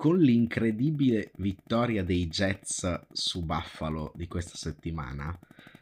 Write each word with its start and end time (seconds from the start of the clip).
con 0.00 0.18
l'incredibile 0.18 1.30
vittoria 1.36 2.02
dei 2.02 2.26
Jets 2.26 3.08
su 3.12 3.44
Buffalo 3.44 4.12
di 4.14 4.26
questa 4.28 4.56
settimana, 4.56 5.38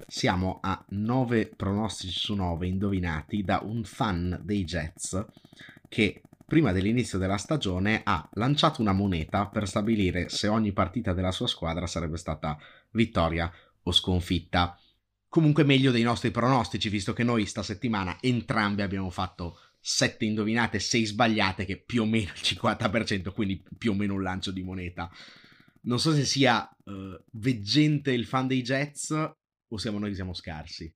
siamo 0.08 0.58
a 0.60 0.84
9 0.88 1.52
pronostici 1.54 2.18
su 2.18 2.34
9 2.34 2.66
indovinati 2.66 3.44
da 3.44 3.60
un 3.62 3.84
fan 3.84 4.40
dei 4.42 4.64
Jets 4.64 5.24
che 5.88 6.22
prima 6.44 6.72
dell'inizio 6.72 7.16
della 7.16 7.36
stagione 7.36 8.00
ha 8.02 8.28
lanciato 8.32 8.80
una 8.80 8.90
moneta 8.90 9.46
per 9.46 9.68
stabilire 9.68 10.28
se 10.28 10.48
ogni 10.48 10.72
partita 10.72 11.12
della 11.12 11.30
sua 11.30 11.46
squadra 11.46 11.86
sarebbe 11.86 12.16
stata 12.16 12.58
vittoria 12.90 13.48
o 13.84 13.92
sconfitta. 13.92 14.76
Comunque 15.28 15.62
meglio 15.62 15.92
dei 15.92 16.02
nostri 16.02 16.32
pronostici, 16.32 16.88
visto 16.88 17.12
che 17.12 17.22
noi 17.22 17.46
sta 17.46 17.62
settimana 17.62 18.16
entrambi 18.20 18.82
abbiamo 18.82 19.10
fatto 19.10 19.60
7 19.90 20.26
indovinate, 20.26 20.78
6 20.78 21.04
sbagliate, 21.06 21.64
che 21.64 21.82
più 21.82 22.02
o 22.02 22.04
meno 22.04 22.30
il 22.34 22.40
50%, 22.42 23.32
quindi 23.32 23.64
più 23.78 23.92
o 23.92 23.94
meno 23.94 24.14
un 24.14 24.22
lancio 24.22 24.50
di 24.50 24.62
moneta. 24.62 25.10
Non 25.82 25.98
so 25.98 26.12
se 26.12 26.26
sia 26.26 26.68
uh, 26.84 27.18
veggente 27.32 28.12
il 28.12 28.26
fan 28.26 28.46
dei 28.46 28.60
Jets 28.60 29.10
o 29.10 29.76
siamo 29.78 29.98
noi 29.98 30.10
che 30.10 30.16
siamo 30.16 30.34
scarsi. 30.34 30.94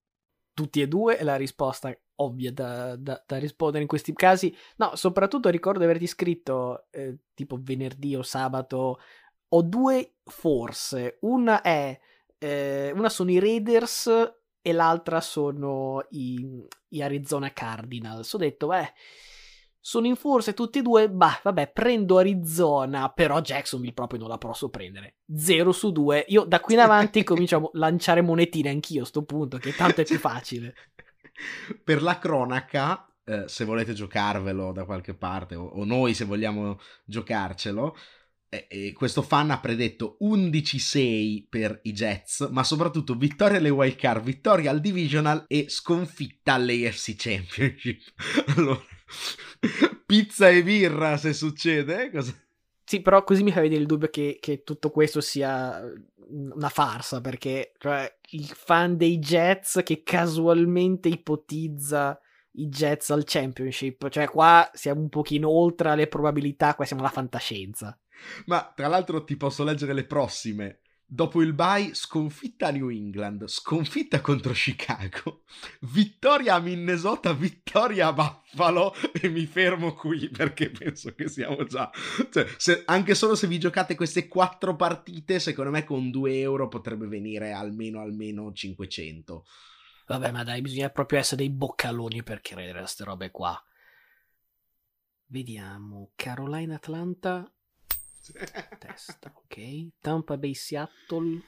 Tutti 0.52 0.82
e 0.82 0.88
due 0.88 1.16
è 1.16 1.24
la 1.24 1.36
risposta 1.36 1.98
ovvia 2.16 2.52
da, 2.52 2.94
da, 2.96 3.22
da, 3.26 3.38
rispondere 3.38 3.80
in 3.80 3.88
questi 3.88 4.12
casi. 4.12 4.54
No, 4.76 4.94
soprattutto 4.94 5.48
ricordo 5.48 5.78
di 5.78 5.86
averti 5.86 6.06
scritto 6.06 6.88
eh, 6.90 7.20
tipo 7.32 7.58
venerdì 7.62 8.14
o 8.14 8.22
sabato. 8.22 9.00
Ho 9.48 9.62
due 9.62 10.16
forse. 10.24 11.16
Una 11.22 11.62
è. 11.62 11.98
Eh, 12.36 12.92
una 12.94 13.08
sono 13.08 13.30
i 13.30 13.38
Raiders 13.38 14.10
e 14.62 14.72
l'altra 14.72 15.20
sono 15.20 16.06
i, 16.10 16.64
i 16.88 17.02
Arizona 17.02 17.52
Cardinals. 17.52 18.32
Ho 18.32 18.38
detto, 18.38 18.68
beh, 18.68 18.92
sono 19.80 20.06
in 20.06 20.14
forse 20.14 20.54
tutti 20.54 20.78
e 20.78 20.82
due, 20.82 21.10
bah, 21.10 21.40
vabbè, 21.42 21.72
prendo 21.72 22.18
Arizona, 22.18 23.10
però 23.10 23.40
Jacksonville 23.40 23.92
proprio 23.92 24.20
non 24.20 24.28
la 24.28 24.38
posso 24.38 24.68
prendere. 24.70 25.16
0 25.36 25.72
su 25.72 25.90
2. 25.90 26.26
Io 26.28 26.44
da 26.44 26.60
qui 26.60 26.74
in 26.74 26.80
avanti 26.80 27.24
comincio 27.24 27.56
a 27.56 27.70
lanciare 27.72 28.22
monetine 28.22 28.70
anch'io 28.70 29.02
a 29.02 29.06
sto 29.06 29.24
punto, 29.24 29.58
che 29.58 29.74
tanto 29.74 30.00
è 30.00 30.04
più 30.04 30.18
facile. 30.18 30.74
per 31.82 32.00
la 32.00 32.18
cronaca, 32.18 33.12
eh, 33.24 33.48
se 33.48 33.64
volete 33.64 33.92
giocarvelo 33.92 34.70
da 34.70 34.84
qualche 34.84 35.14
parte, 35.14 35.56
o, 35.56 35.64
o 35.64 35.84
noi 35.84 36.14
se 36.14 36.26
vogliamo 36.26 36.78
giocarcelo, 37.04 37.96
e 38.68 38.92
questo 38.92 39.22
fan 39.22 39.50
ha 39.50 39.60
predetto 39.60 40.18
11-6 40.20 41.44
per 41.48 41.80
i 41.84 41.92
Jets, 41.92 42.48
ma 42.50 42.62
soprattutto 42.62 43.14
vittoria 43.14 43.56
alle 43.56 43.70
wild 43.70 43.96
card, 43.96 44.22
vittoria 44.22 44.70
al 44.70 44.80
divisional 44.80 45.44
e 45.48 45.66
sconfitta 45.68 46.54
all'AFC 46.54 47.14
Championship. 47.16 48.02
allora, 48.56 48.82
pizza 50.04 50.50
e 50.50 50.62
birra 50.62 51.16
se 51.16 51.32
succede. 51.32 52.10
Cosa... 52.10 52.34
Sì, 52.84 53.00
però 53.00 53.24
così 53.24 53.42
mi 53.42 53.52
fa 53.52 53.62
vedere 53.62 53.80
il 53.80 53.86
dubbio 53.86 54.08
che, 54.08 54.36
che, 54.38 54.62
tutto 54.62 54.90
questo 54.90 55.22
sia 55.22 55.80
una 56.28 56.68
farsa, 56.68 57.22
perché 57.22 57.72
cioè, 57.78 58.18
il 58.32 58.44
fan 58.44 58.98
dei 58.98 59.18
Jets 59.18 59.80
che 59.82 60.02
casualmente 60.02 61.08
ipotizza 61.08 62.20
i 62.56 62.66
Jets 62.66 63.08
al 63.08 63.24
championship, 63.24 64.10
cioè 64.10 64.28
qua 64.28 64.68
siamo 64.74 65.00
un 65.00 65.08
pochino 65.08 65.48
oltre 65.48 65.96
le 65.96 66.06
probabilità, 66.06 66.74
qua 66.74 66.84
siamo 66.84 67.00
alla 67.00 67.10
fantascienza. 67.10 67.96
Ma 68.46 68.72
tra 68.74 68.88
l'altro 68.88 69.24
ti 69.24 69.36
posso 69.36 69.64
leggere 69.64 69.92
le 69.92 70.04
prossime. 70.04 70.80
Dopo 71.12 71.42
il 71.42 71.52
bye, 71.52 71.90
sconfitta 71.92 72.68
a 72.68 72.70
New 72.70 72.88
England, 72.88 73.46
sconfitta 73.46 74.22
contro 74.22 74.54
Chicago, 74.54 75.42
vittoria 75.80 76.54
a 76.54 76.58
Minnesota, 76.58 77.34
vittoria 77.34 78.06
a 78.06 78.12
Buffalo 78.14 78.94
e 79.20 79.28
mi 79.28 79.44
fermo 79.44 79.92
qui 79.92 80.30
perché 80.30 80.70
penso 80.70 81.14
che 81.14 81.28
siamo 81.28 81.64
già... 81.64 81.90
Cioè, 82.30 82.46
se, 82.56 82.84
anche 82.86 83.14
solo 83.14 83.34
se 83.34 83.46
vi 83.46 83.58
giocate 83.58 83.94
queste 83.94 84.26
quattro 84.26 84.74
partite, 84.74 85.38
secondo 85.38 85.70
me 85.70 85.84
con 85.84 86.10
2 86.10 86.38
euro 86.38 86.68
potrebbe 86.68 87.06
venire 87.06 87.52
almeno 87.52 88.00
almeno 88.00 88.50
500. 88.50 89.44
Vabbè, 90.06 90.30
ma 90.30 90.44
dai, 90.44 90.62
bisogna 90.62 90.88
proprio 90.88 91.18
essere 91.18 91.42
dei 91.42 91.50
boccaloni 91.50 92.22
per 92.22 92.40
credere 92.40 92.78
a 92.78 92.82
queste 92.82 93.04
robe 93.04 93.30
qua. 93.30 93.62
Vediamo, 95.26 96.12
Carolina 96.14 96.76
Atlanta 96.76 97.52
Testa, 98.78 99.32
ok. 99.34 99.88
Tampa 100.00 100.36
Bay 100.36 100.54
Seattle. 100.54 101.42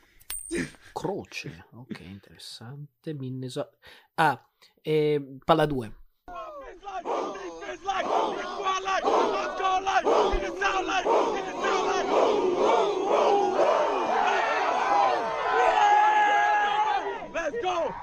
Croce, 0.93 1.67
ok, 1.73 2.01
interessante. 2.01 3.15
Minnesota. 3.15 3.77
Ah, 4.15 4.45
eh, 4.83 5.39
palla 5.45 5.67
2. 5.67 6.03
Let's 17.33 17.61
go! 17.63 17.95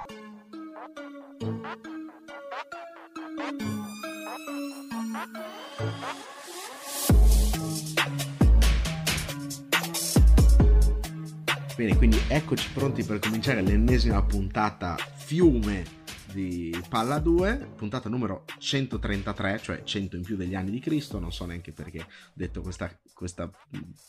Bene, 11.81 11.97
quindi 11.97 12.19
eccoci 12.27 12.69
pronti 12.73 13.03
per 13.03 13.17
cominciare 13.17 13.63
l'ennesima 13.63 14.21
puntata 14.21 14.95
fiume 14.97 15.83
di 16.31 16.79
Palla 16.87 17.17
2, 17.17 17.71
puntata 17.75 18.07
numero 18.07 18.45
133, 18.59 19.59
cioè 19.59 19.81
100 19.81 20.15
in 20.15 20.21
più 20.21 20.35
degli 20.35 20.53
anni 20.53 20.69
di 20.69 20.79
Cristo, 20.79 21.17
non 21.17 21.31
so 21.31 21.43
neanche 21.45 21.71
perché 21.71 22.01
ho 22.01 22.05
detto 22.35 22.61
questa, 22.61 22.95
questa 23.15 23.49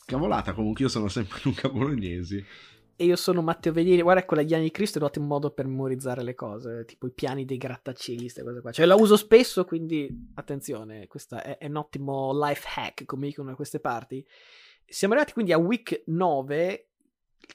cavolata, 0.05 0.53
comunque 0.53 0.85
io 0.85 0.91
sono 0.91 1.09
sempre 1.09 1.39
Luca 1.45 1.71
Bolognesi. 1.71 2.45
E 2.95 3.05
io 3.07 3.17
sono 3.17 3.41
Matteo 3.41 3.73
Vedieri, 3.73 4.03
guarda 4.03 4.27
quella 4.27 4.43
degli 4.43 4.53
anni 4.53 4.65
di 4.65 4.71
Cristo 4.71 4.99
è 4.99 5.01
un 5.01 5.07
ottimo 5.07 5.25
modo 5.25 5.51
per 5.51 5.67
memorizzare 5.67 6.23
le 6.23 6.35
cose, 6.35 6.85
tipo 6.85 7.07
i 7.07 7.13
piani 7.13 7.47
dei 7.47 7.57
grattacieli, 7.57 8.21
queste 8.21 8.43
cose 8.43 8.61
qua. 8.61 8.71
Cioè 8.71 8.85
la 8.85 8.97
uso 8.97 9.17
spesso, 9.17 9.65
quindi 9.65 10.29
attenzione, 10.35 11.07
questo 11.07 11.37
è, 11.37 11.57
è 11.57 11.69
un 11.69 11.77
ottimo 11.77 12.39
life 12.39 12.69
hack, 12.77 13.07
come 13.07 13.29
dicono 13.29 13.49
da 13.49 13.55
queste 13.57 13.81
parti. 13.81 14.23
Siamo 14.85 15.15
arrivati 15.15 15.33
quindi 15.33 15.53
a 15.53 15.59
week 15.59 16.03
9 16.05 16.89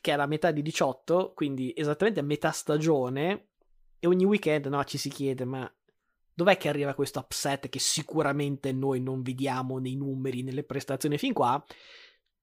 che 0.02 0.14
è 0.14 0.16
la 0.16 0.26
metà 0.26 0.52
di 0.52 0.62
18, 0.62 1.34
quindi 1.34 1.74
esattamente 1.76 2.20
a 2.20 2.24
metà 2.24 2.52
stagione, 2.52 3.48
e 4.00 4.08
ogni 4.08 4.26
weekend 4.26 4.66
no, 4.68 4.84
ci 4.84 4.98
si 4.98 5.10
chiede, 5.10 5.46
ma 5.46 5.72
dov'è 6.34 6.58
che 6.58 6.70
arriva 6.70 6.94
questo 6.94 7.20
upset 7.20 7.68
che 7.70 7.80
sicuramente 7.80 8.72
noi 8.72 9.02
non 9.02 9.22
vediamo 9.22 9.80
nei 9.80 9.96
numeri, 9.96 10.44
nelle 10.44 10.64
prestazioni 10.64 11.18
fin 11.18 11.34
qua? 11.34 11.64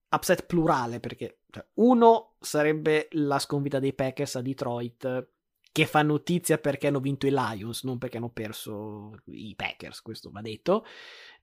Upset 0.09 0.45
plurale, 0.45 0.99
perché 0.99 1.39
cioè, 1.49 1.65
uno 1.75 2.35
sarebbe 2.39 3.07
la 3.11 3.39
sconfitta 3.39 3.79
dei 3.79 3.93
Packers 3.93 4.35
a 4.35 4.41
Detroit, 4.41 5.29
che 5.71 5.85
fa 5.85 6.03
notizia 6.03 6.57
perché 6.57 6.87
hanno 6.87 7.01
vinto 7.01 7.27
i 7.27 7.31
Lions, 7.31 7.83
non 7.83 7.97
perché 7.97 8.15
hanno 8.15 8.29
perso 8.29 9.17
i 9.25 9.55
Packers, 9.55 10.01
questo 10.01 10.29
va 10.31 10.39
detto. 10.39 10.85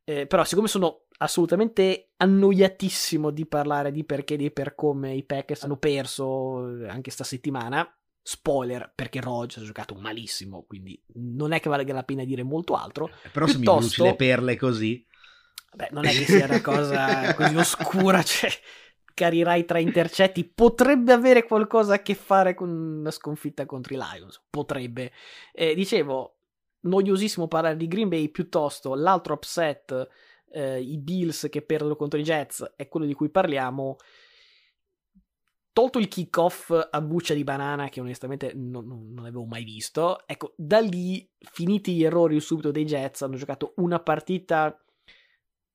Eh, 0.04 0.26
però 0.26 0.44
siccome 0.44 0.68
sono 0.68 1.04
assolutamente 1.18 2.10
annoiatissimo 2.16 3.30
di 3.30 3.46
parlare 3.46 3.92
di 3.92 4.04
perché 4.04 4.34
e 4.34 4.36
di 4.36 4.50
per 4.50 4.74
come 4.74 5.14
i 5.14 5.24
Packers 5.24 5.62
hanno 5.62 5.76
perso 5.76 6.78
eh, 6.80 6.88
anche 6.88 7.10
sta 7.10 7.24
settimana, 7.24 7.88
spoiler 8.20 8.92
perché 8.94 9.20
Rodgers 9.20 9.62
ha 9.62 9.66
giocato 9.66 9.94
malissimo, 9.94 10.64
quindi 10.66 11.00
non 11.14 11.52
è 11.52 11.60
che 11.60 11.68
valga 11.68 11.92
la 11.92 12.04
pena 12.04 12.24
dire 12.24 12.42
molto 12.42 12.74
altro. 12.74 13.08
Eh, 13.22 13.28
però 13.30 13.46
Piuttosto, 13.46 13.54
se 13.54 13.58
mi 13.58 13.64
bruci 13.64 14.02
le 14.02 14.16
perle 14.16 14.56
così... 14.56 15.06
Beh, 15.74 15.88
non 15.90 16.04
è 16.04 16.10
che 16.10 16.26
sia 16.26 16.44
una 16.44 16.60
cosa 16.60 17.34
così 17.34 17.56
oscura, 17.56 18.20
cioè 18.24 18.50
carirai 19.14 19.64
tra 19.64 19.78
intercetti, 19.78 20.44
potrebbe 20.44 21.12
avere 21.12 21.44
qualcosa 21.44 21.94
a 21.94 22.02
che 22.02 22.14
fare 22.14 22.54
con 22.54 23.00
la 23.02 23.10
sconfitta 23.10 23.64
contro 23.64 23.94
i 23.94 23.98
Lions, 23.98 24.42
potrebbe. 24.50 25.12
Eh, 25.52 25.74
dicevo, 25.74 26.41
noiosissimo 26.82 27.48
parlare 27.48 27.76
di 27.76 27.86
Green 27.86 28.08
Bay, 28.08 28.28
piuttosto 28.28 28.94
l'altro 28.94 29.34
upset, 29.34 30.08
eh, 30.52 30.80
i 30.80 30.98
Bills 30.98 31.48
che 31.50 31.62
perdono 31.62 31.96
contro 31.96 32.18
i 32.18 32.22
Jets, 32.22 32.74
è 32.76 32.88
quello 32.88 33.06
di 33.06 33.14
cui 33.14 33.30
parliamo. 33.30 33.96
Tolto 35.72 35.98
il 35.98 36.08
kickoff 36.08 36.70
a 36.90 37.00
buccia 37.00 37.32
di 37.32 37.44
banana, 37.44 37.88
che 37.88 38.00
onestamente 38.00 38.52
non, 38.54 38.86
non, 38.86 39.24
avevo 39.24 39.46
mai 39.46 39.64
visto, 39.64 40.26
ecco, 40.26 40.52
da 40.56 40.80
lì, 40.80 41.26
finiti 41.38 41.94
gli 41.94 42.04
errori 42.04 42.38
subito 42.40 42.70
dei 42.70 42.84
Jets, 42.84 43.22
hanno 43.22 43.36
giocato 43.36 43.72
una 43.76 43.98
partita. 43.98 44.64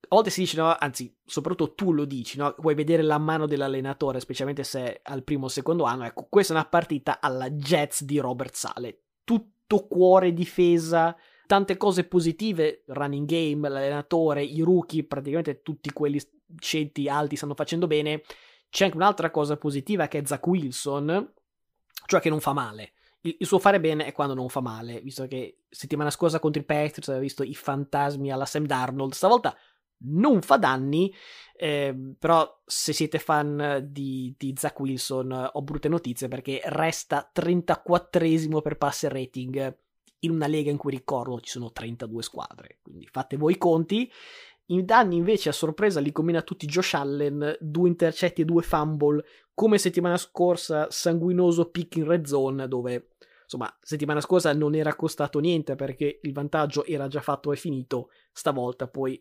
A 0.10 0.16
volte 0.16 0.30
si 0.30 0.42
dice, 0.42 0.58
no, 0.58 0.74
anzi, 0.78 1.14
soprattutto 1.26 1.74
tu 1.74 1.92
lo 1.92 2.06
dici, 2.06 2.38
no? 2.38 2.54
Vuoi 2.60 2.76
vedere 2.76 3.02
la 3.02 3.18
mano 3.18 3.48
dell'allenatore, 3.48 4.20
specialmente 4.20 4.64
se 4.64 5.00
al 5.02 5.24
primo 5.24 5.46
o 5.46 5.50
secondo 5.50 5.86
anno. 5.86 6.06
Ecco, 6.06 6.28
questa 6.30 6.54
è 6.54 6.56
una 6.56 6.68
partita 6.68 7.20
alla 7.20 7.50
Jets 7.50 8.04
di 8.04 8.20
Robert 8.20 8.54
Sale. 8.54 9.02
Tutto 9.24 9.56
tutto 9.68 9.88
cuore 9.88 10.34
difesa, 10.34 11.16
tante 11.46 11.78
cose 11.78 12.06
positive, 12.06 12.84
running 12.88 13.28
game, 13.28 13.69
l'allenatore, 13.69 14.44
i 14.44 14.62
rookie, 14.62 15.06
praticamente 15.06 15.62
tutti 15.62 15.92
quelli 15.92 16.19
scelti 16.60 17.10
alti 17.10 17.36
stanno 17.36 17.54
facendo 17.54 17.86
bene. 17.86 18.24
C'è 18.69 18.86
anche 18.86 18.98
un'altra 18.98 19.30
cosa 19.30 19.58
positiva 19.58 20.08
che 20.08 20.19
è 20.19 20.25
Zach 20.25 20.46
Wilson, 20.48 21.34
cioè 22.06 22.19
che 22.19 22.30
non 22.30 22.40
fa 22.40 22.54
male. 22.54 22.94
Il, 23.22 23.36
il 23.40 23.46
suo 23.46 23.60
fare 23.60 23.80
bene 23.80 24.06
è 24.06 24.14
quando 24.14 24.34
non 24.34 24.50
fa 24.50 24.62
male, 24.62 25.02
visto 25.02 25.28
che 25.28 25.60
settimana 25.69 26.10
scorsa 26.10 26.40
contro 26.40 26.62
i 26.62 26.66
Patriots 26.66 27.10
aveva 27.10 27.24
visto 27.24 27.44
i 27.44 27.54
fantasmi 27.54 28.31
alla 28.31 28.46
Sam 28.46 28.66
Darnold, 28.66 29.14
stavolta 29.14 29.56
non 30.00 30.42
fa 30.42 30.58
danni, 30.58 31.14
eh, 31.56 31.96
però 32.18 32.62
se 32.66 32.94
siete 32.94 33.20
fan 33.20 33.88
di, 33.90 34.34
di 34.38 34.54
Zach 34.56 34.80
Wilson 34.80 35.50
ho 35.54 35.62
brutte 35.62 35.90
notizie 35.90 36.28
perché 36.28 36.62
resta 36.66 37.32
34esimo 37.34 38.62
per 38.62 38.78
passer 38.78 39.12
rating 39.12 39.76
in 40.20 40.32
una 40.32 40.48
lega 40.48 40.72
in 40.72 40.78
cui 40.78 40.92
ricordo 40.92 41.40
ci 41.40 41.52
sono 41.52 41.72
32 41.72 42.24
squadre, 42.24 42.80
quindi 42.82 43.08
fate 43.12 43.38
voi 43.38 43.54
i 43.54 43.58
conti. 43.58 44.12
In 44.70 44.86
danni 44.86 45.16
invece 45.16 45.48
a 45.50 45.54
sorpresa 45.54 46.02
li 46.02 46.12
combina 46.12 46.42
tutti 46.42 46.66
Josh 46.66 46.96
Allen, 46.96 47.56
due 47.60 47.88
intercetti 47.88 48.42
e 48.42 48.46
due 48.46 48.64
fumble, 48.64 49.24
come 49.54 49.78
settimana 49.78 50.18
scorsa 50.18 50.88
sanguinoso 50.90 51.70
pick 51.70 51.96
in 51.96 52.06
red 52.06 52.26
zone 52.26 52.68
dove 52.68 53.12
insomma 53.44 53.74
settimana 53.82 54.20
scorsa 54.20 54.54
non 54.54 54.76
era 54.76 54.94
costato 54.94 55.40
niente 55.40 55.76
perché 55.76 56.20
il 56.22 56.34
vantaggio 56.34 56.84
era 56.84 57.08
già 57.08 57.22
fatto 57.22 57.54
e 57.54 57.56
finito, 57.56 58.10
stavolta 58.34 58.88
poi 58.88 59.20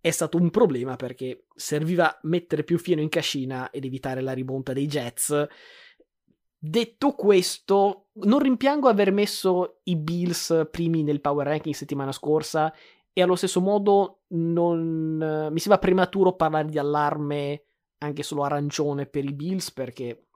è 0.00 0.10
stato 0.10 0.36
un 0.36 0.50
problema 0.50 0.96
perché 0.96 1.46
serviva 1.54 2.18
mettere 2.22 2.64
più 2.64 2.78
fieno 2.78 3.00
in 3.00 3.08
cascina 3.08 3.70
ed 3.70 3.84
evitare 3.84 4.20
la 4.20 4.32
rimonta 4.32 4.72
dei 4.72 4.86
Jets. 4.86 5.46
Detto 6.58 7.12
questo, 7.12 8.08
non 8.12 8.38
rimpiango 8.38 8.88
aver 8.88 9.12
messo 9.12 9.80
i 9.84 9.96
Bills 9.96 10.68
primi 10.70 11.02
nel 11.02 11.20
power 11.20 11.46
ranking 11.46 11.74
settimana 11.74 12.12
scorsa 12.12 12.72
e 13.12 13.22
allo 13.22 13.36
stesso 13.36 13.60
modo 13.60 14.20
non, 14.28 15.48
mi 15.50 15.58
sembra 15.58 15.78
prematuro 15.78 16.34
parlare 16.34 16.68
di 16.68 16.78
allarme 16.78 17.62
anche 17.98 18.22
solo 18.22 18.42
arancione 18.42 19.06
per 19.06 19.24
i 19.24 19.32
Bills 19.32 19.72
perché 19.72 20.26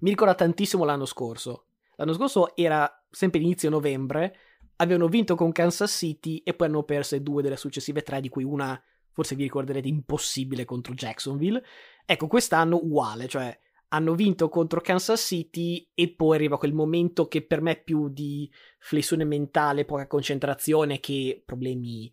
mi 0.00 0.10
ricorda 0.10 0.34
tantissimo 0.34 0.84
l'anno 0.84 1.06
scorso. 1.06 1.64
L'anno 1.96 2.12
scorso 2.12 2.54
era 2.56 2.90
sempre 3.10 3.40
inizio 3.40 3.70
novembre 3.70 4.36
avevano 4.80 5.08
vinto 5.08 5.34
con 5.34 5.52
Kansas 5.52 5.90
City 5.90 6.42
e 6.44 6.54
poi 6.54 6.68
hanno 6.68 6.82
perso 6.82 7.18
due 7.18 7.42
delle 7.42 7.56
successive 7.56 8.02
tre, 8.02 8.20
di 8.20 8.28
cui 8.28 8.44
una, 8.44 8.80
forse 9.12 9.34
vi 9.34 9.44
ricorderete, 9.44 9.88
impossibile 9.88 10.64
contro 10.64 10.94
Jacksonville. 10.94 11.62
Ecco, 12.04 12.26
quest'anno 12.26 12.76
uguale, 12.76 13.28
cioè 13.28 13.56
hanno 13.88 14.14
vinto 14.14 14.48
contro 14.48 14.80
Kansas 14.80 15.20
City 15.20 15.88
e 15.94 16.10
poi 16.10 16.36
arriva 16.36 16.58
quel 16.58 16.74
momento 16.74 17.26
che 17.26 17.42
per 17.42 17.60
me 17.60 17.72
è 17.72 17.82
più 17.82 18.08
di 18.08 18.50
flessione 18.78 19.24
mentale, 19.24 19.84
poca 19.84 20.06
concentrazione 20.06 21.00
che 21.00 21.42
problemi 21.44 22.12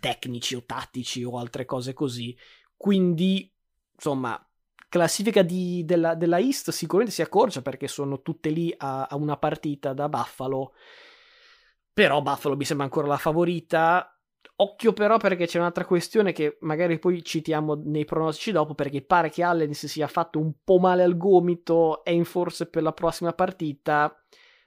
tecnici 0.00 0.56
o 0.56 0.64
tattici 0.64 1.22
o 1.24 1.38
altre 1.38 1.64
cose 1.64 1.92
così. 1.92 2.36
Quindi, 2.76 3.50
insomma, 3.94 4.38
classifica 4.88 5.42
di, 5.42 5.84
della, 5.84 6.14
della 6.14 6.38
East 6.38 6.70
sicuramente 6.70 7.14
si 7.14 7.22
accorcia 7.22 7.62
perché 7.62 7.88
sono 7.88 8.20
tutte 8.20 8.50
lì 8.50 8.74
a, 8.76 9.04
a 9.04 9.16
una 9.16 9.38
partita 9.38 9.94
da 9.94 10.08
Buffalo 10.08 10.72
però 11.94 12.20
Buffalo 12.20 12.56
mi 12.56 12.64
sembra 12.64 12.84
ancora 12.86 13.06
la 13.06 13.16
favorita. 13.16 14.08
Occhio 14.56 14.92
però 14.92 15.16
perché 15.16 15.46
c'è 15.46 15.58
un'altra 15.58 15.84
questione 15.84 16.32
che 16.32 16.58
magari 16.60 16.98
poi 16.98 17.24
citiamo 17.24 17.80
nei 17.84 18.04
pronostici 18.04 18.52
dopo 18.52 18.74
perché 18.74 19.02
pare 19.02 19.30
che 19.30 19.42
Allen 19.42 19.72
si 19.74 19.88
sia 19.88 20.06
fatto 20.06 20.38
un 20.38 20.52
po' 20.62 20.78
male 20.78 21.04
al 21.04 21.16
gomito, 21.16 22.04
è 22.04 22.10
in 22.10 22.24
forse 22.24 22.66
per 22.66 22.82
la 22.82 22.92
prossima 22.92 23.32
partita. 23.32 24.14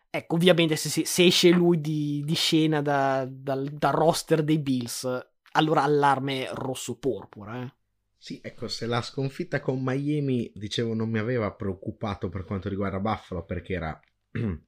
Ecco, 0.10 0.36
ovviamente 0.36 0.78
se, 0.78 1.06
se 1.06 1.26
esce 1.26 1.50
lui 1.50 1.82
di, 1.82 2.24
di 2.26 2.34
scena 2.34 2.82
da, 2.82 3.28
dal, 3.30 3.66
dal, 3.66 3.94
roster 3.94 4.42
dei 4.42 4.60
Bills, 4.60 5.06
allora 5.52 5.84
allarme 5.84 6.48
rosso-porpora. 6.52 7.64
Eh. 7.64 7.74
Sì, 8.18 8.40
ecco, 8.42 8.68
se 8.68 8.88
la 8.88 9.02
sconfitta 9.02 9.60
con 9.60 9.82
Miami, 9.84 10.52
dicevo, 10.56 10.94
non 10.94 11.10
mi 11.10 11.20
aveva 11.20 11.54
preoccupato 11.54 12.30
per 12.30 12.46
quanto 12.46 12.70
riguarda 12.70 13.00
Buffalo 13.00 13.44
perché 13.44 13.74
era 13.74 14.00
un 14.32 14.60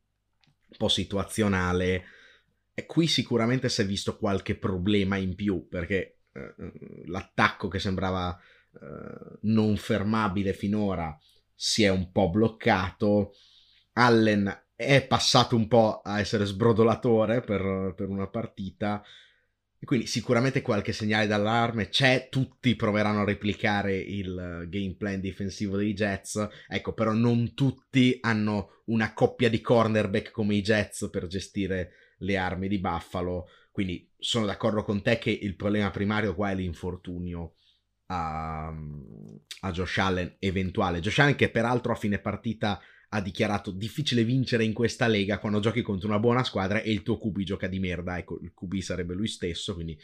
po' 0.77 0.88
situazionale 0.89 2.03
qui 2.85 3.07
sicuramente 3.07 3.69
si 3.69 3.81
è 3.81 3.85
visto 3.85 4.17
qualche 4.17 4.55
problema 4.55 5.17
in 5.17 5.35
più 5.35 5.67
perché 5.67 6.19
eh, 6.31 6.53
l'attacco 7.05 7.67
che 7.67 7.79
sembrava 7.79 8.37
eh, 8.71 9.37
non 9.41 9.75
fermabile 9.77 10.53
finora 10.53 11.17
si 11.53 11.83
è 11.83 11.89
un 11.89 12.11
po' 12.11 12.29
bloccato. 12.29 13.33
Allen 13.93 14.65
è 14.75 15.05
passato 15.05 15.57
un 15.57 15.67
po' 15.67 15.99
a 16.01 16.19
essere 16.19 16.45
sbrodolatore 16.45 17.41
per, 17.41 17.93
per 17.97 18.07
una 18.07 18.27
partita. 18.27 19.03
Quindi 19.83 20.07
sicuramente 20.07 20.61
qualche 20.61 20.93
segnale 20.93 21.27
d'allarme 21.27 21.89
c'è, 21.89 22.27
tutti 22.29 22.75
proveranno 22.75 23.21
a 23.21 23.25
replicare 23.25 23.97
il 23.97 24.67
game 24.69 24.95
plan 24.97 25.19
difensivo 25.19 25.77
dei 25.77 25.93
Jets, 25.93 26.47
ecco 26.67 26.93
però 26.93 27.13
non 27.13 27.53
tutti 27.53 28.17
hanno 28.21 28.81
una 28.85 29.13
coppia 29.13 29.49
di 29.49 29.61
cornerback 29.61 30.31
come 30.31 30.55
i 30.55 30.61
Jets 30.61 31.09
per 31.09 31.27
gestire 31.27 31.91
le 32.19 32.38
armi 32.38 32.68
di 32.68 32.80
Buffalo. 32.80 33.48
Quindi 33.71 34.10
sono 34.18 34.45
d'accordo 34.45 34.83
con 34.83 35.01
te 35.01 35.18
che 35.19 35.31
il 35.31 35.56
problema 35.56 35.92
primario 35.92 36.36
qua 36.36 36.51
è 36.51 36.56
l'infortunio 36.56 37.56
a, 38.07 38.68
a 38.68 39.71
Josh 39.71 39.98
Allen 39.98 40.36
eventuale. 40.39 41.00
Josh 41.00 41.19
Allen 41.19 41.36
che 41.36 41.50
peraltro 41.50 41.92
a 41.92 41.95
fine 41.95 42.19
partita 42.19 42.81
ha 43.12 43.21
dichiarato 43.21 43.71
difficile 43.71 44.24
vincere 44.24 44.63
in 44.63 44.74
questa 44.74 45.07
lega 45.07 45.39
quando 45.39 45.60
giochi 45.60 45.81
contro 45.81 46.07
una 46.07 46.19
buona 46.19 46.44
squadra 46.44 46.81
e 46.81 46.92
il 46.92 47.01
tuo 47.01 47.18
QB 47.18 47.39
gioca 47.39 47.68
di 47.68 47.80
merda. 47.80 48.18
Ecco, 48.18 48.39
il 48.42 48.54
QB 48.54 48.77
sarebbe 48.77 49.13
lui 49.13 49.27
stesso, 49.27 49.74
quindi 49.74 50.00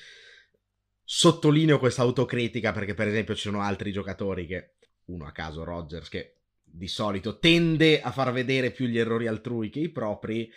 sottolineo 1.03 1.77
questa 1.77 2.01
autocritica 2.01 2.71
perché 2.71 2.95
per 2.95 3.07
esempio 3.07 3.35
ci 3.35 3.41
sono 3.41 3.61
altri 3.61 3.91
giocatori 3.91 4.47
che, 4.47 4.73
uno 5.05 5.25
a 5.25 5.31
caso 5.31 5.63
Rodgers, 5.63 6.09
che 6.09 6.37
di 6.63 6.87
solito 6.87 7.37
tende 7.37 8.01
a 8.01 8.11
far 8.11 8.33
vedere 8.33 8.71
più 8.71 8.87
gli 8.87 8.97
errori 8.97 9.27
altrui 9.27 9.69
che 9.69 9.79
i 9.79 9.89
propri 9.89 10.51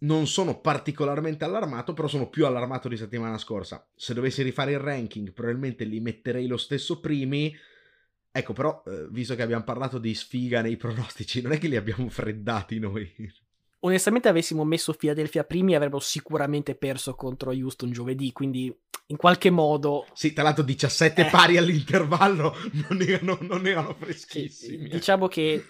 non 0.00 0.26
sono 0.26 0.60
particolarmente 0.60 1.44
allarmato, 1.44 1.92
però 1.92 2.08
sono 2.08 2.28
più 2.28 2.46
allarmato 2.46 2.88
di 2.88 2.96
settimana 2.96 3.38
scorsa. 3.38 3.86
Se 3.94 4.14
dovessi 4.14 4.42
rifare 4.42 4.72
il 4.72 4.78
ranking, 4.78 5.32
probabilmente 5.32 5.84
li 5.84 6.00
metterei 6.00 6.46
lo 6.46 6.56
stesso 6.56 7.00
primi. 7.00 7.54
Ecco, 8.32 8.52
però, 8.52 8.82
eh, 8.86 9.08
visto 9.10 9.34
che 9.34 9.42
abbiamo 9.42 9.64
parlato 9.64 9.98
di 9.98 10.14
sfiga 10.14 10.62
nei 10.62 10.76
pronostici, 10.76 11.42
non 11.42 11.52
è 11.52 11.58
che 11.58 11.68
li 11.68 11.76
abbiamo 11.76 12.08
freddati 12.08 12.78
noi. 12.78 13.12
Onestamente, 13.80 14.28
avessimo 14.28 14.64
messo 14.64 14.92
Philadelphia 14.92 15.44
primi, 15.44 15.74
avrebbero 15.74 16.00
sicuramente 16.00 16.74
perso 16.74 17.14
contro 17.14 17.50
Houston 17.50 17.90
giovedì. 17.90 18.32
Quindi, 18.32 18.74
in 19.06 19.16
qualche 19.16 19.50
modo. 19.50 20.06
Sì, 20.12 20.32
tra 20.32 20.42
l'altro, 20.42 20.62
17 20.62 21.20
eh. 21.20 21.30
pari 21.30 21.56
all'intervallo 21.56 22.54
non 22.88 23.00
erano, 23.00 23.38
non 23.40 23.66
erano 23.66 23.94
freschissimi. 23.94 24.84
Sì, 24.84 24.88
diciamo 24.88 25.28
che 25.28 25.64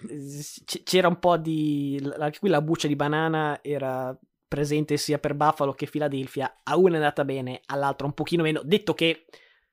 c'era 0.83 1.09
un 1.09 1.19
po' 1.19 1.37
di. 1.37 2.01
Anche 2.19 2.39
qui 2.39 2.49
la 2.49 2.62
buccia 2.62 2.89
di 2.89 2.97
banana 2.97 3.61
era 3.62 4.17
presente 4.49 4.97
sia 4.97 5.21
per 5.21 5.35
Buffalo 5.35 5.73
che 5.73 5.87
Philadelphia. 5.87 6.62
A 6.65 6.77
una 6.77 6.95
è 6.95 6.97
andata 6.97 7.25
bene, 7.25 7.61
all'altra 7.67 8.07
un 8.07 8.15
pochino 8.15 8.43
meno. 8.43 8.61
Detto 8.65 8.95
che, 8.95 9.27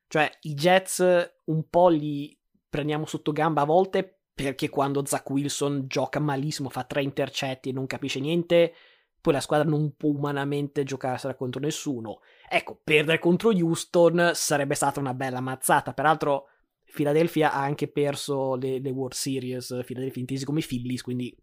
cioè, 0.07 0.29
i 0.41 0.53
Jets 0.53 1.33
un 1.45 1.67
po' 1.69 1.89
li 1.89 2.37
prendiamo 2.69 3.07
sotto 3.07 3.31
gamba 3.31 3.61
a 3.61 3.65
volte 3.65 4.16
perché 4.37 4.69
quando 4.69 5.03
Zach 5.03 5.27
Wilson 5.31 5.85
gioca 5.87 6.19
malissimo, 6.19 6.69
fa 6.69 6.83
tre 6.83 7.01
intercetti 7.01 7.69
e 7.69 7.71
non 7.71 7.87
capisce 7.87 8.19
niente, 8.19 8.71
poi 9.19 9.33
la 9.33 9.39
squadra 9.39 9.67
non 9.67 9.95
può 9.97 10.11
umanamente 10.11 10.83
giocarsela 10.83 11.33
contro 11.33 11.59
nessuno. 11.59 12.19
Ecco, 12.47 12.79
perdere 12.83 13.17
contro 13.17 13.49
Houston 13.49 14.29
sarebbe 14.35 14.75
stata 14.75 14.99
una 14.99 15.15
bella 15.15 15.41
mazzata. 15.41 15.91
Peraltro, 15.91 16.49
Philadelphia 16.93 17.51
ha 17.51 17.63
anche 17.63 17.87
perso 17.87 18.53
le, 18.53 18.77
le 18.77 18.91
World 18.91 19.15
Series, 19.15 19.81
Philadelphia 19.83 20.21
intesi 20.21 20.45
come 20.45 20.61
Phillies, 20.61 21.01
quindi 21.01 21.35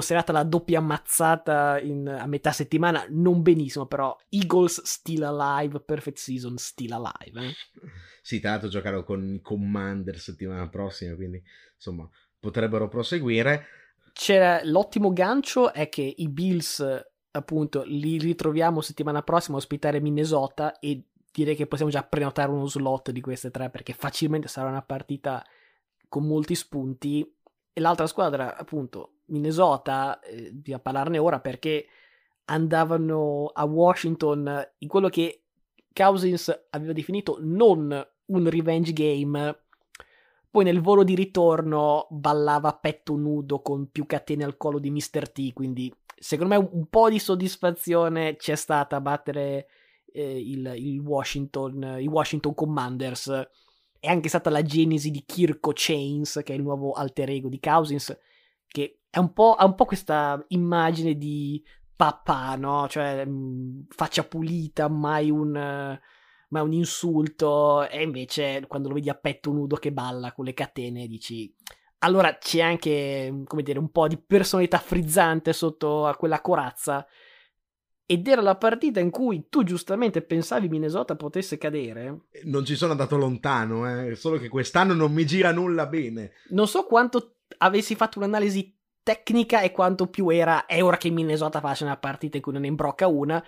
stata 0.00 0.32
la 0.32 0.42
doppia 0.42 0.78
ammazzata 0.78 1.78
in, 1.80 2.08
a 2.08 2.26
metà 2.26 2.50
settimana, 2.52 3.04
non 3.10 3.42
benissimo, 3.42 3.86
però 3.86 4.16
Eagles 4.30 4.82
still 4.82 5.22
alive, 5.22 5.80
perfect 5.80 6.16
season 6.16 6.56
still 6.56 6.92
alive. 6.92 7.48
Eh? 7.48 7.54
Sì, 8.22 8.40
tra 8.40 8.50
l'altro 8.50 8.68
giocarono 8.68 9.04
con 9.04 9.34
i 9.34 9.40
Commander 9.40 10.18
settimana 10.18 10.68
prossima, 10.68 11.14
quindi 11.14 11.42
insomma 11.74 12.08
potrebbero 12.38 12.88
proseguire. 12.88 13.66
C'era 14.12 14.60
l'ottimo 14.64 15.12
gancio 15.12 15.72
è 15.72 15.88
che 15.88 16.14
i 16.16 16.28
Bills 16.28 16.84
appunto 17.32 17.82
li 17.86 18.18
ritroviamo 18.18 18.80
settimana 18.80 19.22
prossima 19.22 19.56
a 19.56 19.60
ospitare 19.60 20.00
Minnesota 20.00 20.78
e 20.78 21.04
direi 21.32 21.56
che 21.56 21.66
possiamo 21.66 21.90
già 21.90 22.02
prenotare 22.02 22.50
uno 22.50 22.66
slot 22.66 23.10
di 23.10 23.20
queste 23.20 23.50
tre 23.50 23.70
perché 23.70 23.94
facilmente 23.94 24.48
sarà 24.48 24.68
una 24.68 24.82
partita 24.82 25.42
con 26.08 26.26
molti 26.26 26.54
spunti 26.54 27.26
e 27.72 27.80
l'altra 27.80 28.06
squadra 28.06 28.56
appunto 28.56 29.14
Minnesota, 29.26 30.20
eh, 30.20 30.50
bisogna 30.52 30.78
parlarne 30.78 31.18
ora 31.18 31.40
perché 31.40 31.86
andavano 32.46 33.50
a 33.52 33.64
Washington 33.64 34.70
in 34.78 34.88
quello 34.88 35.08
che 35.08 35.44
Cousins 35.92 36.66
aveva 36.70 36.92
definito 36.92 37.38
non 37.40 38.06
un 38.26 38.50
revenge 38.50 38.92
game. 38.92 39.60
Poi 40.50 40.64
nel 40.64 40.80
volo 40.80 41.02
di 41.02 41.14
ritorno 41.14 42.06
ballava 42.10 42.68
a 42.68 42.76
petto 42.76 43.16
nudo 43.16 43.60
con 43.60 43.90
più 43.90 44.04
catene 44.04 44.44
al 44.44 44.58
collo 44.58 44.78
di 44.78 44.90
Mr. 44.90 45.30
T, 45.30 45.52
quindi 45.54 45.92
secondo 46.14 46.54
me 46.54 46.68
un 46.72 46.86
po' 46.86 47.08
di 47.08 47.18
soddisfazione 47.18 48.36
c'è 48.36 48.54
stata 48.54 48.96
a 48.96 49.00
battere 49.00 49.66
eh, 50.12 50.38
il, 50.38 50.72
il 50.76 51.00
Washington, 51.00 51.96
i 51.98 52.06
Washington 52.06 52.54
Commanders. 52.54 53.48
È 54.04 54.08
anche 54.08 54.28
stata 54.28 54.50
la 54.50 54.62
genesi 54.62 55.12
di 55.12 55.22
Kirko 55.24 55.70
Chains, 55.72 56.40
che 56.42 56.52
è 56.52 56.56
il 56.56 56.62
nuovo 56.62 56.90
alter 56.90 57.30
ego 57.30 57.48
di 57.48 57.60
Cousins, 57.60 58.18
che 58.66 59.02
è 59.08 59.18
un 59.20 59.30
ha 59.56 59.64
un 59.64 59.76
po' 59.76 59.84
questa 59.84 60.44
immagine 60.48 61.14
di 61.16 61.64
papà, 61.94 62.56
no? 62.56 62.88
Cioè, 62.88 63.24
mh, 63.24 63.86
faccia 63.90 64.24
pulita, 64.24 64.88
mai 64.88 65.30
un, 65.30 65.52
ma 65.52 66.58
è 66.58 66.60
un 66.60 66.72
insulto. 66.72 67.88
E 67.88 68.02
invece, 68.02 68.64
quando 68.66 68.88
lo 68.88 68.94
vedi 68.94 69.08
a 69.08 69.14
petto 69.14 69.52
nudo 69.52 69.76
che 69.76 69.92
balla 69.92 70.32
con 70.32 70.46
le 70.46 70.54
catene, 70.54 71.06
dici. 71.06 71.54
Allora 71.98 72.36
c'è 72.38 72.60
anche, 72.60 73.44
come 73.44 73.62
dire, 73.62 73.78
un 73.78 73.92
po' 73.92 74.08
di 74.08 74.18
personalità 74.18 74.78
frizzante 74.78 75.52
sotto 75.52 76.06
a 76.06 76.16
quella 76.16 76.40
corazza. 76.40 77.06
Ed 78.12 78.28
era 78.28 78.42
la 78.42 78.56
partita 78.56 79.00
in 79.00 79.08
cui 79.08 79.46
tu 79.48 79.64
giustamente 79.64 80.20
pensavi 80.20 80.68
Minnesota 80.68 81.16
potesse 81.16 81.56
cadere. 81.56 82.26
Non 82.44 82.62
ci 82.62 82.76
sono 82.76 82.90
andato 82.90 83.16
lontano, 83.16 83.88
eh? 83.88 84.14
solo 84.16 84.36
che 84.36 84.50
quest'anno 84.50 84.92
non 84.92 85.14
mi 85.14 85.24
gira 85.24 85.50
nulla 85.50 85.86
bene. 85.86 86.32
Non 86.50 86.68
so 86.68 86.84
quanto 86.84 87.36
avessi 87.56 87.94
fatto 87.94 88.18
un'analisi 88.18 88.78
tecnica 89.02 89.62
e 89.62 89.72
quanto 89.72 90.08
più 90.08 90.28
era 90.28 90.66
è 90.66 90.84
ora 90.84 90.98
che 90.98 91.08
Minnesota 91.08 91.60
faccia 91.60 91.84
una 91.84 91.96
partita 91.96 92.36
in 92.36 92.42
cui 92.42 92.52
non 92.52 92.60
ne 92.60 92.68
imbrocca 92.68 93.06
una, 93.06 93.42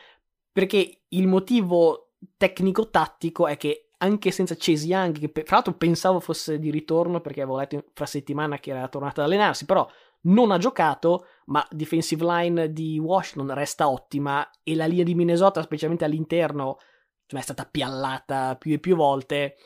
perché 0.50 1.02
il 1.08 1.26
motivo 1.26 2.14
tecnico-tattico 2.34 3.46
è 3.46 3.58
che 3.58 3.90
anche 3.98 4.30
senza 4.30 4.54
Chase 4.58 4.86
Young, 4.86 5.18
che 5.18 5.30
tra 5.42 5.56
l'altro 5.56 5.74
pensavo 5.74 6.20
fosse 6.20 6.58
di 6.58 6.70
ritorno 6.70 7.20
perché 7.20 7.42
avevo 7.42 7.58
letto 7.58 7.84
fra 7.92 8.06
settimana 8.06 8.58
che 8.58 8.70
era 8.70 8.88
tornato 8.88 9.20
ad 9.20 9.26
allenarsi, 9.26 9.66
però 9.66 9.86
non 10.24 10.50
ha 10.50 10.58
giocato, 10.58 11.26
ma 11.46 11.66
defensive 11.70 12.24
line 12.24 12.72
di 12.72 12.98
Washington 12.98 13.54
resta 13.54 13.88
ottima 13.88 14.48
e 14.62 14.74
la 14.74 14.86
linea 14.86 15.04
di 15.04 15.14
Minnesota, 15.14 15.62
specialmente 15.62 16.04
all'interno, 16.04 16.78
è 17.26 17.40
stata 17.40 17.64
piallata 17.64 18.56
più 18.56 18.72
e 18.72 18.78
più 18.78 18.94
volte. 18.94 19.56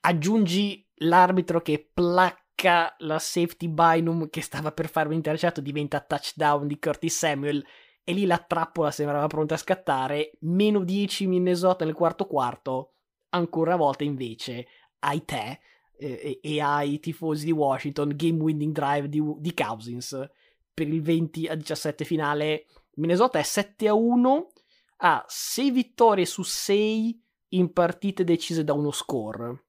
Aggiungi 0.00 0.86
l'arbitro 0.98 1.60
che 1.60 1.90
placca 1.92 2.94
la 2.98 3.18
safety 3.18 3.68
Bynum 3.68 4.30
che 4.30 4.42
stava 4.42 4.72
per 4.72 4.88
fare 4.88 5.08
un 5.08 5.14
intercetto, 5.14 5.60
diventa 5.60 6.00
touchdown 6.00 6.66
di 6.66 6.78
Curtis 6.78 7.16
Samuel 7.16 7.64
e 8.04 8.12
lì 8.12 8.24
la 8.24 8.38
trappola 8.38 8.90
sembrava 8.90 9.26
pronta 9.26 9.54
a 9.54 9.58
scattare. 9.58 10.32
Meno 10.40 10.82
10 10.82 11.26
Minnesota 11.26 11.84
nel 11.84 11.94
quarto 11.94 12.26
quarto. 12.26 12.94
Ancora 13.30 13.74
una 13.74 13.84
volta 13.84 14.04
invece 14.04 14.66
ai 15.00 15.24
te 15.24 15.60
eh, 15.98 16.38
e 16.42 16.60
ai 16.60 17.00
tifosi 17.00 17.44
di 17.44 17.52
Washington 17.52 18.12
game 18.14 18.40
winning 18.40 18.72
drive 18.72 19.08
di, 19.08 19.22
di 19.38 19.52
Cousins 19.52 20.28
per 20.72 20.88
il 20.88 21.02
20 21.02 21.48
a 21.48 21.54
17 21.54 22.04
finale. 22.04 22.66
Minnesota 22.94 23.38
è 23.38 23.42
7 23.42 23.88
a 23.88 23.94
1, 23.94 24.52
ha 24.98 25.24
6 25.26 25.70
vittorie 25.70 26.24
su 26.24 26.42
6 26.42 27.22
in 27.50 27.72
partite 27.72 28.24
decise 28.24 28.64
da 28.64 28.72
uno 28.72 28.90
score. 28.90 29.64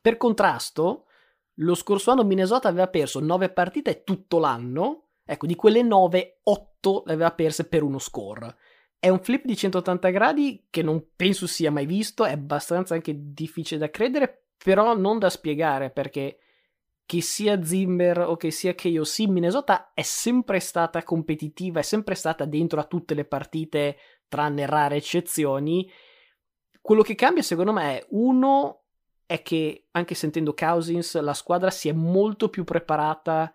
Per 0.00 0.16
contrasto, 0.16 1.06
lo 1.56 1.74
scorso 1.74 2.10
anno 2.10 2.24
Minnesota 2.24 2.68
aveva 2.68 2.88
perso 2.88 3.20
9 3.20 3.50
partite 3.50 4.04
tutto 4.04 4.38
l'anno, 4.38 5.08
ecco, 5.24 5.46
di 5.46 5.54
quelle 5.54 5.82
9, 5.82 6.40
8 6.44 7.02
le 7.06 7.12
aveva 7.12 7.32
perse 7.32 7.68
per 7.68 7.82
uno 7.82 7.98
score. 7.98 8.56
È 8.98 9.08
un 9.08 9.20
flip 9.20 9.44
di 9.44 9.56
180 9.56 10.10
gradi 10.10 10.66
che 10.70 10.82
non 10.82 11.08
penso 11.14 11.46
sia 11.46 11.70
mai 11.70 11.86
visto, 11.86 12.24
è 12.24 12.32
abbastanza 12.32 12.94
anche 12.94 13.14
difficile 13.32 13.80
da 13.80 13.90
credere, 13.90 14.41
però 14.62 14.96
non 14.96 15.18
da 15.18 15.30
spiegare 15.30 15.90
perché 15.90 16.38
che 17.04 17.20
sia 17.20 17.62
Zimmer 17.62 18.20
o 18.20 18.36
che 18.36 18.50
sia 18.50 18.74
KOC, 18.74 19.26
Minnesota 19.28 19.92
è 19.92 20.02
sempre 20.02 20.60
stata 20.60 21.02
competitiva, 21.02 21.80
è 21.80 21.82
sempre 21.82 22.14
stata 22.14 22.44
dentro 22.44 22.80
a 22.80 22.84
tutte 22.84 23.14
le 23.14 23.24
partite, 23.24 23.96
tranne 24.28 24.64
rare 24.66 24.96
eccezioni. 24.96 25.90
Quello 26.80 27.02
che 27.02 27.14
cambia 27.14 27.42
secondo 27.42 27.72
me 27.72 27.98
è 27.98 28.06
uno 28.10 28.84
è 29.26 29.42
che 29.42 29.88
anche 29.90 30.14
sentendo 30.14 30.54
Cousins 30.54 31.20
la 31.20 31.34
squadra 31.34 31.70
si 31.70 31.88
è 31.88 31.92
molto 31.92 32.48
più 32.48 32.64
preparata 32.64 33.52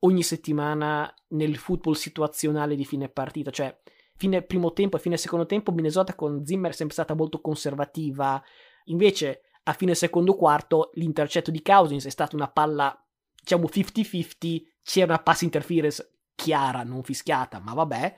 ogni 0.00 0.22
settimana 0.22 1.12
nel 1.28 1.56
football 1.56 1.94
situazionale 1.94 2.74
di 2.74 2.84
fine 2.84 3.08
partita, 3.08 3.50
cioè 3.50 3.74
fine 4.16 4.42
primo 4.42 4.72
tempo 4.72 4.96
e 4.96 5.00
fine 5.00 5.16
secondo 5.16 5.46
tempo 5.46 5.72
Minnesota 5.72 6.14
con 6.14 6.44
Zimmer 6.44 6.72
è 6.72 6.74
sempre 6.74 6.94
stata 6.94 7.14
molto 7.14 7.40
conservativa, 7.40 8.42
invece 8.84 9.42
a 9.64 9.72
fine 9.72 9.94
secondo 9.94 10.34
quarto 10.34 10.90
l'intercetto 10.94 11.50
di 11.50 11.62
Cousins 11.62 12.06
è 12.06 12.10
stata 12.10 12.36
una 12.36 12.48
palla, 12.48 12.96
diciamo 13.40 13.66
50-50, 13.66 14.62
c'era 14.82 15.12
una 15.12 15.22
pass 15.22 15.42
interference 15.42 16.18
chiara, 16.34 16.82
non 16.82 17.02
fischiata, 17.02 17.60
ma 17.60 17.74
vabbè. 17.74 18.16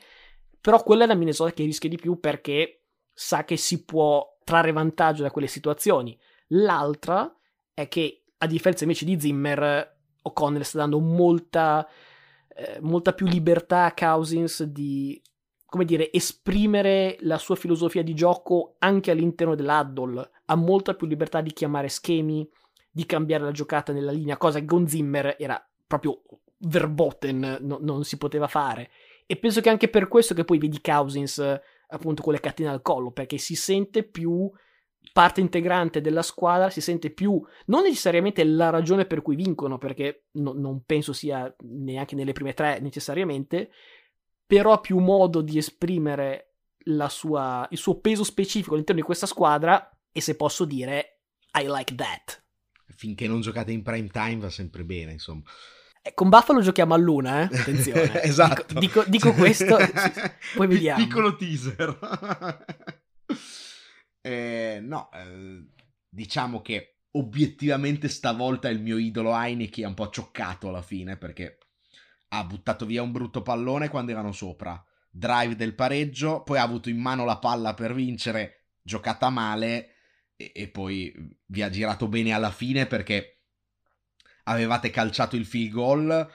Però 0.60 0.82
quella 0.82 1.04
è 1.04 1.06
la 1.06 1.14
Minnesota 1.14 1.52
che 1.52 1.64
rischia 1.64 1.88
di 1.88 1.96
più 1.96 2.20
perché 2.20 2.84
sa 3.12 3.44
che 3.44 3.56
si 3.56 3.84
può 3.84 4.38
trarre 4.44 4.72
vantaggio 4.72 5.22
da 5.22 5.30
quelle 5.30 5.48
situazioni. 5.48 6.18
L'altra 6.48 7.34
è 7.74 7.88
che, 7.88 8.24
a 8.38 8.46
differenza 8.46 8.84
invece 8.84 9.04
di 9.04 9.18
Zimmer, 9.18 10.00
O'Connell 10.22 10.62
sta 10.62 10.78
dando 10.78 11.00
molta, 11.00 11.86
eh, 12.54 12.78
molta 12.80 13.12
più 13.12 13.26
libertà 13.26 13.86
a 13.86 13.94
Cousins 13.94 14.62
di, 14.62 15.20
come 15.66 15.84
dire, 15.84 16.12
esprimere 16.12 17.16
la 17.20 17.38
sua 17.38 17.56
filosofia 17.56 18.02
di 18.02 18.14
gioco 18.14 18.76
anche 18.78 19.10
all'interno 19.10 19.54
dell'Addle 19.54 20.30
ha 20.52 20.56
molta 20.56 20.94
più 20.94 21.06
libertà 21.06 21.40
di 21.40 21.52
chiamare 21.52 21.88
schemi, 21.88 22.48
di 22.90 23.06
cambiare 23.06 23.44
la 23.44 23.52
giocata 23.52 23.92
nella 23.92 24.12
linea, 24.12 24.36
cosa 24.36 24.60
che 24.60 24.66
con 24.66 24.86
Zimmer 24.86 25.36
era 25.38 25.66
proprio 25.86 26.22
verboten, 26.58 27.58
no, 27.60 27.78
non 27.80 28.04
si 28.04 28.18
poteva 28.18 28.46
fare. 28.46 28.90
E 29.26 29.36
penso 29.36 29.60
che 29.60 29.70
anche 29.70 29.88
per 29.88 30.08
questo 30.08 30.34
che 30.34 30.44
poi 30.44 30.58
vedi 30.58 30.80
Cousins 30.80 31.60
appunto 31.88 32.22
con 32.22 32.32
le 32.32 32.40
catene 32.40 32.68
al 32.68 32.82
collo, 32.82 33.10
perché 33.10 33.38
si 33.38 33.54
sente 33.54 34.02
più 34.02 34.50
parte 35.12 35.40
integrante 35.40 36.00
della 36.00 36.22
squadra, 36.22 36.70
si 36.70 36.80
sente 36.80 37.10
più 37.10 37.42
non 37.66 37.82
necessariamente 37.82 38.44
la 38.44 38.70
ragione 38.70 39.06
per 39.06 39.22
cui 39.22 39.36
vincono, 39.36 39.78
perché 39.78 40.24
no, 40.32 40.52
non 40.52 40.82
penso 40.84 41.12
sia 41.12 41.54
neanche 41.60 42.14
nelle 42.14 42.32
prime 42.32 42.54
tre 42.54 42.78
necessariamente, 42.80 43.70
però 44.46 44.72
ha 44.72 44.80
più 44.80 44.98
modo 44.98 45.40
di 45.40 45.56
esprimere 45.56 46.52
sua, 47.08 47.66
il 47.70 47.78
suo 47.78 48.00
peso 48.00 48.24
specifico 48.24 48.72
all'interno 48.74 49.00
di 49.00 49.06
questa 49.06 49.26
squadra 49.26 49.91
e 50.12 50.20
se 50.20 50.36
posso 50.36 50.64
dire 50.64 51.22
I 51.58 51.66
like 51.66 51.94
that. 51.94 52.44
Finché 52.94 53.26
non 53.26 53.40
giocate 53.40 53.72
in 53.72 53.82
prime 53.82 54.08
time 54.08 54.36
va 54.36 54.50
sempre 54.50 54.84
bene, 54.84 55.12
insomma. 55.12 55.42
Eh, 56.02 56.14
con 56.14 56.28
Buffalo 56.28 56.60
giochiamo 56.60 56.94
a 56.94 56.96
luna, 56.96 57.42
eh? 57.42 57.56
Attenzione. 57.56 58.22
esatto. 58.22 58.78
Dico, 58.78 59.04
dico, 59.04 59.30
dico 59.30 59.32
questo, 59.38 59.76
poi 60.54 60.66
vediamo. 60.66 61.04
Piccolo 61.04 61.36
teaser. 61.36 62.66
eh, 64.20 64.80
no, 64.82 65.10
eh, 65.12 65.66
diciamo 66.08 66.60
che 66.60 66.98
obiettivamente 67.12 68.08
stavolta 68.08 68.68
il 68.68 68.80
mio 68.80 68.98
idolo 68.98 69.34
Heineken 69.34 69.84
è 69.84 69.88
un 69.88 69.94
po' 69.94 70.08
cioccato 70.08 70.68
alla 70.68 70.82
fine 70.82 71.16
perché 71.16 71.58
ha 72.28 72.44
buttato 72.44 72.86
via 72.86 73.02
un 73.02 73.12
brutto 73.12 73.42
pallone 73.42 73.88
quando 73.88 74.10
erano 74.10 74.32
sopra. 74.32 74.82
Drive 75.10 75.56
del 75.56 75.74
pareggio, 75.74 76.42
poi 76.42 76.58
ha 76.58 76.62
avuto 76.62 76.88
in 76.88 76.98
mano 76.98 77.24
la 77.24 77.38
palla 77.38 77.74
per 77.74 77.94
vincere, 77.94 78.70
giocata 78.82 79.28
male 79.28 79.92
e, 80.42 80.52
e 80.54 80.68
poi 80.68 81.12
vi 81.46 81.62
ha 81.62 81.70
girato 81.70 82.08
bene 82.08 82.32
alla 82.32 82.50
fine 82.50 82.86
perché 82.86 83.42
avevate 84.44 84.90
calciato 84.90 85.36
il 85.36 85.46
field 85.46 85.70
goal 85.70 86.32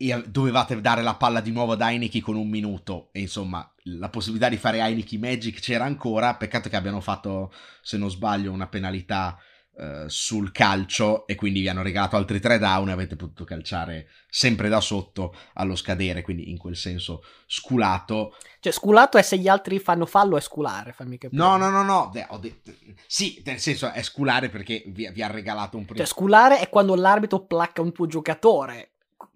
e 0.00 0.22
dovevate 0.28 0.80
dare 0.80 1.02
la 1.02 1.16
palla 1.16 1.40
di 1.40 1.50
nuovo 1.50 1.72
ad 1.72 1.80
Heineken 1.80 2.22
con 2.22 2.36
un 2.36 2.48
minuto. 2.48 3.10
E 3.12 3.20
insomma 3.20 3.68
la 3.84 4.08
possibilità 4.08 4.48
di 4.48 4.56
fare 4.56 4.78
Heineken 4.78 5.18
Magic 5.18 5.60
c'era 5.60 5.84
ancora. 5.84 6.36
Peccato 6.36 6.68
che 6.68 6.76
abbiano 6.76 7.00
fatto 7.00 7.52
se 7.82 7.96
non 7.96 8.10
sbaglio 8.10 8.52
una 8.52 8.68
penalità 8.68 9.36
eh, 9.80 10.06
sul 10.08 10.50
calcio 10.50 11.24
e 11.28 11.36
quindi 11.36 11.60
vi 11.60 11.68
hanno 11.68 11.82
regalato 11.82 12.16
altri 12.16 12.40
tre 12.40 12.58
down 12.58 12.88
e 12.88 12.92
avete 12.92 13.14
potuto 13.14 13.44
calciare 13.44 14.08
sempre 14.28 14.68
da 14.68 14.80
sotto 14.80 15.32
allo 15.54 15.76
scadere, 15.76 16.22
quindi 16.22 16.50
in 16.50 16.58
quel 16.58 16.74
senso 16.74 17.22
sculato. 17.46 18.36
Cioè 18.58 18.72
sculato 18.72 19.18
è 19.18 19.22
se 19.22 19.38
gli 19.38 19.46
altri 19.46 19.78
fanno 19.78 20.04
fallo 20.04 20.36
è 20.36 20.40
sculare, 20.40 20.92
fammi 20.92 21.16
capire. 21.16 21.40
No, 21.40 21.56
no, 21.56 21.70
no, 21.70 21.84
no, 21.84 22.10
detto... 22.40 22.72
sì, 23.06 23.40
nel 23.44 23.60
senso 23.60 23.92
è 23.92 24.02
sculare 24.02 24.48
perché 24.48 24.82
vi, 24.88 25.08
vi 25.12 25.22
ha 25.22 25.30
regalato 25.30 25.76
un 25.76 25.84
primo. 25.84 25.98
Cioè 25.98 26.08
sculare 26.08 26.58
è 26.58 26.68
quando 26.68 26.96
l'arbitro 26.96 27.46
placca 27.46 27.80
un 27.80 27.92
tuo 27.92 28.06
giocatore. 28.06 28.94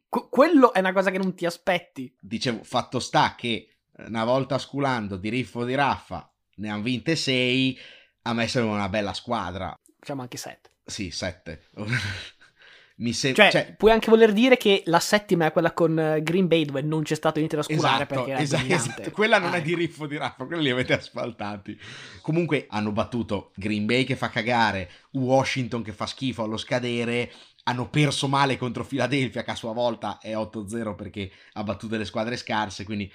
Qu- 0.08 0.28
quello 0.28 0.72
è 0.72 0.80
una 0.80 0.92
cosa 0.92 1.12
che 1.12 1.18
non 1.18 1.34
ti 1.34 1.46
aspetti. 1.46 2.12
Dicevo, 2.18 2.64
fatto 2.64 2.98
sta 2.98 3.36
che 3.36 3.76
eh, 3.96 4.06
una 4.06 4.24
volta 4.24 4.58
sculando 4.58 5.16
di 5.16 5.28
riffo 5.28 5.64
di 5.64 5.76
raffa 5.76 6.28
ne 6.56 6.68
hanno 6.68 6.82
vinte 6.82 7.14
sei, 7.14 7.78
a 8.22 8.32
me 8.32 8.48
sembra 8.48 8.74
una 8.74 8.88
bella 8.88 9.12
squadra 9.12 9.76
diciamo 10.02 10.22
anche 10.22 10.36
7. 10.36 10.70
Sì, 10.84 11.10
7. 11.12 11.62
Mi 12.94 13.12
sem- 13.14 13.34
cioè, 13.34 13.50
cioè, 13.50 13.74
puoi 13.76 13.90
anche 13.90 14.10
voler 14.10 14.32
dire 14.32 14.56
che 14.56 14.82
la 14.86 15.00
settima 15.00 15.46
è 15.46 15.52
quella 15.52 15.72
con 15.72 15.98
eh, 15.98 16.22
Green 16.22 16.46
Bay 16.46 16.64
dove 16.66 16.82
non 16.82 17.02
c'è 17.02 17.14
stato 17.14 17.38
niente 17.38 17.56
da 17.56 17.62
scurare 17.62 18.04
esatto, 18.04 18.22
perché 18.24 18.40
esatto, 18.40 18.66
esatto. 18.74 19.10
Quella 19.10 19.38
non 19.38 19.50
ah, 19.50 19.54
è 19.54 19.56
ecco. 19.56 19.66
di 19.66 19.74
riffo 19.74 20.06
di 20.06 20.16
Raffa, 20.16 20.44
quelli 20.44 20.64
li 20.64 20.70
avete 20.70 20.92
asfaltati. 20.92 21.78
Comunque 22.20 22.66
hanno 22.68 22.92
battuto 22.92 23.52
Green 23.56 23.86
Bay 23.86 24.04
che 24.04 24.14
fa 24.14 24.28
cagare, 24.28 24.90
Washington 25.12 25.82
che 25.82 25.92
fa 25.92 26.06
schifo 26.06 26.42
allo 26.42 26.58
scadere, 26.58 27.32
hanno 27.64 27.88
perso 27.88 28.28
male 28.28 28.56
contro 28.56 28.84
Philadelphia 28.84 29.42
che 29.42 29.50
a 29.50 29.56
sua 29.56 29.72
volta 29.72 30.18
è 30.20 30.34
8-0 30.34 30.94
perché 30.94 31.30
ha 31.54 31.62
battuto 31.64 31.96
le 31.96 32.04
squadre 32.04 32.36
scarse, 32.36 32.84
quindi 32.84 33.10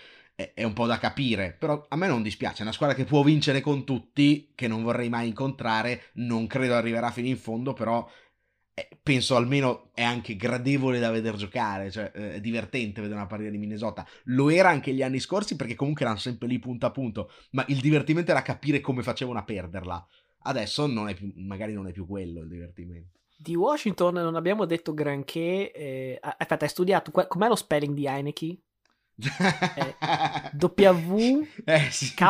è, 0.53 0.63
un 0.63 0.73
po' 0.73 0.85
da 0.85 0.99
capire, 0.99 1.55
però 1.57 1.83
a 1.89 1.95
me 1.95 2.05
non 2.05 2.21
dispiace, 2.21 2.59
è 2.59 2.61
una 2.61 2.71
squadra 2.71 2.95
che 2.95 3.05
può 3.05 3.23
vincere 3.23 3.59
con 3.59 3.83
tutti, 3.83 4.51
che 4.53 4.67
non 4.67 4.83
vorrei 4.83 5.09
mai 5.09 5.29
incontrare, 5.29 6.11
non 6.13 6.45
credo 6.45 6.75
arriverà 6.75 7.09
fino 7.09 7.27
in 7.27 7.37
fondo, 7.37 7.73
però 7.73 8.07
eh, 8.75 8.87
penso 9.01 9.35
almeno 9.35 9.89
è 9.95 10.03
anche 10.03 10.35
gradevole 10.35 10.99
da 10.99 11.09
vedere 11.09 11.37
giocare, 11.37 11.89
cioè 11.89 12.11
eh, 12.13 12.33
è 12.35 12.39
divertente 12.39 13.01
vedere 13.01 13.19
una 13.19 13.27
partita 13.27 13.49
di 13.49 13.57
Minnesota. 13.57 14.05
Lo 14.25 14.51
era 14.51 14.69
anche 14.69 14.93
gli 14.93 15.01
anni 15.01 15.19
scorsi 15.19 15.55
perché 15.55 15.73
comunque 15.73 16.03
erano 16.03 16.19
sempre 16.19 16.47
lì 16.47 16.59
punto 16.59 16.85
a 16.85 16.91
punto, 16.91 17.31
ma 17.51 17.65
il 17.69 17.79
divertimento 17.79 18.29
era 18.29 18.43
capire 18.43 18.79
come 18.79 19.01
facevano 19.01 19.39
a 19.39 19.43
perderla. 19.43 20.07
Adesso 20.43 20.85
non 20.85 21.11
più, 21.15 21.33
magari 21.37 21.73
non 21.73 21.87
è 21.87 21.91
più 21.91 22.05
quello 22.05 22.41
il 22.41 22.47
divertimento. 22.47 23.17
Di 23.35 23.55
Washington 23.55 24.13
non 24.13 24.35
abbiamo 24.35 24.65
detto 24.65 24.93
granché. 24.93 25.71
Eh, 25.71 26.19
aspetta, 26.21 26.65
hai 26.65 26.69
studiato 26.69 27.09
com'è 27.09 27.47
lo 27.47 27.55
spelling 27.55 27.95
di 27.95 28.05
Heineke? 28.05 28.57
Eh, 29.19 29.95
w 30.53 31.47
eh, 31.65 31.89
sì. 31.89 32.13
K 32.13 32.21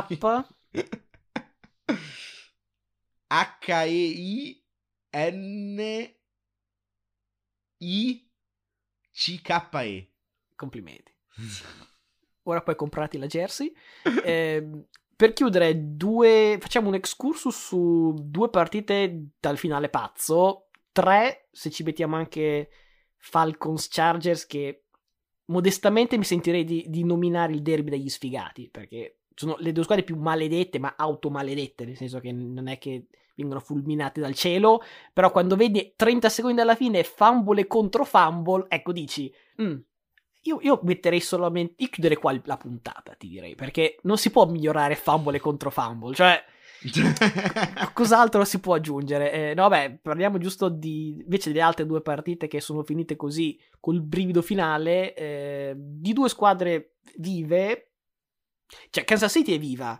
H 3.27 3.71
E 3.71 3.87
I 3.87 4.65
N 5.11 6.09
I 7.79 8.31
C 9.11 9.41
K 9.41 9.69
E. 9.81 10.13
Complimenti. 10.55 11.13
Ora 12.43 12.61
puoi 12.61 12.75
comprarti 12.75 13.17
la 13.17 13.27
jersey. 13.27 13.73
Eh, 14.23 14.85
per 15.15 15.33
chiudere, 15.33 15.95
due, 15.95 16.57
facciamo 16.61 16.87
un 16.87 16.93
excursus 16.93 17.55
su 17.55 18.13
due 18.17 18.49
partite 18.49 19.31
dal 19.39 19.57
finale 19.57 19.89
pazzo. 19.89 20.69
Tre, 20.91 21.49
se 21.51 21.69
ci 21.69 21.83
mettiamo 21.83 22.15
anche 22.15 22.69
Falcons 23.17 23.87
Chargers, 23.89 24.45
che 24.45 24.86
modestamente 25.47 26.17
mi 26.17 26.23
sentirei 26.23 26.63
di, 26.63 26.85
di 26.87 27.03
nominare 27.03 27.53
il 27.53 27.61
derby 27.61 27.89
degli 27.89 28.09
sfigati, 28.09 28.69
perché 28.69 29.19
sono 29.33 29.55
le 29.59 29.71
due 29.71 29.83
squadre 29.83 30.03
più 30.03 30.15
maledette, 30.15 30.79
ma 30.79 30.95
automaledette, 30.97 31.85
nel 31.85 31.97
senso 31.97 32.19
che 32.19 32.31
non 32.31 32.67
è 32.67 32.77
che 32.77 33.07
vengono 33.35 33.59
fulminate 33.59 34.19
dal 34.19 34.33
cielo, 34.33 34.81
però 35.13 35.31
quando 35.31 35.55
vedi 35.55 35.93
30 35.95 36.29
secondi 36.29 36.61
alla 36.61 36.75
fine 36.75 37.03
fumble 37.03 37.67
contro 37.67 38.03
fumble, 38.03 38.65
ecco 38.67 38.91
dici, 38.91 39.31
mm, 39.61 39.77
io, 40.47 40.59
io, 40.61 40.79
metterei 40.83 41.19
solamente. 41.19 41.75
Io 41.83 41.89
chiuderei 41.89 42.17
qua 42.17 42.39
la 42.45 42.57
puntata, 42.57 43.13
ti 43.13 43.27
direi. 43.27 43.55
Perché 43.55 43.97
non 44.03 44.17
si 44.17 44.31
può 44.31 44.45
migliorare 44.45 44.95
fumble 44.95 45.39
contro 45.39 45.69
fumble. 45.69 46.15
Cioè. 46.15 46.41
cos'altro 47.93 48.43
si 48.45 48.59
può 48.59 48.75
aggiungere? 48.75 49.31
Eh, 49.31 49.53
no, 49.53 49.67
vabbè, 49.67 49.99
parliamo 50.01 50.37
giusto 50.37 50.69
di. 50.69 51.17
invece 51.21 51.51
delle 51.51 51.61
altre 51.61 51.85
due 51.85 52.01
partite 52.01 52.47
che 52.47 52.61
sono 52.61 52.83
finite 52.83 53.15
così 53.15 53.59
col 53.79 54.01
brivido 54.01 54.41
finale. 54.41 55.13
Eh, 55.13 55.73
di 55.75 56.13
due 56.13 56.29
squadre 56.29 56.95
vive. 57.17 57.91
Cioè, 58.89 59.03
Kansas 59.03 59.31
City 59.31 59.55
è 59.55 59.59
viva. 59.59 59.99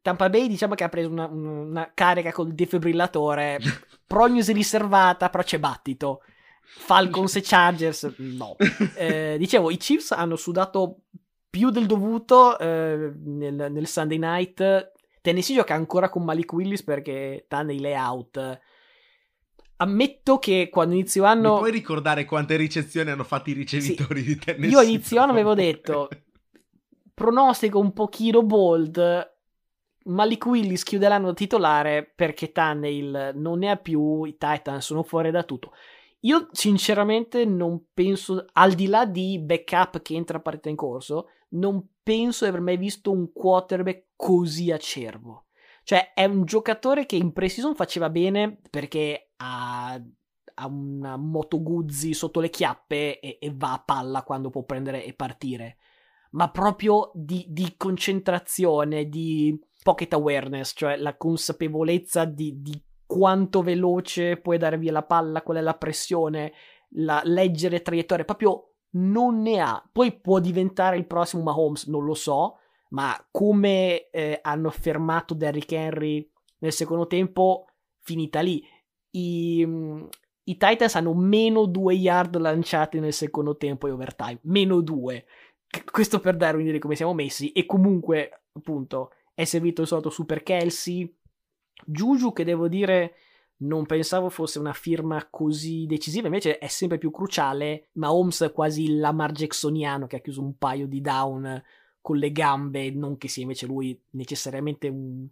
Tampa 0.00 0.28
Bay 0.28 0.48
diciamo 0.48 0.74
che 0.74 0.84
ha 0.84 0.90
preso 0.90 1.08
una, 1.08 1.26
una 1.26 1.90
carica 1.94 2.30
col 2.32 2.52
defibrillatore. 2.52 3.58
Prognosi 4.06 4.52
riservata, 4.52 5.30
però 5.30 5.42
c'è 5.42 5.58
battito. 5.58 6.20
Falcons 6.60 7.36
e 7.36 7.40
Chargers, 7.42 8.14
no. 8.18 8.56
Eh, 8.96 9.36
dicevo, 9.38 9.70
i 9.70 9.76
Chiefs 9.76 10.12
hanno 10.12 10.36
sudato 10.36 11.04
più 11.48 11.70
del 11.70 11.86
dovuto 11.86 12.58
eh, 12.58 13.12
nel, 13.16 13.68
nel, 13.70 13.86
Sunday 13.86 14.18
night. 14.18 14.92
Tennessee 15.24 15.56
gioca 15.56 15.72
ancora 15.72 16.10
con 16.10 16.22
Malik 16.22 16.52
Willis 16.52 16.82
perché 16.84 17.46
Tannehill 17.48 17.86
è 17.86 17.98
out. 17.98 18.60
Ammetto 19.76 20.38
che 20.38 20.68
quando 20.70 20.94
inizio 20.94 21.24
anno. 21.24 21.54
Mi 21.54 21.58
puoi 21.60 21.70
ricordare 21.70 22.26
quante 22.26 22.56
ricezioni 22.56 23.08
hanno 23.08 23.24
fatto 23.24 23.48
i 23.48 23.54
ricevitori 23.54 24.20
sì. 24.20 24.26
di 24.26 24.36
Tennessee? 24.36 24.68
Io 24.68 24.82
inizio 24.82 25.22
anno 25.22 25.32
avevo 25.32 25.54
detto 25.54 26.10
pronostico 27.14 27.78
un 27.78 27.94
pochino 27.94 28.42
bold. 28.42 29.32
Malik 30.04 30.44
Willis 30.44 30.82
chiude 30.82 31.08
l'anno 31.08 31.32
titolare 31.32 32.04
perché 32.14 32.52
Tannehill 32.52 33.32
non 33.36 33.60
ne 33.60 33.70
ha 33.70 33.76
più. 33.76 34.24
I 34.24 34.36
Titans 34.36 34.84
sono 34.84 35.02
fuori 35.02 35.30
da 35.30 35.42
tutto. 35.42 35.72
Io 36.20 36.48
sinceramente 36.52 37.46
non 37.46 37.82
penso, 37.94 38.44
al 38.52 38.74
di 38.74 38.88
là 38.88 39.06
di 39.06 39.38
backup 39.38 40.02
che 40.02 40.14
entra 40.16 40.36
a 40.36 40.42
partita 40.42 40.68
in 40.68 40.76
corso, 40.76 41.28
non 41.52 41.82
penso 42.04 42.44
di 42.44 42.50
aver 42.50 42.60
mai 42.60 42.76
visto 42.76 43.10
un 43.10 43.32
quarterback 43.32 44.10
così 44.14 44.70
acerbo. 44.70 45.46
Cioè 45.82 46.12
è 46.14 46.24
un 46.24 46.44
giocatore 46.44 47.06
che 47.06 47.16
in 47.16 47.32
pre-season 47.32 47.74
faceva 47.74 48.08
bene 48.08 48.60
perché 48.70 49.32
ha, 49.36 50.00
ha 50.54 50.66
una 50.66 51.16
moto 51.16 51.62
Guzzi 51.62 52.14
sotto 52.14 52.40
le 52.40 52.50
chiappe 52.50 53.18
e, 53.18 53.38
e, 53.40 53.52
va 53.54 53.72
a 53.72 53.82
palla 53.84 54.22
quando 54.22 54.50
può 54.50 54.62
prendere 54.62 55.04
e 55.04 55.14
partire. 55.14 55.78
Ma 56.32 56.50
proprio 56.50 57.10
di, 57.14 57.46
di 57.48 57.74
concentrazione, 57.76 59.08
di 59.08 59.58
pocket 59.82 60.12
awareness, 60.14 60.72
cioè 60.74 60.96
la 60.96 61.16
consapevolezza 61.16 62.24
di, 62.24 62.62
di 62.62 62.82
quanto 63.06 63.62
veloce 63.62 64.38
puoi 64.38 64.58
dare 64.58 64.78
via 64.78 64.92
la 64.92 65.04
palla, 65.04 65.42
qual 65.42 65.58
è 65.58 65.60
la 65.60 65.76
pressione, 65.76 66.52
la 66.96 67.20
leggere 67.24 67.82
traiettorie, 67.82 68.24
proprio 68.24 68.73
non 68.94 69.40
ne 69.42 69.60
ha. 69.60 69.82
Poi 69.90 70.12
può 70.18 70.38
diventare 70.38 70.96
il 70.96 71.06
prossimo 71.06 71.42
Mahomes, 71.42 71.86
non 71.86 72.04
lo 72.04 72.14
so, 72.14 72.58
ma 72.90 73.14
come 73.30 74.10
eh, 74.10 74.38
hanno 74.42 74.70
fermato 74.70 75.34
Derrick 75.34 75.72
Henry 75.72 76.28
nel 76.58 76.72
secondo 76.72 77.06
tempo, 77.06 77.66
finita 78.00 78.40
lì. 78.40 78.64
I, 79.10 79.64
mm, 79.66 80.04
I, 80.44 80.56
Titans 80.56 80.94
hanno 80.96 81.14
meno 81.14 81.66
due 81.66 81.94
yard 81.94 82.36
lanciati 82.36 83.00
nel 83.00 83.12
secondo 83.12 83.56
tempo 83.56 83.86
e 83.86 83.90
overtime, 83.90 84.38
meno 84.42 84.80
due. 84.80 85.26
Questo 85.90 86.20
per 86.20 86.36
dare 86.36 86.56
un'idea 86.56 86.72
di 86.72 86.78
come 86.78 86.96
siamo 86.96 87.14
messi. 87.14 87.52
E 87.52 87.66
comunque, 87.66 88.44
appunto, 88.52 89.10
è 89.34 89.44
servito 89.44 89.82
il 89.82 89.88
solito 89.88 90.10
Super 90.10 90.42
Kelsey 90.42 91.12
Juju 91.86 92.32
che 92.32 92.44
devo 92.44 92.68
dire 92.68 93.14
non 93.56 93.86
pensavo 93.86 94.28
fosse 94.28 94.58
una 94.58 94.72
firma 94.72 95.26
così 95.30 95.86
decisiva, 95.86 96.26
invece 96.26 96.58
è 96.58 96.66
sempre 96.66 96.98
più 96.98 97.10
cruciale, 97.10 97.88
ma 97.92 98.12
Holmes 98.12 98.42
è 98.42 98.52
quasi 98.52 98.84
il 98.84 98.98
Lamar 98.98 99.32
Jacksoniano 99.32 100.06
che 100.06 100.16
ha 100.16 100.20
chiuso 100.20 100.42
un 100.42 100.56
paio 100.58 100.86
di 100.86 101.00
down 101.00 101.62
con 102.00 102.16
le 102.16 102.32
gambe, 102.32 102.90
non 102.90 103.16
che 103.16 103.28
sia 103.28 103.42
invece 103.42 103.66
lui 103.66 103.98
necessariamente 104.10 104.88
un, 104.88 105.26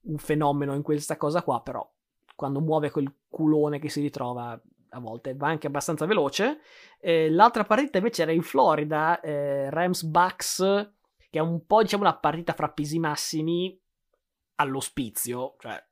un 0.00 0.18
fenomeno 0.18 0.74
in 0.74 0.82
questa 0.82 1.16
cosa 1.16 1.42
qua, 1.42 1.60
però 1.60 1.88
quando 2.34 2.60
muove 2.60 2.90
quel 2.90 3.12
culone 3.28 3.78
che 3.78 3.88
si 3.88 4.00
ritrova 4.00 4.60
a 4.94 5.00
volte 5.00 5.34
va 5.34 5.48
anche 5.48 5.66
abbastanza 5.66 6.06
veloce. 6.06 6.60
Eh, 7.00 7.30
l'altra 7.30 7.64
partita 7.64 7.98
invece 7.98 8.22
era 8.22 8.32
in 8.32 8.42
Florida, 8.42 9.20
eh, 9.20 9.70
Rams 9.70 10.02
Bucks, 10.02 10.58
che 11.30 11.38
è 11.38 11.42
un 11.42 11.64
po' 11.66 11.82
diciamo 11.82 12.02
una 12.02 12.16
partita 12.16 12.52
fra 12.52 12.70
pesi 12.70 12.98
massimi, 12.98 13.78
all'ospizio, 14.56 15.56
cioè 15.58 15.82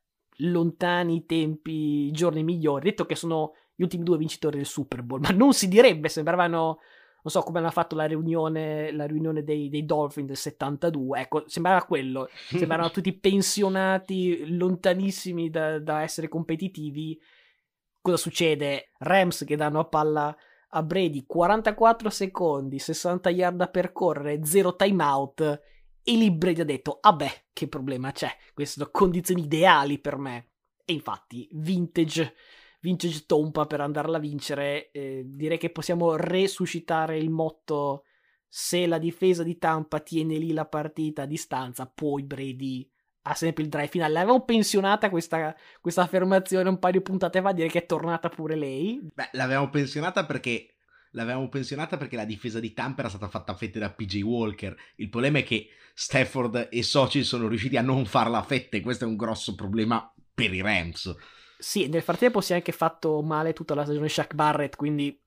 lontani 0.49 1.17
i 1.17 1.25
tempi, 1.25 2.07
i 2.07 2.11
giorni 2.11 2.43
migliori, 2.43 2.89
detto 2.89 3.05
che 3.05 3.15
sono 3.15 3.53
gli 3.75 3.83
ultimi 3.83 4.03
due 4.03 4.17
vincitori 4.17 4.57
del 4.57 4.65
Super 4.65 5.01
Bowl, 5.03 5.21
ma 5.23 5.29
non 5.29 5.53
si 5.53 5.67
direbbe, 5.67 6.09
sembravano, 6.09 6.79
non 7.23 7.31
so 7.31 7.41
come 7.41 7.59
hanno 7.59 7.69
fatto 7.69 7.95
la 7.95 8.05
riunione, 8.05 8.91
la 8.91 9.05
riunione 9.05 9.43
dei, 9.43 9.69
dei 9.69 9.85
Dolphin 9.85 10.25
del 10.25 10.37
72, 10.37 11.19
ecco, 11.19 11.43
sembrava 11.47 11.83
quello, 11.83 12.29
sembravano 12.47 12.89
tutti 12.91 13.13
pensionati, 13.13 14.55
lontanissimi 14.55 15.49
da, 15.49 15.79
da 15.79 16.01
essere 16.01 16.27
competitivi. 16.27 17.19
Cosa 18.01 18.17
succede? 18.17 18.91
Rams 18.99 19.43
che 19.45 19.55
danno 19.55 19.79
a 19.79 19.85
palla 19.85 20.35
a 20.73 20.83
Brady 20.83 21.25
44 21.25 22.09
secondi, 22.09 22.79
60 22.79 23.29
yard 23.29 23.57
da 23.57 23.67
percorrere, 23.67 24.43
0 24.45 24.75
timeout 24.75 25.61
e 26.03 26.15
lì 26.15 26.31
Brady 26.31 26.61
ha 26.61 26.65
detto, 26.65 26.99
vabbè, 27.01 27.45
che 27.53 27.67
problema 27.67 28.11
c'è? 28.11 28.35
Queste 28.53 28.79
sono 28.79 28.89
condizioni 28.91 29.43
ideali 29.43 29.99
per 29.99 30.17
me. 30.17 30.49
E 30.85 30.93
infatti, 30.93 31.47
vintage, 31.53 32.35
vintage 32.81 33.25
Tompa 33.25 33.65
per 33.65 33.81
andarla 33.81 34.17
a 34.17 34.21
vincere. 34.21 34.91
Eh, 34.91 35.23
direi 35.25 35.57
che 35.57 35.69
possiamo 35.69 36.15
resuscitare 36.15 37.17
il 37.17 37.29
motto 37.29 38.03
se 38.53 38.85
la 38.85 38.97
difesa 38.97 39.43
di 39.43 39.57
Tampa 39.57 39.99
tiene 39.99 40.35
lì 40.35 40.51
la 40.51 40.65
partita 40.65 41.21
a 41.21 41.25
distanza, 41.25 41.85
poi 41.87 42.23
Brady 42.23 42.85
ha 43.23 43.33
sempre 43.33 43.63
il 43.63 43.69
drive 43.69 43.87
finale. 43.87 44.11
L'avevo 44.11 44.43
pensionata 44.43 45.09
questa, 45.09 45.55
questa 45.79 46.01
affermazione 46.01 46.67
un 46.67 46.77
paio 46.77 46.93
di 46.93 47.01
puntate 47.01 47.41
fa, 47.41 47.53
direi 47.53 47.69
che 47.69 47.83
è 47.83 47.85
tornata 47.85 48.27
pure 48.27 48.55
lei. 48.55 48.99
Beh, 49.13 49.29
l'avevamo 49.33 49.69
pensionata 49.69 50.25
perché 50.25 50.67
l'avevamo 51.11 51.49
pensionata 51.49 51.97
perché 51.97 52.15
la 52.15 52.25
difesa 52.25 52.59
di 52.59 52.73
Tampa 52.73 53.01
era 53.01 53.09
stata 53.09 53.27
fatta 53.27 53.51
a 53.51 53.55
fette 53.55 53.79
da 53.79 53.91
PJ 53.91 54.21
Walker. 54.21 54.75
Il 54.95 55.09
problema 55.09 55.39
è 55.39 55.43
che 55.43 55.67
Stafford 55.93 56.69
e 56.71 56.83
Soci 56.83 57.23
sono 57.23 57.47
riusciti 57.47 57.77
a 57.77 57.81
non 57.81 58.05
farla 58.05 58.39
a 58.39 58.43
fette. 58.43 58.81
Questo 58.81 59.05
è 59.05 59.07
un 59.07 59.15
grosso 59.15 59.55
problema 59.55 60.13
per 60.33 60.53
i 60.53 60.61
Rams. 60.61 61.15
Sì, 61.57 61.87
nel 61.87 62.01
frattempo 62.01 62.41
si 62.41 62.53
è 62.53 62.55
anche 62.55 62.71
fatto 62.71 63.21
male 63.21 63.53
tutta 63.53 63.75
la 63.75 63.83
stagione 63.83 64.09
Shaq 64.09 64.33
Barrett, 64.33 64.75
quindi 64.75 65.19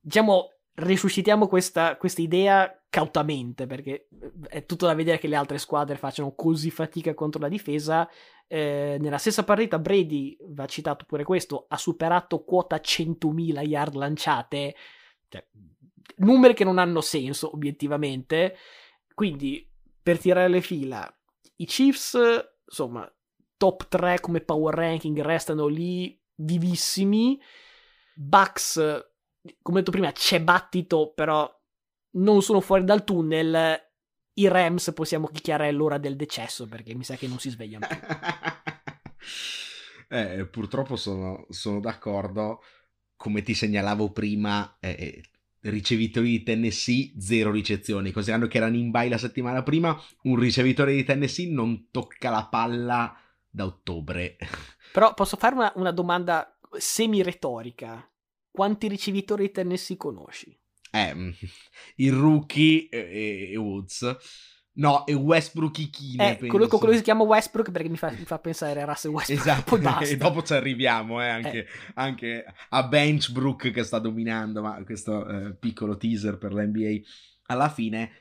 diciamo 0.00 0.54
risuscitiamo 0.74 1.46
questa, 1.46 1.96
questa 1.96 2.22
idea 2.22 2.82
cautamente, 2.88 3.66
perché 3.66 4.08
è 4.48 4.64
tutto 4.64 4.86
da 4.86 4.94
vedere 4.94 5.18
che 5.18 5.28
le 5.28 5.36
altre 5.36 5.58
squadre 5.58 5.96
facciano 5.96 6.34
così 6.34 6.70
fatica 6.70 7.14
contro 7.14 7.40
la 7.40 7.48
difesa. 7.48 8.08
Eh, 8.46 8.96
nella 8.98 9.18
stessa 9.18 9.44
partita 9.44 9.78
Brady, 9.78 10.36
va 10.48 10.66
citato 10.66 11.04
pure 11.04 11.24
questo, 11.24 11.66
ha 11.68 11.76
superato 11.76 12.42
quota 12.42 12.76
100.000 12.76 13.66
yard 13.66 13.94
lanciate, 13.94 14.74
cioè, 15.30 15.46
numeri 16.16 16.52
che 16.52 16.64
non 16.64 16.78
hanno 16.78 17.00
senso 17.00 17.54
obiettivamente. 17.54 18.56
Quindi 19.14 19.66
per 20.02 20.18
tirare 20.18 20.48
le 20.48 20.60
fila. 20.60 21.10
I 21.56 21.64
Chiefs, 21.66 22.18
insomma, 22.66 23.10
top 23.56 23.88
3 23.88 24.20
come 24.20 24.40
power 24.40 24.74
ranking 24.74 25.20
restano 25.20 25.66
lì 25.66 26.18
vivissimi. 26.36 27.40
Bucks, 28.14 28.74
come 29.62 29.78
detto 29.78 29.90
prima, 29.90 30.12
c'è 30.12 30.40
battito, 30.42 31.12
però 31.14 31.50
non 32.12 32.42
sono 32.42 32.60
fuori 32.60 32.84
dal 32.84 33.04
tunnel. 33.04 33.88
I 34.34 34.48
Rams 34.48 34.92
possiamo 34.94 35.28
dichiarare 35.30 35.70
l'ora 35.72 35.98
del 35.98 36.16
decesso 36.16 36.66
perché 36.66 36.94
mi 36.94 37.04
sa 37.04 37.16
che 37.16 37.28
non 37.28 37.38
si 37.38 37.50
svegliano 37.50 37.86
più. 37.86 37.98
eh, 40.16 40.46
purtroppo 40.46 40.96
sono, 40.96 41.46
sono, 41.50 41.80
d'accordo. 41.80 42.62
Come 43.20 43.42
ti 43.42 43.52
segnalavo 43.52 44.12
prima, 44.12 44.78
eh, 44.80 44.96
eh, 44.98 45.22
ricevitori 45.68 46.30
di 46.30 46.42
Tennessee, 46.42 47.12
zero 47.18 47.50
ricezioni. 47.50 48.12
Considerando 48.12 48.48
che 48.48 48.56
erano 48.56 48.76
in 48.76 48.90
bye 48.90 49.10
la 49.10 49.18
settimana 49.18 49.62
prima, 49.62 49.94
un 50.22 50.36
ricevitore 50.36 50.94
di 50.94 51.04
Tennessee 51.04 51.52
non 51.52 51.90
tocca 51.90 52.30
la 52.30 52.46
palla 52.46 53.14
da 53.46 53.66
ottobre. 53.66 54.38
Però 54.94 55.12
posso 55.12 55.36
fare 55.36 55.54
una, 55.54 55.70
una 55.76 55.90
domanda 55.90 56.58
semi-retorica. 56.72 58.10
Quanti 58.50 58.88
ricevitori 58.88 59.48
di 59.48 59.52
Tennessee 59.52 59.98
conosci? 59.98 60.58
Eh, 60.90 61.14
mm, 61.14 61.30
il 61.96 62.12
rookie 62.14 62.88
e, 62.88 63.50
e 63.52 63.56
Woods. 63.56 64.16
No, 64.72 65.04
e 65.06 65.14
Westbrook 65.14 65.78
Ichine. 65.78 66.38
Eh, 66.38 66.46
quello, 66.46 66.68
quello 66.68 66.94
si 66.94 67.02
chiama 67.02 67.24
Westbrook 67.24 67.70
perché 67.70 67.88
mi 67.88 67.96
fa, 67.96 68.10
mi 68.10 68.24
fa 68.24 68.38
pensare 68.38 68.80
a 68.80 68.84
Russell 68.84 69.12
Westbrook. 69.12 69.40
Esatto, 69.40 70.04
e 70.04 70.16
dopo 70.16 70.42
ci 70.42 70.52
arriviamo 70.52 71.20
eh, 71.20 71.28
anche, 71.28 71.58
eh. 71.58 71.66
anche, 71.94 72.44
a 72.68 72.86
Benchbrook 72.86 73.70
che 73.72 73.82
sta 73.82 73.98
dominando, 73.98 74.62
ma 74.62 74.82
questo 74.84 75.26
eh, 75.26 75.54
piccolo 75.54 75.96
teaser 75.96 76.38
per 76.38 76.52
l'NBA 76.52 77.00
alla 77.46 77.68
fine. 77.68 78.12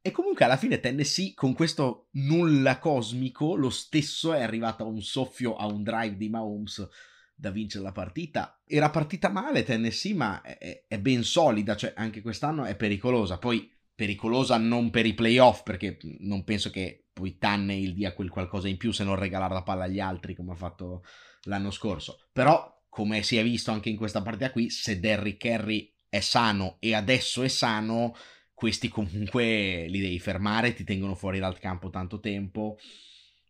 E 0.00 0.10
comunque 0.10 0.44
alla 0.44 0.56
fine 0.56 0.80
Tennessee 0.80 1.34
con 1.34 1.52
questo 1.52 2.08
nulla 2.12 2.78
cosmico 2.78 3.54
lo 3.56 3.68
stesso 3.68 4.32
è 4.32 4.42
arrivato 4.42 4.84
a 4.84 4.86
un 4.86 5.02
soffio, 5.02 5.56
a 5.56 5.66
un 5.66 5.82
drive 5.82 6.16
di 6.16 6.30
Mahomes 6.30 6.88
da 7.34 7.50
vincere 7.50 7.84
la 7.84 7.92
partita. 7.92 8.60
Era 8.66 8.90
partita 8.90 9.28
male 9.28 9.62
Tennessee, 9.62 10.14
ma 10.14 10.40
è, 10.40 10.84
è 10.88 10.98
ben 10.98 11.22
solida, 11.22 11.76
cioè 11.76 11.92
anche 11.94 12.22
quest'anno 12.22 12.64
è 12.64 12.74
pericolosa. 12.74 13.38
Poi 13.38 13.70
pericolosa 13.98 14.58
non 14.58 14.90
per 14.90 15.06
i 15.06 15.14
playoff, 15.14 15.64
perché 15.64 15.98
non 16.20 16.44
penso 16.44 16.70
che 16.70 17.08
poi 17.12 17.36
Tannehill 17.36 17.94
dia 17.94 18.14
quel 18.14 18.28
qualcosa 18.28 18.68
in 18.68 18.76
più 18.76 18.92
se 18.92 19.02
non 19.02 19.16
regalare 19.16 19.52
la 19.52 19.64
palla 19.64 19.86
agli 19.86 19.98
altri 19.98 20.36
come 20.36 20.52
ha 20.52 20.54
fatto 20.54 21.02
l'anno 21.46 21.72
scorso. 21.72 22.28
Però, 22.32 22.84
come 22.88 23.24
si 23.24 23.38
è 23.38 23.42
visto 23.42 23.72
anche 23.72 23.88
in 23.88 23.96
questa 23.96 24.22
partita 24.22 24.52
qui, 24.52 24.70
se 24.70 25.00
Derrick 25.00 25.44
Henry 25.44 25.92
è 26.08 26.20
sano 26.20 26.76
e 26.78 26.94
adesso 26.94 27.42
è 27.42 27.48
sano, 27.48 28.14
questi 28.54 28.86
comunque 28.86 29.88
li 29.88 29.98
devi 29.98 30.20
fermare, 30.20 30.74
ti 30.74 30.84
tengono 30.84 31.16
fuori 31.16 31.40
dal 31.40 31.58
campo 31.58 31.90
tanto 31.90 32.20
tempo 32.20 32.78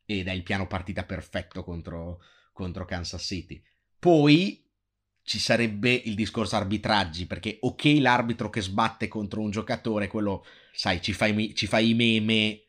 ed 0.07 0.29
è 0.29 0.33
il 0.33 0.45
piano 0.45 0.67
partita 0.67 1.05
perfetto 1.05 1.63
contro, 1.63 2.23
contro 2.55 2.87
Kansas 2.87 3.23
City. 3.23 3.63
Poi 3.99 4.67
ci 5.29 5.39
sarebbe 5.39 5.93
il 5.93 6.15
discorso 6.15 6.57
arbitraggi, 6.57 7.27
perché 7.27 7.59
ok 7.61 7.97
l'arbitro 7.99 8.49
che 8.49 8.63
sbatte 8.63 9.09
contro 9.09 9.43
un 9.43 9.51
giocatore, 9.51 10.09
quello, 10.09 10.43
sai, 10.73 11.03
ci 11.03 11.13
fai, 11.13 11.55
ci 11.55 11.67
fai 11.67 11.91
i 11.91 11.95
meme, 11.95 12.63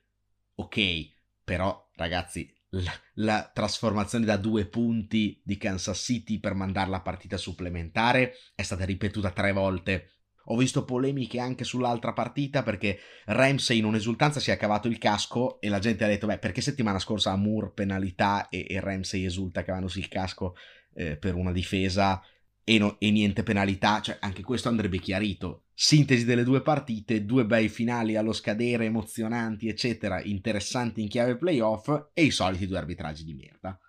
ok, 0.55 1.09
però 1.41 1.89
ragazzi, 1.95 2.53
la, 2.71 2.91
la, 3.13 3.49
trasformazione 3.53 4.25
da 4.25 4.35
due 4.35 4.65
punti 4.65 5.39
di 5.41 5.57
Kansas 5.57 5.99
City 5.99 6.39
per 6.41 6.53
mandare 6.53 6.89
la 6.89 6.99
partita 6.99 7.37
supplementare 7.37 8.33
è 8.53 8.61
stata 8.61 8.83
ripetuta 8.83 9.31
tre 9.31 9.53
volte. 9.53 10.09
Ho 10.51 10.57
visto 10.57 10.83
polemiche 10.83 11.39
anche 11.39 11.63
sull'altra 11.63 12.11
partita 12.11 12.61
perché 12.61 12.99
Ramsey 13.27 13.77
in 13.77 13.85
un'esultanza 13.85 14.41
si 14.41 14.51
è 14.51 14.57
cavato 14.57 14.89
il 14.89 14.97
casco 14.97 15.61
e 15.61 15.69
la 15.69 15.79
gente 15.79 16.03
ha 16.03 16.07
detto, 16.07 16.27
beh, 16.27 16.39
perché 16.39 16.59
settimana 16.59 16.99
scorsa 16.99 17.33
Moore 17.37 17.71
penalità 17.71 18.49
e, 18.49 18.65
e 18.67 18.81
Ramsey 18.81 19.23
esulta 19.23 19.63
cavandosi 19.63 19.99
il 19.99 20.09
casco 20.09 20.55
eh, 20.95 21.15
per 21.15 21.35
una 21.35 21.53
difesa 21.53 22.21
e, 22.69 22.77
no, 22.77 22.97
e, 22.99 23.09
niente 23.09 23.41
penalità, 23.41 23.99
cioè 23.99 24.19
anche 24.19 24.43
questo 24.43 24.69
andrebbe 24.69 24.99
chiarito. 24.99 25.63
Sintesi 25.73 26.23
delle 26.23 26.43
due 26.43 26.61
partite, 26.61 27.25
due 27.25 27.43
bei 27.43 27.67
finali 27.67 28.15
allo 28.15 28.31
scadere, 28.31 28.85
emozionanti, 28.85 29.67
eccetera, 29.67 30.21
interessanti 30.21 31.01
in 31.01 31.07
chiave 31.07 31.35
playoff 31.35 32.09
e 32.13 32.25
i 32.25 32.29
soliti 32.29 32.67
due 32.67 32.77
arbitraggi 32.77 33.23
di 33.23 33.33
merda. 33.33 33.79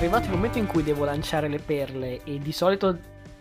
Arrivato 0.00 0.28
il 0.28 0.32
momento 0.32 0.56
in 0.56 0.66
cui 0.66 0.82
devo 0.82 1.04
lanciare 1.04 1.46
le 1.46 1.58
perle 1.58 2.24
e 2.24 2.38
di 2.38 2.52
solito 2.52 2.98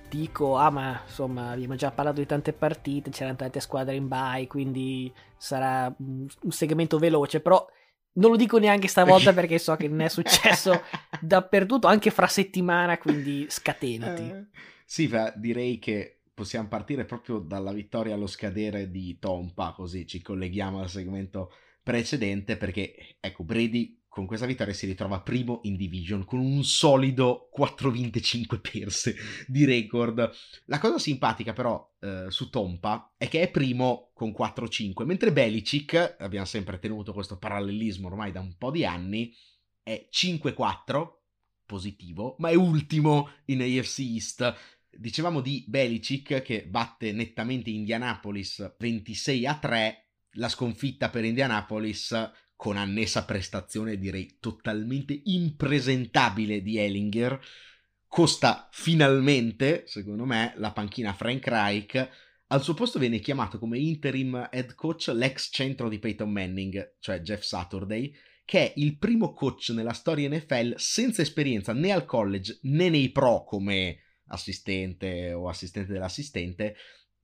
dico, 0.10 0.58
ah 0.58 0.70
ma 0.70 1.04
insomma 1.06 1.52
abbiamo 1.52 1.76
già 1.76 1.90
parlato 1.90 2.20
di 2.20 2.26
tante 2.26 2.52
partite, 2.52 3.12
c'erano 3.12 3.38
tante 3.38 3.62
squadre 3.62 3.96
in 3.96 4.10
bye, 4.10 4.46
quindi 4.46 5.10
sarà 5.38 5.94
un 5.98 6.28
segmento 6.50 6.98
veloce, 6.98 7.40
però 7.40 7.66
non 8.16 8.32
lo 8.32 8.36
dico 8.36 8.58
neanche 8.58 8.90
stavolta 8.90 9.32
perché 9.34 9.58
so 9.58 9.78
che 9.78 9.88
non 9.88 10.02
è 10.02 10.10
successo 10.10 10.82
dappertutto, 11.22 11.88
anche 11.88 12.12
fra 12.12 12.28
settimana, 12.28 12.98
quindi 12.98 13.46
scatenati. 13.48 14.22
Eh, 14.22 14.46
sì, 14.84 15.10
direi 15.38 15.80
che 15.80 16.24
possiamo 16.34 16.68
partire 16.68 17.06
proprio 17.06 17.40
dalla 17.40 17.72
vittoria 17.72 18.16
allo 18.16 18.28
scadere 18.28 18.92
di 18.92 19.18
Tompa, 19.18 19.72
così 19.72 20.06
ci 20.06 20.22
colleghiamo 20.22 20.82
al 20.82 20.90
segmento 20.90 21.54
precedente 21.82 22.58
perché 22.58 23.16
ecco 23.22 23.46
Brady 23.46 23.99
con 24.10 24.26
questa 24.26 24.48
vittoria 24.48 24.74
si 24.74 24.88
ritrova 24.88 25.22
primo 25.22 25.60
in 25.64 25.76
division 25.78 26.26
con 26.26 26.40
un 26.40 26.64
solido 26.64 27.48
4 27.52 27.92
vinte 27.92 28.20
5 28.20 28.60
perse 28.60 29.16
di 29.48 29.64
record. 29.64 30.30
La 30.66 30.80
cosa 30.80 30.98
simpatica 30.98 31.54
però 31.54 31.96
eh, 32.02 32.26
su 32.30 32.50
Tompa 32.50 33.14
è 33.16 33.30
che 33.30 33.42
è 33.42 33.52
primo 33.52 34.10
con 34.14 34.32
4-5, 34.38 35.06
mentre 35.06 35.32
Belicic, 35.32 36.16
abbiamo 36.20 36.46
sempre 36.46 36.80
tenuto 36.80 37.14
questo 37.14 37.38
parallelismo 37.38 38.08
ormai 38.08 38.32
da 38.32 38.42
un 38.42 38.58
po' 38.58 38.72
di 38.72 38.84
anni, 38.84 39.34
è 39.82 40.10
5-4, 40.12 41.18
positivo, 41.70 42.36
ma 42.40 42.50
è 42.50 42.56
ultimo 42.56 43.30
in 43.46 43.62
AFC 43.62 44.00
East. 44.00 44.56
Dicevamo 44.90 45.40
di 45.40 45.64
Belicic 45.68 46.42
che 46.42 46.66
batte 46.66 47.12
nettamente 47.12 47.70
Indianapolis 47.70 48.76
26 48.80 49.46
a 49.46 49.56
3, 49.56 50.08
la 50.34 50.50
sconfitta 50.50 51.10
per 51.10 51.26
Indianapolis 51.26 52.32
con 52.60 52.76
annessa 52.76 53.24
prestazione 53.24 53.98
direi 53.98 54.36
totalmente 54.42 55.22
impresentabile 55.24 56.62
di 56.62 56.78
Ellinger, 56.78 57.40
costa 58.06 58.68
finalmente, 58.74 59.84
secondo 59.86 60.26
me, 60.26 60.52
la 60.58 60.74
panchina 60.74 61.14
Frank 61.14 61.48
Reich. 61.48 62.10
Al 62.48 62.62
suo 62.62 62.74
posto 62.74 63.00
viene 63.00 63.20
chiamato 63.20 63.60
come 63.60 63.80
interim 63.80 64.50
head 64.52 64.76
coach 64.76 65.08
l'ex 65.08 65.52
centro 65.54 65.88
di 65.88 66.00
Peyton 66.00 66.30
Manning, 66.30 66.96
cioè 67.00 67.22
Jeff 67.22 67.44
Saturday, 67.44 68.14
che 68.44 68.60
è 68.60 68.74
il 68.76 68.98
primo 68.98 69.32
coach 69.32 69.70
nella 69.70 69.94
storia 69.94 70.28
NFL 70.28 70.74
senza 70.76 71.22
esperienza 71.22 71.72
né 71.72 71.94
al 71.94 72.04
college 72.04 72.60
né 72.64 72.90
nei 72.90 73.10
pro 73.12 73.46
come 73.46 74.00
assistente 74.26 75.32
o 75.32 75.48
assistente 75.48 75.94
dell'assistente, 75.94 76.76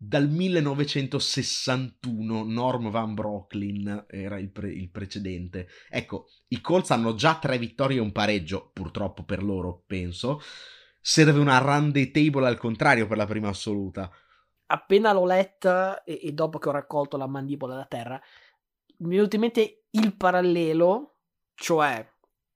dal 0.07 0.29
1961 0.29 2.43
Norm 2.43 2.91
Van 2.91 3.15
Brocklin 3.15 4.05
era 4.07 4.37
il, 4.37 4.51
pre- 4.51 4.71
il, 4.71 4.91
precedente. 4.91 5.67
Ecco, 5.89 6.27
i 6.49 6.61
Colts 6.61 6.91
hanno 6.91 7.15
già 7.15 7.39
tre 7.39 7.57
vittorie 7.57 7.97
e 7.97 8.01
un 8.01 8.11
pareggio, 8.11 8.69
purtroppo 8.71 9.23
per 9.23 9.43
loro, 9.43 9.83
penso. 9.87 10.39
Serve 11.01 11.39
una 11.39 11.57
run 11.57 11.91
day 11.91 12.11
table 12.11 12.47
al 12.47 12.57
contrario 12.57 13.07
per 13.07 13.17
la 13.17 13.25
prima 13.25 13.49
assoluta. 13.49 14.11
Appena 14.67 15.11
l'ho 15.11 15.25
letta 15.25 16.03
e, 16.03 16.19
e 16.21 16.31
dopo 16.33 16.59
che 16.59 16.69
ho 16.69 16.73
raccolto 16.73 17.17
la 17.17 17.27
mandibola 17.27 17.73
da 17.75 17.85
terra, 17.85 18.21
mi 18.97 19.13
è 19.13 19.17
venuto 19.17 19.35
in 19.35 19.41
mente 19.41 19.85
il 19.91 20.15
parallelo, 20.15 21.17
cioè 21.55 22.07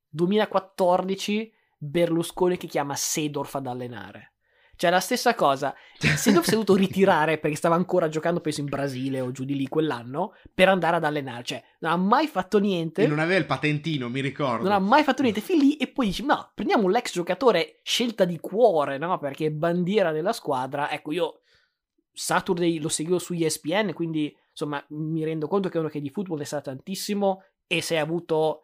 2014 0.07 1.53
Berlusconi 1.77 2.57
che 2.57 2.67
chiama 2.67 2.95
Sedorf 2.95 3.55
ad 3.55 3.67
allenare. 3.67 4.33
Cioè, 4.79 4.91
la 4.91 5.01
stessa 5.01 5.35
cosa. 5.35 5.75
Essendo 5.99 6.41
si 6.41 6.51
è 6.51 6.53
dovuto 6.55 6.73
ritirare 6.73 7.37
perché 7.37 7.57
stava 7.57 7.75
ancora 7.75 8.07
giocando, 8.07 8.39
penso, 8.39 8.61
in 8.61 8.67
Brasile 8.67 9.19
o 9.19 9.29
giù 9.29 9.43
di 9.43 9.53
lì 9.53 9.67
quell'anno, 9.67 10.35
per 10.53 10.69
andare 10.69 10.95
ad 10.95 11.03
allenare. 11.03 11.43
Cioè, 11.43 11.61
non 11.79 11.91
ha 11.91 11.97
mai 11.97 12.27
fatto 12.27 12.59
niente. 12.59 13.03
E 13.03 13.07
non 13.07 13.19
aveva 13.19 13.39
il 13.39 13.45
patentino, 13.45 14.07
mi 14.07 14.21
ricordo. 14.21 14.63
Non 14.63 14.71
ha 14.71 14.79
mai 14.79 15.03
fatto 15.03 15.21
niente. 15.21 15.41
Fin 15.41 15.59
lì 15.59 15.75
e 15.75 15.87
poi 15.87 16.05
dici, 16.05 16.23
no, 16.23 16.51
prendiamo 16.55 16.87
l'ex 16.87 17.11
giocatore 17.11 17.81
scelta 17.83 18.23
di 18.23 18.39
cuore, 18.39 18.97
no? 18.97 19.19
Perché 19.19 19.51
bandiera 19.51 20.13
della 20.13 20.31
squadra. 20.31 20.89
Ecco, 20.89 21.11
io 21.11 21.41
Saturday 22.13 22.79
lo 22.79 22.87
seguivo 22.87 23.19
su 23.19 23.33
ESPN, 23.33 23.91
quindi, 23.91 24.33
insomma, 24.49 24.81
mi 24.91 25.25
rendo 25.25 25.49
conto 25.49 25.67
che 25.67 25.75
è 25.75 25.81
uno 25.81 25.89
che 25.89 25.99
di 25.99 26.09
football 26.09 26.37
ne 26.37 26.45
sa 26.45 26.61
tantissimo 26.61 27.43
e 27.67 27.81
se 27.81 27.95
hai 27.95 28.01
avuto 28.01 28.61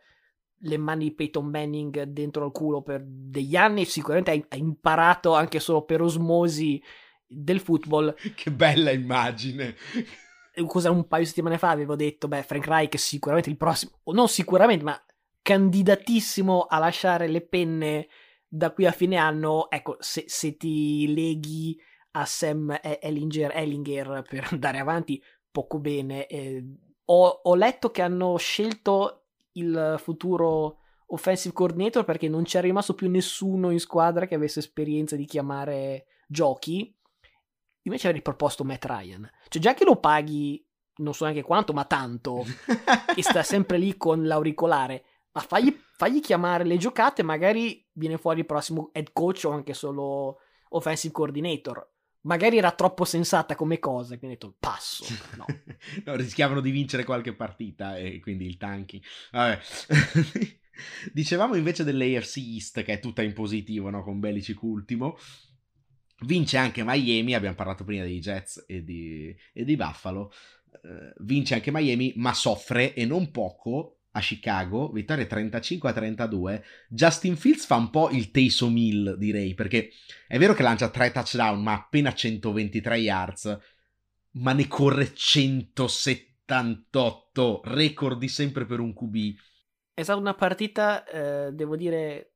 le 0.59 0.77
mani 0.77 1.05
di 1.05 1.13
Peyton 1.13 1.45
Manning 1.45 2.03
dentro 2.03 2.45
al 2.45 2.51
culo 2.51 2.81
per 2.81 3.03
degli 3.05 3.55
anni, 3.55 3.85
sicuramente 3.85 4.31
hai, 4.31 4.45
hai 4.49 4.59
imparato 4.59 5.33
anche 5.33 5.59
solo 5.59 5.83
per 5.83 6.01
osmosi 6.01 6.81
del 7.27 7.59
football. 7.59 8.15
Che 8.35 8.51
bella 8.51 8.91
immagine! 8.91 9.75
cosa 10.67 10.89
un 10.89 11.05
paio 11.07 11.23
di 11.23 11.27
settimane 11.27 11.57
fa 11.57 11.69
avevo 11.69 11.95
detto, 11.95 12.29
beh, 12.29 12.43
Frank 12.43 12.65
Reich 12.65 12.97
sicuramente 12.97 13.49
il 13.49 13.57
prossimo, 13.57 13.99
o 14.03 14.13
non 14.13 14.29
sicuramente, 14.29 14.85
ma 14.85 15.05
candidatissimo 15.41 16.61
a 16.61 16.79
lasciare 16.79 17.27
le 17.27 17.41
penne 17.41 18.07
da 18.47 18.71
qui 18.71 18.85
a 18.85 18.91
fine 18.91 19.17
anno, 19.17 19.69
ecco, 19.69 19.97
se, 19.99 20.23
se 20.27 20.55
ti 20.55 21.13
leghi 21.13 21.77
a 22.11 22.25
Sam 22.25 22.79
Ellinger, 22.81 23.51
Ellinger 23.53 24.23
per 24.27 24.47
andare 24.51 24.79
avanti, 24.79 25.21
poco 25.51 25.79
bene. 25.79 26.25
Eh, 26.27 26.63
ho, 27.05 27.27
ho, 27.43 27.55
letto 27.55 27.91
che 27.91 28.01
hanno 28.01 28.37
scelto 28.37 29.24
il 29.55 29.95
futuro 29.99 30.79
offensive 31.07 31.53
coordinator 31.53 32.03
perché 32.03 32.27
non 32.27 32.43
c'è 32.43 32.61
rimasto 32.61 32.95
più 32.95 33.09
nessuno 33.09 33.69
in 33.69 33.79
squadra 33.79 34.25
che 34.25 34.35
avesse 34.35 34.59
esperienza 34.59 35.15
di 35.15 35.25
chiamare 35.25 36.05
giochi. 36.27 36.95
Invece 37.83 38.07
avrei 38.07 38.21
proposto 38.21 38.63
Matt 38.63 38.85
Ryan. 38.85 39.29
Cioè, 39.47 39.61
già 39.61 39.73
che 39.73 39.85
lo 39.85 39.97
paghi, 39.97 40.65
non 40.97 41.13
so 41.13 41.25
neanche 41.25 41.43
quanto, 41.43 41.71
ma 41.73 41.85
tanto, 41.85 42.43
e 43.15 43.21
sta 43.21 43.43
sempre 43.43 43.77
lì 43.77 43.95
con 43.95 44.25
l'auricolare, 44.25 45.03
ma 45.33 45.41
fagli, 45.41 45.77
fagli 45.95 46.19
chiamare 46.19 46.63
le 46.63 46.77
giocate, 46.77 47.21
magari 47.21 47.87
viene 47.93 48.17
fuori 48.17 48.39
il 48.39 48.45
prossimo 48.47 48.89
head 48.91 49.11
coach 49.13 49.43
o 49.45 49.51
anche 49.51 49.75
solo 49.75 50.39
offensive 50.69 51.13
coordinator 51.13 51.94
magari 52.25 52.57
era 52.57 52.71
troppo 52.71 53.05
sensata 53.05 53.55
come 53.55 53.79
cosa, 53.79 54.17
quindi 54.17 54.35
ho 54.35 54.39
detto 54.39 54.55
passo. 54.59 55.05
No. 55.37 55.45
no, 56.05 56.15
rischiavano 56.15 56.61
di 56.61 56.71
vincere 56.71 57.03
qualche 57.03 57.33
partita 57.33 57.97
e 57.97 58.19
quindi 58.19 58.45
il 58.45 58.57
tanking. 58.57 59.01
Vabbè. 59.31 59.59
Dicevamo 61.13 61.55
invece 61.55 61.83
dell'AFC 61.83 62.37
East 62.37 62.83
che 62.83 62.93
è 62.93 62.99
tutta 62.99 63.21
in 63.21 63.33
positivo, 63.33 63.89
no? 63.89 64.03
con 64.03 64.19
Belichick 64.19 64.61
ultimo. 64.61 65.17
Vince 66.21 66.57
anche 66.57 66.83
Miami, 66.83 67.33
abbiamo 67.33 67.55
parlato 67.55 67.83
prima 67.83 68.03
dei 68.03 68.19
Jets 68.19 68.63
e 68.67 68.83
di, 68.83 69.35
e 69.53 69.63
di 69.63 69.75
Buffalo. 69.75 70.31
Uh, 70.81 71.23
vince 71.23 71.53
anche 71.53 71.71
Miami, 71.71 72.13
ma 72.17 72.33
soffre 72.33 72.93
e 72.93 73.05
non 73.05 73.31
poco 73.31 73.94
a 74.15 74.21
Chicago, 74.21 74.89
vittoria 74.91 75.25
35 75.25 75.89
a 75.89 75.93
32. 75.93 76.63
Justin 76.87 77.35
Fields 77.35 77.65
fa 77.65 77.75
un 77.75 77.89
po' 77.89 78.09
il 78.09 78.31
Taysom 78.31 78.77
Hill, 78.77 79.17
direi, 79.17 79.53
perché 79.53 79.89
è 80.27 80.37
vero 80.37 80.53
che 80.53 80.63
lancia 80.63 80.89
3 80.89 81.11
touchdown, 81.11 81.61
ma 81.61 81.73
appena 81.73 82.13
123 82.13 82.97
yards, 82.97 83.59
ma 84.31 84.53
ne 84.53 84.67
corre 84.67 85.13
178, 85.13 87.61
record 87.65 88.17
di 88.17 88.29
sempre 88.29 88.65
per 88.65 88.79
un 88.79 88.93
QB. 88.93 89.15
È 89.93 90.03
stata 90.03 90.19
una 90.19 90.33
partita, 90.33 91.05
eh, 91.05 91.51
devo 91.51 91.75
dire, 91.75 92.35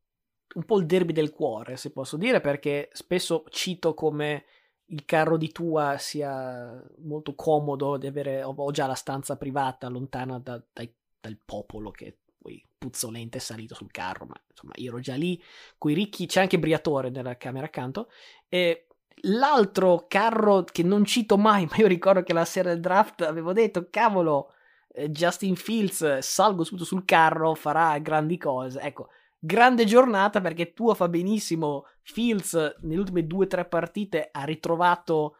un 0.56 0.66
po' 0.66 0.80
il 0.80 0.86
derby 0.86 1.14
del 1.14 1.32
cuore, 1.32 1.78
se 1.78 1.92
posso 1.92 2.18
dire, 2.18 2.42
perché 2.42 2.90
spesso 2.92 3.46
cito 3.50 3.94
come 3.94 4.44
il 4.92 5.06
carro 5.06 5.38
di 5.38 5.52
tua 5.52 5.98
sia 5.98 6.84
molto 7.04 7.36
comodo 7.36 7.98
di 7.98 8.08
avere 8.08 8.42
ho 8.42 8.72
già 8.72 8.88
la 8.88 8.96
stanza 8.96 9.38
privata 9.38 9.88
lontana 9.88 10.40
da, 10.40 10.60
dai 10.74 10.92
dal 11.20 11.38
popolo 11.44 11.92
che 11.92 12.18
poi 12.40 12.64
puzzolente 12.78 13.38
è 13.38 13.42
salito 13.42 13.76
sul 13.76 13.92
carro, 13.92 14.26
ma 14.26 14.36
insomma 14.50 14.74
io 14.76 14.90
ero 14.90 15.00
già 15.00 15.16
lì, 15.16 15.42
coi 15.78 15.94
ricchi, 15.94 16.26
c'è 16.26 16.42
anche 16.42 16.60
Briatore 16.60 17.10
nella 17.10 17.38
camera 17.38 17.66
accanto, 17.66 18.10
e 18.48 18.88
l'altro 19.24 20.06
carro 20.08 20.64
che 20.64 20.84
non 20.84 21.04
cito 21.06 21.38
mai, 21.38 21.68
ma 21.70 21.76
io 21.78 21.88
ricordo 21.88 22.24
che 22.24 22.34
la 22.34 22.46
sera 22.46 22.70
del 22.70 22.80
draft 22.80 23.22
avevo 23.22 23.54
detto, 23.54 23.88
cavolo, 23.90 24.54
eh, 24.94 25.10
Justin 25.10 25.56
Fields, 25.56 26.20
salgo 26.20 26.64
subito 26.64 26.86
sul 26.86 27.06
carro, 27.06 27.54
farà 27.56 27.98
grandi 28.00 28.38
cose, 28.38 28.80
ecco, 28.80 29.10
grande 29.38 29.86
giornata 29.86 30.42
perché 30.42 30.74
Tua 30.74 30.96
fa 30.96 31.08
benissimo, 31.10 31.86
Fields 32.02 32.54
nelle 32.82 33.00
ultime 33.00 33.28
due 33.28 33.46
o 33.46 33.48
tre 33.48 33.66
partite 33.66 34.30
ha 34.32 34.44
ritrovato 34.44 35.36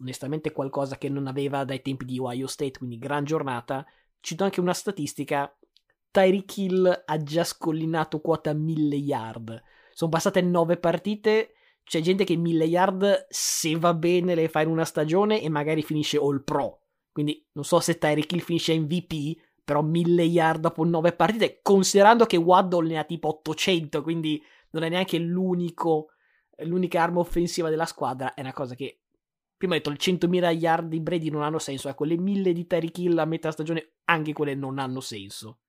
onestamente 0.00 0.52
qualcosa 0.52 0.96
che 0.96 1.08
non 1.08 1.26
aveva 1.26 1.64
dai 1.64 1.82
tempi 1.82 2.04
di 2.04 2.18
Ohio 2.18 2.46
State, 2.46 2.78
quindi 2.78 2.98
gran 2.98 3.24
giornata, 3.24 3.84
Cito 4.20 4.44
anche 4.44 4.60
una 4.60 4.74
statistica. 4.74 5.52
Tyreek 6.10 6.56
Hill 6.56 7.02
ha 7.06 7.22
già 7.22 7.44
scollinato 7.44 8.20
quota 8.20 8.52
1000 8.52 8.96
yard. 8.96 9.62
Sono 9.92 10.10
passate 10.10 10.40
9 10.40 10.78
partite. 10.78 11.52
C'è 11.84 12.00
gente 12.00 12.24
che 12.24 12.36
1000 12.36 12.64
yard, 12.64 13.26
se 13.28 13.76
va 13.76 13.94
bene, 13.94 14.34
le 14.34 14.48
fa 14.48 14.60
in 14.60 14.68
una 14.68 14.84
stagione 14.84 15.40
e 15.40 15.48
magari 15.48 15.82
finisce 15.82 16.18
All 16.18 16.44
Pro. 16.44 16.82
Quindi 17.12 17.46
non 17.52 17.64
so 17.64 17.80
se 17.80 17.98
Tyreek 17.98 18.30
Hill 18.30 18.40
finisce 18.40 18.78
MVP, 18.78 19.36
però 19.64 19.82
1000 19.82 20.22
yard 20.22 20.60
dopo 20.60 20.84
9 20.84 21.12
partite, 21.12 21.60
considerando 21.62 22.26
che 22.26 22.36
Waddle 22.36 22.88
ne 22.88 22.98
ha 22.98 23.04
tipo 23.04 23.28
800, 23.28 24.02
quindi 24.02 24.42
non 24.70 24.82
è 24.82 24.88
neanche 24.88 25.18
l'unico, 25.18 26.10
l'unica 26.58 27.02
arma 27.02 27.20
offensiva 27.20 27.68
della 27.68 27.86
squadra, 27.86 28.34
è 28.34 28.40
una 28.40 28.52
cosa 28.52 28.74
che 28.74 29.00
prima 29.58 29.74
ho 29.74 29.76
detto 29.76 29.90
il 29.90 29.98
100.000 30.00 30.56
yard 30.56 30.88
di 30.88 31.00
Brady 31.00 31.28
non 31.28 31.42
hanno 31.42 31.58
senso, 31.58 31.88
ecco 31.88 32.04
le 32.04 32.16
1000 32.16 32.52
di 32.52 32.66
Terry 32.66 32.90
Kill 32.90 33.18
a 33.18 33.24
metà 33.26 33.50
stagione 33.50 33.96
anche 34.04 34.32
quelle 34.32 34.54
non 34.54 34.78
hanno 34.78 35.00
senso. 35.00 35.60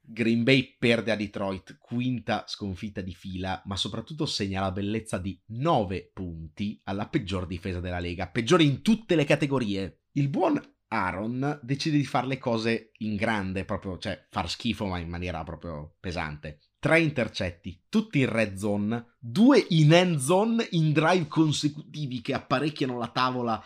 Green 0.00 0.42
Bay 0.42 0.76
perde 0.78 1.10
a 1.10 1.16
Detroit, 1.16 1.76
quinta 1.78 2.44
sconfitta 2.46 3.00
di 3.00 3.12
fila, 3.12 3.60
ma 3.66 3.76
soprattutto 3.76 4.24
segna 4.24 4.60
la 4.60 4.70
bellezza 4.70 5.18
di 5.18 5.38
9 5.48 6.10
punti 6.14 6.80
alla 6.84 7.08
peggior 7.08 7.46
difesa 7.46 7.80
della 7.80 7.98
Lega, 7.98 8.28
peggiore 8.28 8.62
in 8.62 8.80
tutte 8.82 9.16
le 9.16 9.24
categorie. 9.24 10.04
Il 10.12 10.28
buon 10.28 10.60
Aaron 10.88 11.60
decide 11.62 11.98
di 11.98 12.04
fare 12.04 12.26
le 12.26 12.38
cose 12.38 12.92
in 12.98 13.16
grande, 13.16 13.64
proprio, 13.64 13.98
cioè 13.98 14.26
far 14.30 14.48
schifo 14.48 14.86
ma 14.86 14.98
in 14.98 15.08
maniera 15.08 15.42
proprio 15.42 15.96
pesante 16.00 16.60
tre 16.78 17.00
intercetti, 17.00 17.84
tutti 17.88 18.20
in 18.20 18.28
red 18.28 18.56
zone, 18.56 19.14
due 19.18 19.64
in 19.70 19.92
end 19.92 20.18
zone 20.18 20.66
in 20.70 20.92
drive 20.92 21.26
consecutivi 21.26 22.20
che 22.20 22.34
apparecchiano 22.34 22.98
la 22.98 23.08
tavola 23.08 23.62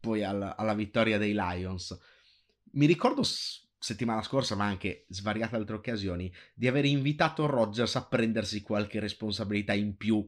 poi 0.00 0.24
alla, 0.24 0.56
alla 0.56 0.74
vittoria 0.74 1.18
dei 1.18 1.32
Lions. 1.32 1.98
Mi 2.72 2.86
ricordo 2.86 3.22
settimana 3.78 4.22
scorsa, 4.22 4.56
ma 4.56 4.64
anche 4.64 5.06
svariate 5.08 5.56
altre 5.56 5.76
occasioni, 5.76 6.32
di 6.54 6.66
aver 6.66 6.84
invitato 6.84 7.46
Rodgers 7.46 7.94
a 7.96 8.06
prendersi 8.06 8.62
qualche 8.62 9.00
responsabilità 9.00 9.72
in 9.72 9.96
più. 9.96 10.26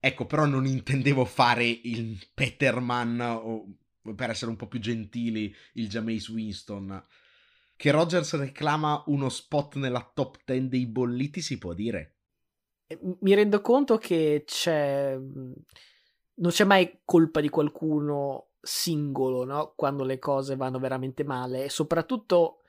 Ecco, 0.00 0.26
però 0.26 0.44
non 0.44 0.66
intendevo 0.66 1.24
fare 1.24 1.66
il 1.66 2.26
Peterman 2.34 3.20
o 3.20 3.66
per 4.14 4.30
essere 4.30 4.50
un 4.50 4.56
po' 4.56 4.66
più 4.66 4.80
gentili, 4.80 5.54
il 5.74 5.88
Jameis 5.88 6.28
Winston 6.28 7.02
che 7.76 7.90
Rogers 7.90 8.36
reclama 8.36 9.02
uno 9.06 9.28
spot 9.28 9.76
nella 9.76 10.08
top 10.14 10.38
10 10.44 10.68
dei 10.68 10.86
bolliti 10.86 11.40
si 11.40 11.58
può 11.58 11.72
dire. 11.72 12.16
Mi 13.20 13.34
rendo 13.34 13.60
conto 13.60 13.98
che 13.98 14.44
c'è. 14.46 15.16
Non 16.36 16.50
c'è 16.50 16.64
mai 16.64 17.00
colpa 17.04 17.40
di 17.40 17.48
qualcuno 17.48 18.50
singolo, 18.60 19.44
no? 19.44 19.72
Quando 19.76 20.04
le 20.04 20.18
cose 20.18 20.56
vanno 20.56 20.78
veramente 20.78 21.24
male. 21.24 21.64
E 21.64 21.68
soprattutto 21.68 22.62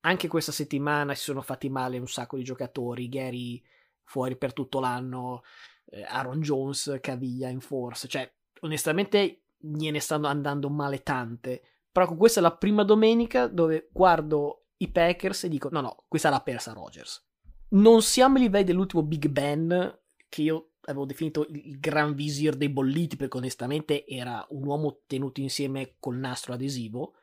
anche 0.00 0.28
questa 0.28 0.52
settimana 0.52 1.14
si 1.14 1.24
sono 1.24 1.42
fatti 1.42 1.68
male 1.68 1.98
un 1.98 2.08
sacco 2.08 2.36
di 2.36 2.44
giocatori. 2.44 3.08
Gary 3.08 3.62
fuori 4.04 4.36
per 4.36 4.52
tutto 4.52 4.80
l'anno, 4.80 5.42
eh, 5.86 6.02
Aaron 6.02 6.40
Jones, 6.40 6.98
Caviglia 7.00 7.48
in 7.48 7.60
force. 7.60 8.08
Cioè, 8.08 8.30
onestamente, 8.60 9.42
gliene 9.56 10.00
stanno 10.00 10.26
andando 10.26 10.68
male 10.68 11.02
tante. 11.02 11.62
Però 11.92 12.14
questa 12.14 12.40
è 12.40 12.42
la 12.42 12.56
prima 12.56 12.84
domenica 12.84 13.46
dove 13.46 13.88
guardo 13.92 14.66
i 14.78 14.90
Packers 14.90 15.44
e 15.44 15.48
dico: 15.48 15.68
no, 15.70 15.80
no, 15.80 16.04
questa 16.08 16.30
l'ha 16.30 16.40
persa 16.40 16.72
Rogers. 16.72 17.26
Non 17.70 18.02
siamo 18.02 18.36
ai 18.36 18.42
livelli 18.42 18.64
dell'ultimo 18.64 19.02
Big 19.02 19.28
Ben, 19.28 19.98
che 20.28 20.42
io 20.42 20.70
avevo 20.82 21.04
definito 21.04 21.46
il 21.48 21.78
gran 21.78 22.14
visir 22.14 22.56
dei 22.56 22.68
bolliti, 22.68 23.16
perché 23.16 23.36
onestamente 23.36 24.06
era 24.06 24.44
un 24.50 24.64
uomo 24.66 25.02
tenuto 25.06 25.40
insieme 25.40 25.96
col 25.98 26.16
nastro 26.16 26.54
adesivo. 26.54 27.14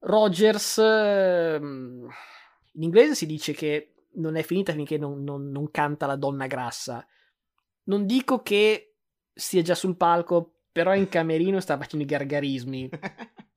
Rogers, 0.00 0.78
ehm, 0.78 2.08
in 2.72 2.82
inglese 2.82 3.14
si 3.14 3.26
dice 3.26 3.52
che 3.52 3.94
non 4.14 4.36
è 4.36 4.42
finita 4.42 4.72
finché 4.72 4.96
non, 4.96 5.22
non, 5.22 5.50
non 5.50 5.70
canta 5.70 6.06
la 6.06 6.16
donna 6.16 6.46
grassa. 6.46 7.06
Non 7.84 8.06
dico 8.06 8.42
che 8.42 8.96
sia 9.32 9.62
già 9.62 9.74
sul 9.74 9.96
palco, 9.96 10.60
però 10.70 10.94
in 10.94 11.08
camerino 11.08 11.60
sta 11.60 11.76
facendo 11.76 12.04
i 12.04 12.08
gargarismi. 12.08 12.88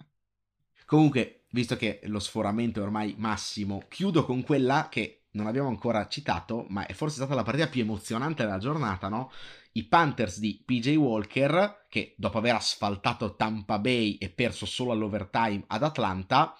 Comunque, 0.92 1.46
visto 1.52 1.78
che 1.78 2.02
lo 2.04 2.20
sforamento 2.20 2.82
è 2.82 2.84
ormai 2.84 3.16
massimo, 3.18 3.82
chiudo 3.88 4.26
con 4.26 4.44
quella 4.44 4.90
che 4.92 5.28
non 5.32 5.48
abbiamo 5.48 5.70
ancora 5.70 6.06
citato, 6.10 6.66
ma 6.68 6.86
è 6.86 6.92
forse 6.92 7.16
stata 7.16 7.34
la 7.34 7.44
partita 7.44 7.70
più 7.70 7.80
emozionante 7.80 8.44
della 8.44 8.58
giornata, 8.58 9.08
no? 9.08 9.32
I 9.72 9.86
Panthers 9.86 10.40
di 10.40 10.62
PJ 10.66 10.96
Walker, 10.96 11.86
che 11.88 12.14
dopo 12.18 12.40
aver 12.40 12.56
asfaltato 12.56 13.38
Tampa 13.38 13.80
Bay 13.80 14.18
e 14.18 14.32
perso 14.32 14.66
solo 14.66 14.92
all'overtime 14.92 15.64
ad 15.68 15.84
Atlanta, 15.84 16.54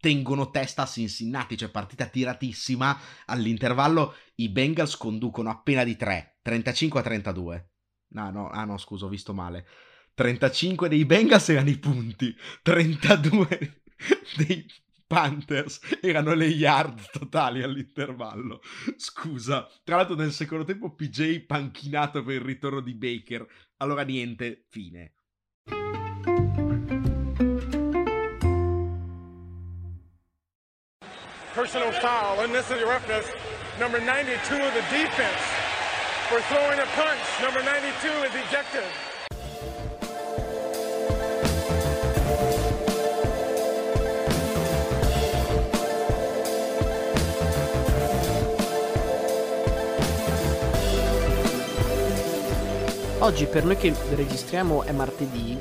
tengono 0.00 0.50
testa 0.50 0.82
a 0.82 0.86
Cincinnati, 0.86 1.56
cioè 1.56 1.70
partita 1.70 2.06
tiratissima. 2.06 2.98
All'intervallo 3.26 4.14
i 4.34 4.48
Bengals 4.48 4.96
conducono 4.96 5.48
appena 5.48 5.84
di 5.84 5.94
3, 5.94 6.38
35 6.42 6.98
a 6.98 7.02
32. 7.04 7.70
No, 8.08 8.30
no, 8.32 8.48
ah 8.48 8.64
no, 8.64 8.78
scusa, 8.78 9.04
ho 9.04 9.08
visto 9.08 9.32
male. 9.32 9.64
35 10.16 10.88
dei 10.88 11.04
Bengals 11.04 11.50
erano 11.50 11.68
i 11.68 11.78
punti, 11.78 12.34
32 12.62 13.82
dei 14.38 14.66
Panthers 15.06 15.78
erano 16.00 16.32
le 16.32 16.46
yard 16.46 17.10
totali 17.10 17.62
all'intervallo. 17.62 18.62
Scusa, 18.96 19.68
tra 19.84 19.96
l'altro 19.96 20.14
nel 20.14 20.32
secondo 20.32 20.64
tempo 20.64 20.94
PJ 20.94 21.44
panchinato 21.44 22.24
per 22.24 22.36
il 22.36 22.40
ritorno 22.40 22.80
di 22.80 22.94
Baker. 22.94 23.46
Allora 23.76 24.02
niente, 24.02 24.64
fine. 24.70 25.12
personal 31.56 31.90
foul, 32.02 32.44
unnecessary 32.44 32.84
roughness, 32.84 33.32
number 33.80 33.98
92 33.98 34.60
of 34.60 34.74
the 34.74 34.84
defense 34.92 35.40
for 36.28 36.38
throwing 36.52 36.78
a 36.78 36.86
punch. 36.94 37.24
Number 37.40 37.62
92 37.62 38.10
is 38.28 38.34
ejected. 38.46 38.84
Oggi 53.18 53.46
per 53.46 53.64
noi 53.64 53.76
che 53.76 53.94
registriamo 54.14 54.82
è 54.82 54.92
martedì 54.92 55.58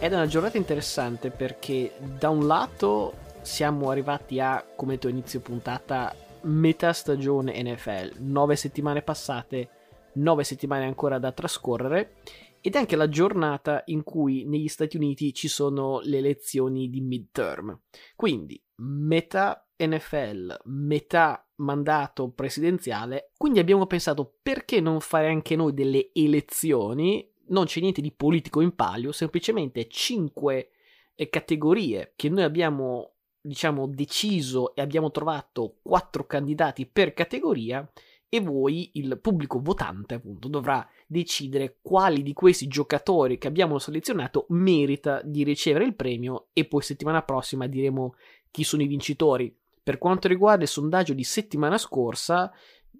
ed 0.00 0.12
è 0.12 0.14
una 0.16 0.26
giornata 0.26 0.56
interessante 0.56 1.30
perché 1.30 1.92
da 2.18 2.28
un 2.28 2.44
lato 2.48 3.14
siamo 3.42 3.90
arrivati 3.90 4.40
a, 4.40 4.66
come 4.74 4.94
detto 4.94 5.06
inizio 5.06 5.38
puntata, 5.38 6.12
metà 6.42 6.92
stagione 6.92 7.62
NFL, 7.62 8.14
nove 8.18 8.56
settimane 8.56 9.02
passate, 9.02 9.68
nove 10.14 10.42
settimane 10.42 10.86
ancora 10.86 11.20
da 11.20 11.30
trascorrere 11.30 12.16
ed 12.60 12.74
è 12.74 12.78
anche 12.78 12.96
la 12.96 13.08
giornata 13.08 13.82
in 13.86 14.02
cui 14.02 14.44
negli 14.44 14.68
Stati 14.68 14.96
Uniti 14.96 15.32
ci 15.32 15.46
sono 15.46 16.00
le 16.02 16.18
elezioni 16.18 16.90
di 16.90 17.00
midterm. 17.00 17.78
Quindi 18.16 18.60
metà 18.78 19.68
NFL, 19.76 20.62
metà 20.64 21.47
mandato 21.58 22.30
presidenziale, 22.30 23.32
quindi 23.36 23.58
abbiamo 23.58 23.86
pensato 23.86 24.38
perché 24.42 24.80
non 24.80 25.00
fare 25.00 25.28
anche 25.28 25.56
noi 25.56 25.74
delle 25.74 26.10
elezioni? 26.12 27.30
Non 27.48 27.64
c'è 27.64 27.80
niente 27.80 28.00
di 28.00 28.12
politico 28.12 28.60
in 28.60 28.74
palio, 28.74 29.12
semplicemente 29.12 29.88
cinque 29.88 30.70
eh, 31.14 31.28
categorie 31.28 32.12
che 32.16 32.28
noi 32.28 32.42
abbiamo 32.42 33.12
diciamo 33.40 33.86
deciso 33.86 34.74
e 34.74 34.82
abbiamo 34.82 35.10
trovato 35.10 35.78
quattro 35.82 36.26
candidati 36.26 36.86
per 36.86 37.14
categoria 37.14 37.88
e 38.30 38.40
voi, 38.40 38.90
il 38.94 39.18
pubblico 39.20 39.58
votante, 39.58 40.14
appunto, 40.14 40.48
dovrà 40.48 40.86
decidere 41.06 41.78
quali 41.80 42.22
di 42.22 42.34
questi 42.34 42.68
giocatori 42.68 43.38
che 43.38 43.48
abbiamo 43.48 43.78
selezionato 43.78 44.44
merita 44.50 45.22
di 45.24 45.44
ricevere 45.44 45.86
il 45.86 45.94
premio 45.94 46.48
e 46.52 46.66
poi 46.66 46.82
settimana 46.82 47.22
prossima 47.22 47.66
diremo 47.66 48.16
chi 48.50 48.64
sono 48.64 48.82
i 48.82 48.86
vincitori. 48.86 49.57
Per 49.88 49.96
quanto 49.96 50.28
riguarda 50.28 50.64
il 50.64 50.68
sondaggio 50.68 51.14
di 51.14 51.24
settimana 51.24 51.78
scorsa, 51.78 52.52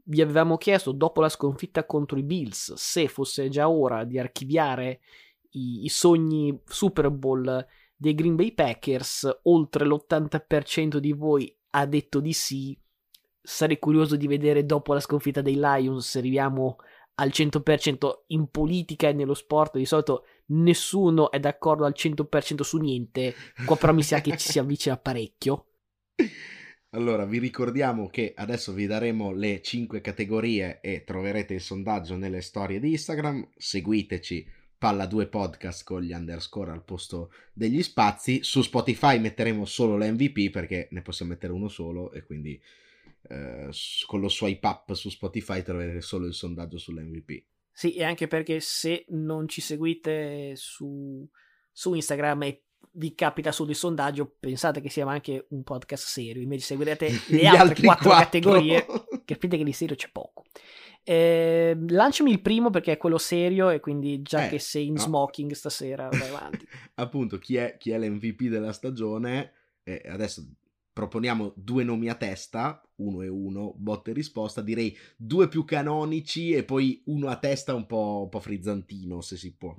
vi 0.04 0.22
avevamo 0.22 0.56
chiesto 0.56 0.92
dopo 0.92 1.20
la 1.20 1.28
sconfitta 1.28 1.84
contro 1.84 2.18
i 2.18 2.22
Bills 2.22 2.72
se 2.76 3.08
fosse 3.08 3.50
già 3.50 3.68
ora 3.68 4.04
di 4.04 4.18
archiviare 4.18 5.00
i, 5.50 5.84
i 5.84 5.90
sogni 5.90 6.58
Super 6.64 7.10
Bowl 7.10 7.66
dei 7.94 8.14
Green 8.14 8.36
Bay 8.36 8.54
Packers, 8.54 9.40
oltre 9.42 9.84
l'80% 9.84 10.96
di 10.96 11.12
voi 11.12 11.54
ha 11.72 11.84
detto 11.84 12.20
di 12.20 12.32
sì. 12.32 12.74
Sarei 13.38 13.78
curioso 13.78 14.16
di 14.16 14.26
vedere 14.26 14.64
dopo 14.64 14.94
la 14.94 15.00
sconfitta 15.00 15.42
dei 15.42 15.56
Lions 15.56 16.08
se 16.08 16.20
arriviamo 16.20 16.76
al 17.16 17.28
100% 17.28 18.20
in 18.28 18.48
politica 18.48 19.08
e 19.08 19.12
nello 19.12 19.34
sport. 19.34 19.76
Di 19.76 19.84
solito 19.84 20.24
nessuno 20.46 21.30
è 21.30 21.38
d'accordo 21.38 21.84
al 21.84 21.92
100% 21.94 22.62
su 22.62 22.78
niente. 22.78 23.34
Qua 23.66 23.76
però 23.76 23.92
mi 23.92 24.02
sa 24.02 24.22
che 24.22 24.38
ci 24.38 24.52
si 24.52 24.58
avvicina 24.58 24.96
parecchio. 24.96 25.66
Allora, 26.92 27.26
vi 27.26 27.38
ricordiamo 27.38 28.08
che 28.08 28.32
adesso 28.34 28.72
vi 28.72 28.86
daremo 28.86 29.32
le 29.32 29.60
5 29.60 30.00
categorie 30.00 30.80
e 30.80 31.04
troverete 31.04 31.52
il 31.52 31.60
sondaggio 31.60 32.16
nelle 32.16 32.40
storie 32.40 32.80
di 32.80 32.92
Instagram. 32.92 33.46
Seguiteci 33.54 34.50
Palla 34.78 35.04
2 35.04 35.26
podcast 35.26 35.84
con 35.84 36.00
gli 36.00 36.12
underscore 36.12 36.70
al 36.70 36.84
posto 36.84 37.30
degli 37.52 37.82
spazi. 37.82 38.42
Su 38.42 38.62
Spotify 38.62 39.18
metteremo 39.18 39.66
solo 39.66 39.98
l'MVP 39.98 40.50
perché 40.50 40.88
ne 40.92 41.02
possiamo 41.02 41.32
mettere 41.32 41.52
uno 41.52 41.68
solo 41.68 42.10
e 42.12 42.22
quindi 42.22 42.58
eh, 43.28 43.68
con 44.06 44.20
lo 44.20 44.30
swipe 44.30 44.66
up 44.66 44.92
su 44.94 45.10
Spotify 45.10 45.60
troverete 45.60 46.00
solo 46.00 46.24
il 46.24 46.32
sondaggio 46.32 46.78
sull'MVP. 46.78 47.44
Sì, 47.70 47.92
e 47.96 48.02
anche 48.02 48.28
perché 48.28 48.60
se 48.60 49.04
non 49.08 49.46
ci 49.46 49.60
seguite 49.60 50.54
su, 50.56 51.28
su 51.70 51.92
Instagram 51.92 52.42
e 52.44 52.62
vi 52.92 53.14
capita 53.14 53.52
solo 53.52 53.70
il 53.70 53.76
sondaggio, 53.76 54.36
pensate 54.38 54.80
che 54.80 54.90
sia 54.90 55.06
anche 55.06 55.46
un 55.50 55.62
podcast 55.62 56.06
serio, 56.06 56.42
invece 56.42 56.66
seguirete 56.66 57.10
le 57.28 57.46
altre 57.46 57.84
quattro, 57.84 58.10
categorie, 58.10 58.86
capite 59.24 59.56
che 59.56 59.64
di 59.64 59.72
serio 59.72 59.96
c'è 59.96 60.08
poco. 60.10 60.44
Eh, 61.04 61.74
lanciami 61.88 62.30
il 62.30 62.42
primo 62.42 62.68
perché 62.68 62.92
è 62.92 62.96
quello 62.98 63.16
serio 63.16 63.70
e 63.70 63.80
quindi 63.80 64.20
già 64.20 64.44
eh, 64.44 64.50
che 64.50 64.58
sei 64.58 64.88
in 64.88 64.94
no. 64.94 65.00
smoking 65.00 65.52
stasera 65.52 66.08
vai 66.08 66.28
avanti. 66.28 66.68
Appunto, 66.96 67.38
chi 67.38 67.56
è, 67.56 67.76
chi 67.78 67.90
è, 67.92 67.98
l'MVP 67.98 68.42
della 68.44 68.72
stagione? 68.72 69.52
Eh, 69.84 70.02
adesso 70.06 70.46
proponiamo 70.92 71.52
due 71.56 71.84
nomi 71.84 72.08
a 72.08 72.14
testa, 72.14 72.82
uno 72.96 73.22
e 73.22 73.28
uno, 73.28 73.72
botta 73.76 74.10
e 74.10 74.14
risposta, 74.14 74.60
direi 74.60 74.94
due 75.16 75.48
più 75.48 75.64
canonici 75.64 76.52
e 76.52 76.64
poi 76.64 77.00
uno 77.06 77.28
a 77.28 77.36
testa 77.36 77.72
un 77.72 77.86
po', 77.86 78.22
un 78.24 78.28
po 78.28 78.40
frizzantino 78.40 79.20
se 79.20 79.36
si 79.36 79.54
può. 79.54 79.74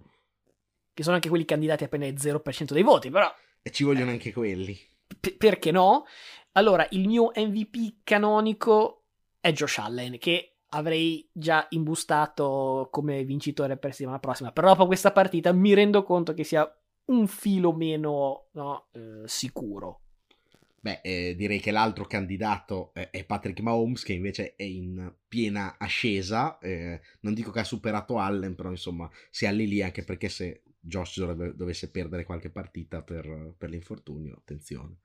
Che 0.99 1.05
sono 1.05 1.15
anche 1.15 1.29
quelli 1.29 1.45
candidati 1.45 1.85
appena 1.85 2.05
il 2.07 2.15
0% 2.15 2.73
dei 2.73 2.83
voti, 2.83 3.09
però... 3.09 3.33
E 3.61 3.71
ci 3.71 3.85
vogliono 3.85 4.11
anche 4.11 4.33
quelli. 4.33 4.77
P- 5.17 5.37
perché 5.37 5.71
no? 5.71 6.03
Allora, 6.51 6.85
il 6.89 7.07
mio 7.07 7.31
MVP 7.33 7.99
canonico 8.03 9.05
è 9.39 9.53
Josh 9.53 9.77
Allen, 9.77 10.17
che 10.17 10.57
avrei 10.71 11.25
già 11.31 11.65
imbustato 11.69 12.89
come 12.91 13.23
vincitore 13.23 13.77
per 13.77 13.91
settimana 13.91 14.19
prossima. 14.19 14.51
Però 14.51 14.67
dopo 14.67 14.87
questa 14.87 15.13
partita 15.13 15.53
mi 15.53 15.73
rendo 15.73 16.03
conto 16.03 16.33
che 16.33 16.43
sia 16.43 16.69
un 17.05 17.27
filo 17.27 17.71
meno 17.71 18.49
no, 18.51 18.89
eh, 18.91 19.21
sicuro. 19.23 20.01
Beh, 20.81 20.99
eh, 21.01 21.35
direi 21.37 21.61
che 21.61 21.71
l'altro 21.71 22.03
candidato 22.07 22.91
è 22.93 23.23
Patrick 23.23 23.61
Mahomes, 23.61 24.03
che 24.03 24.11
invece 24.11 24.55
è 24.57 24.63
in 24.63 25.13
piena 25.29 25.77
ascesa. 25.77 26.57
Eh, 26.57 26.99
non 27.21 27.33
dico 27.33 27.51
che 27.51 27.61
ha 27.61 27.63
superato 27.63 28.17
Allen, 28.17 28.55
però 28.55 28.69
insomma 28.69 29.09
si 29.29 29.49
lì 29.55 29.65
lì 29.65 29.81
anche 29.81 30.03
perché 30.03 30.27
se 30.27 30.63
Josh 30.79 31.19
dovrebbe, 31.19 31.55
dovesse 31.55 31.91
perdere 31.91 32.23
qualche 32.23 32.49
partita 32.49 33.01
per, 33.01 33.53
per 33.57 33.69
l'infortunio, 33.69 34.35
attenzione. 34.37 34.97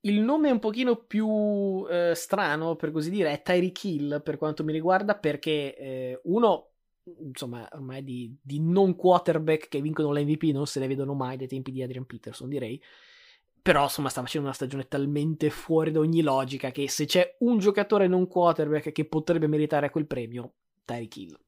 Il 0.00 0.20
nome 0.20 0.50
un 0.50 0.58
pochino 0.58 0.96
più 0.96 1.86
eh, 1.88 2.12
strano, 2.14 2.76
per 2.76 2.92
così 2.92 3.10
dire, 3.10 3.32
è 3.32 3.42
Tyreek 3.42 3.84
Hill 3.84 4.22
per 4.22 4.36
quanto 4.36 4.62
mi 4.64 4.72
riguarda, 4.72 5.16
perché 5.16 5.76
eh, 5.76 6.20
uno, 6.24 6.70
insomma, 7.20 7.68
ormai 7.72 8.04
di, 8.04 8.36
di, 8.40 8.60
non 8.60 8.94
quarterback 8.94 9.68
che 9.68 9.80
vincono 9.80 10.12
l'MVP 10.12 10.44
non 10.52 10.66
se 10.66 10.78
ne 10.78 10.86
vedono 10.86 11.14
mai 11.14 11.36
dai 11.36 11.48
tempi 11.48 11.72
di 11.72 11.82
Adrian 11.82 12.06
Peterson, 12.06 12.48
direi. 12.48 12.80
Però, 13.60 13.82
insomma, 13.82 14.08
sta 14.08 14.22
facendo 14.22 14.46
una 14.46 14.56
stagione 14.56 14.86
talmente 14.86 15.50
fuori 15.50 15.90
da 15.90 15.98
ogni 15.98 16.22
logica 16.22 16.70
che 16.70 16.88
se 16.88 17.04
c'è 17.04 17.36
un 17.40 17.58
giocatore 17.58 18.06
non 18.06 18.28
quarterback 18.28 18.92
che 18.92 19.04
potrebbe 19.04 19.48
meritare 19.48 19.90
quel 19.90 20.06
premio, 20.06 20.52
Tyreek 20.84 21.16
Hill 21.16 21.38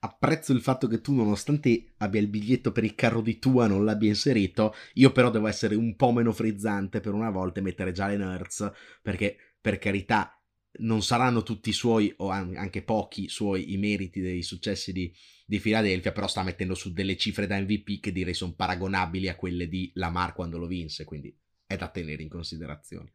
apprezzo 0.00 0.52
il 0.52 0.60
fatto 0.60 0.86
che 0.86 1.00
tu, 1.00 1.14
nonostante 1.14 1.94
abbia 1.98 2.20
il 2.20 2.28
biglietto 2.28 2.72
per 2.72 2.84
il 2.84 2.94
carro 2.94 3.20
di 3.20 3.38
tua, 3.38 3.66
non 3.66 3.84
l'abbia 3.84 4.08
inserito. 4.08 4.74
Io, 4.94 5.12
però, 5.12 5.30
devo 5.30 5.46
essere 5.46 5.74
un 5.74 5.96
po' 5.96 6.12
meno 6.12 6.32
frizzante 6.32 7.00
per 7.00 7.14
una 7.14 7.30
volta 7.30 7.60
e 7.60 7.62
mettere 7.62 7.92
già 7.92 8.06
le 8.06 8.16
nerds. 8.16 8.70
Perché, 9.02 9.36
per 9.60 9.78
carità, 9.78 10.32
non 10.80 11.02
saranno 11.02 11.42
tutti 11.42 11.70
i 11.70 11.72
suoi, 11.72 12.12
o 12.18 12.28
anche 12.28 12.82
pochi 12.82 13.28
suoi, 13.28 13.72
i 13.72 13.78
meriti 13.78 14.20
dei 14.20 14.42
successi 14.42 14.92
di, 14.92 15.12
di 15.44 15.58
Philadelphia. 15.58 16.12
Però 16.12 16.26
sta 16.26 16.42
mettendo 16.42 16.74
su 16.74 16.92
delle 16.92 17.16
cifre 17.16 17.46
da 17.46 17.58
MVP 17.58 18.00
che 18.00 18.12
direi 18.12 18.34
sono 18.34 18.54
paragonabili 18.54 19.28
a 19.28 19.36
quelle 19.36 19.68
di 19.68 19.90
Lamar 19.94 20.32
quando 20.34 20.58
lo 20.58 20.66
vinse. 20.66 21.04
Quindi 21.04 21.36
è 21.66 21.76
da 21.76 21.88
tenere 21.88 22.22
in 22.22 22.28
considerazione. 22.28 23.12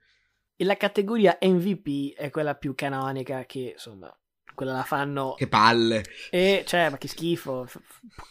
E 0.56 0.66
la 0.66 0.78
categoria 0.78 1.38
MVP 1.42 2.14
è 2.16 2.30
quella 2.30 2.56
più 2.56 2.76
canonica 2.76 3.46
che, 3.46 3.72
insomma, 3.74 4.16
quella 4.54 4.74
la 4.74 4.84
fanno. 4.84 5.34
Che 5.34 5.48
palle! 5.48 6.04
E 6.30 6.64
cioè, 6.66 6.90
ma 6.90 6.98
che 6.98 7.08
schifo, 7.08 7.68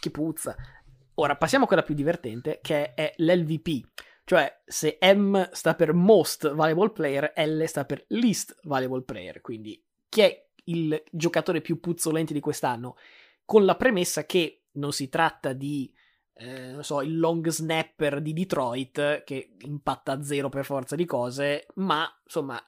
che 0.00 0.10
puzza. 0.10 0.54
Ora 1.14 1.36
passiamo 1.36 1.64
a 1.64 1.66
quella 1.66 1.82
più 1.82 1.94
divertente, 1.94 2.60
che 2.62 2.94
è 2.94 3.12
l'LVP. 3.16 3.88
Cioè, 4.24 4.62
se 4.64 4.98
M 5.14 5.50
sta 5.52 5.74
per 5.74 5.92
Most 5.92 6.52
Valuable 6.54 6.90
Player, 6.90 7.32
L 7.36 7.64
sta 7.64 7.84
per 7.84 8.04
Least 8.08 8.56
Valuable 8.62 9.02
Player. 9.02 9.40
Quindi, 9.40 9.82
chi 10.08 10.20
è 10.20 10.46
il 10.64 11.02
giocatore 11.10 11.60
più 11.60 11.80
puzzolente 11.80 12.32
di 12.32 12.40
quest'anno? 12.40 12.96
Con 13.44 13.64
la 13.64 13.76
premessa 13.76 14.24
che 14.24 14.64
non 14.72 14.92
si 14.92 15.08
tratta 15.08 15.52
di, 15.52 15.92
eh, 16.34 16.70
non 16.70 16.84
so, 16.84 17.02
il 17.02 17.18
long 17.18 17.46
snapper 17.48 18.22
di 18.22 18.32
Detroit, 18.32 19.24
che 19.24 19.54
impatta 19.60 20.12
a 20.12 20.22
zero 20.22 20.48
per 20.48 20.64
forza 20.64 20.96
di 20.96 21.04
cose, 21.04 21.66
ma, 21.74 22.08
insomma, 22.24 22.64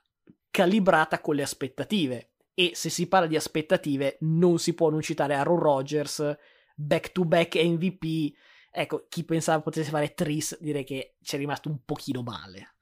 calibrata 0.50 1.20
con 1.20 1.34
le 1.34 1.42
aspettative 1.42 2.33
e 2.54 2.72
se 2.74 2.88
si 2.88 3.08
parla 3.08 3.26
di 3.26 3.36
aspettative 3.36 4.18
non 4.20 4.58
si 4.58 4.74
può 4.74 4.90
non 4.90 5.02
citare 5.02 5.34
Aaron 5.34 5.58
Rodgers, 5.58 6.36
back 6.74 7.12
to 7.12 7.24
back 7.24 7.56
MVP. 7.56 8.32
Ecco, 8.70 9.06
chi 9.08 9.24
pensava 9.24 9.62
potesse 9.62 9.90
fare 9.90 10.14
Tris 10.14 10.58
direi 10.60 10.84
che 10.84 11.16
ci 11.22 11.36
è 11.36 11.38
rimasto 11.38 11.68
un 11.68 11.78
pochino 11.84 12.22
male. 12.22 12.76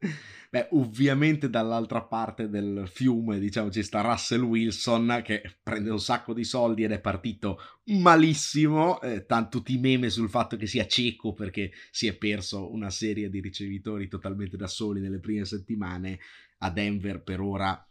Beh, 0.50 0.68
ovviamente 0.72 1.48
dall'altra 1.48 2.02
parte 2.02 2.48
del 2.48 2.88
fiume, 2.90 3.38
diciamo, 3.38 3.70
ci 3.70 3.84
sta 3.84 4.00
Russell 4.00 4.42
Wilson 4.42 5.20
che 5.22 5.58
prende 5.62 5.90
un 5.90 6.00
sacco 6.00 6.34
di 6.34 6.42
soldi 6.42 6.82
ed 6.82 6.90
è 6.90 7.00
partito 7.00 7.58
malissimo, 7.84 9.00
eh, 9.00 9.26
tanto 9.26 9.62
ti 9.62 9.78
meme 9.78 10.10
sul 10.10 10.28
fatto 10.28 10.56
che 10.56 10.66
sia 10.66 10.88
cieco 10.88 11.34
perché 11.34 11.70
si 11.92 12.08
è 12.08 12.16
perso 12.16 12.72
una 12.72 12.90
serie 12.90 13.30
di 13.30 13.40
ricevitori 13.40 14.08
totalmente 14.08 14.56
da 14.56 14.66
soli 14.66 15.00
nelle 15.00 15.20
prime 15.20 15.44
settimane 15.44 16.18
a 16.58 16.70
Denver 16.70 17.22
per 17.22 17.40
ora, 17.40 17.89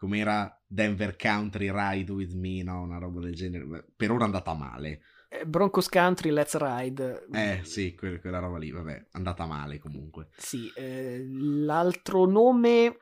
com'era 0.00 0.58
Denver 0.66 1.14
Country 1.14 1.70
Ride 1.70 2.10
With 2.10 2.32
Me, 2.32 2.62
no? 2.62 2.80
Una 2.80 2.96
roba 2.96 3.20
del 3.20 3.34
genere. 3.34 3.84
Per 3.94 4.10
ora 4.10 4.22
è 4.22 4.24
andata 4.24 4.54
male. 4.54 5.02
Eh, 5.28 5.44
Broncos 5.44 5.90
Country 5.90 6.30
Let's 6.30 6.56
Ride. 6.56 7.26
Eh 7.30 7.60
sì, 7.64 7.94
quella, 7.94 8.18
quella 8.18 8.38
roba 8.38 8.56
lì, 8.56 8.70
vabbè, 8.70 8.94
è 8.94 9.06
andata 9.10 9.44
male 9.44 9.78
comunque. 9.78 10.28
Sì, 10.38 10.72
eh, 10.74 11.22
l'altro 11.28 12.24
nome 12.24 12.96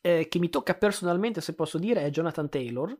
eh, 0.00 0.28
che 0.28 0.38
mi 0.38 0.48
tocca 0.48 0.74
personalmente, 0.74 1.40
se 1.40 1.54
posso 1.54 1.76
dire, 1.76 2.02
è 2.02 2.10
Jonathan 2.10 2.48
Taylor. 2.48 2.96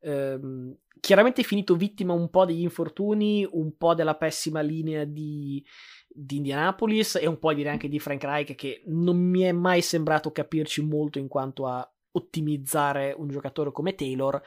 Ehm, 0.00 0.76
chiaramente 0.98 1.42
è 1.42 1.44
finito 1.44 1.76
vittima 1.76 2.12
un 2.12 2.28
po' 2.28 2.44
degli 2.44 2.62
infortuni, 2.62 3.48
un 3.52 3.76
po' 3.76 3.94
della 3.94 4.16
pessima 4.16 4.62
linea 4.62 5.04
di, 5.04 5.64
di 6.08 6.38
Indianapolis 6.38 7.14
e 7.14 7.28
un 7.28 7.38
po' 7.38 7.54
direi 7.54 7.70
anche 7.70 7.88
di 7.88 8.00
Frank 8.00 8.24
Reich 8.24 8.56
che 8.56 8.82
non 8.86 9.16
mi 9.16 9.42
è 9.42 9.52
mai 9.52 9.80
sembrato 9.80 10.32
capirci 10.32 10.84
molto 10.84 11.20
in 11.20 11.28
quanto 11.28 11.68
a 11.68 11.88
ottimizzare 12.12 13.14
un 13.16 13.28
giocatore 13.28 13.72
come 13.72 13.94
Taylor. 13.94 14.42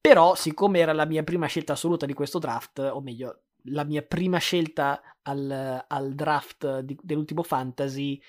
Però, 0.00 0.34
siccome 0.34 0.78
era 0.78 0.92
la 0.92 1.04
mia 1.04 1.22
prima 1.22 1.46
scelta 1.46 1.72
assoluta 1.72 2.06
di 2.06 2.14
questo 2.14 2.38
draft, 2.38 2.78
o 2.78 3.00
meglio, 3.00 3.42
la 3.70 3.84
mia 3.84 4.02
prima 4.02 4.38
scelta 4.38 5.02
al, 5.22 5.84
al 5.86 6.14
draft 6.14 6.80
di, 6.80 6.96
dell'ultimo 7.00 7.42
fantasy, 7.42 8.20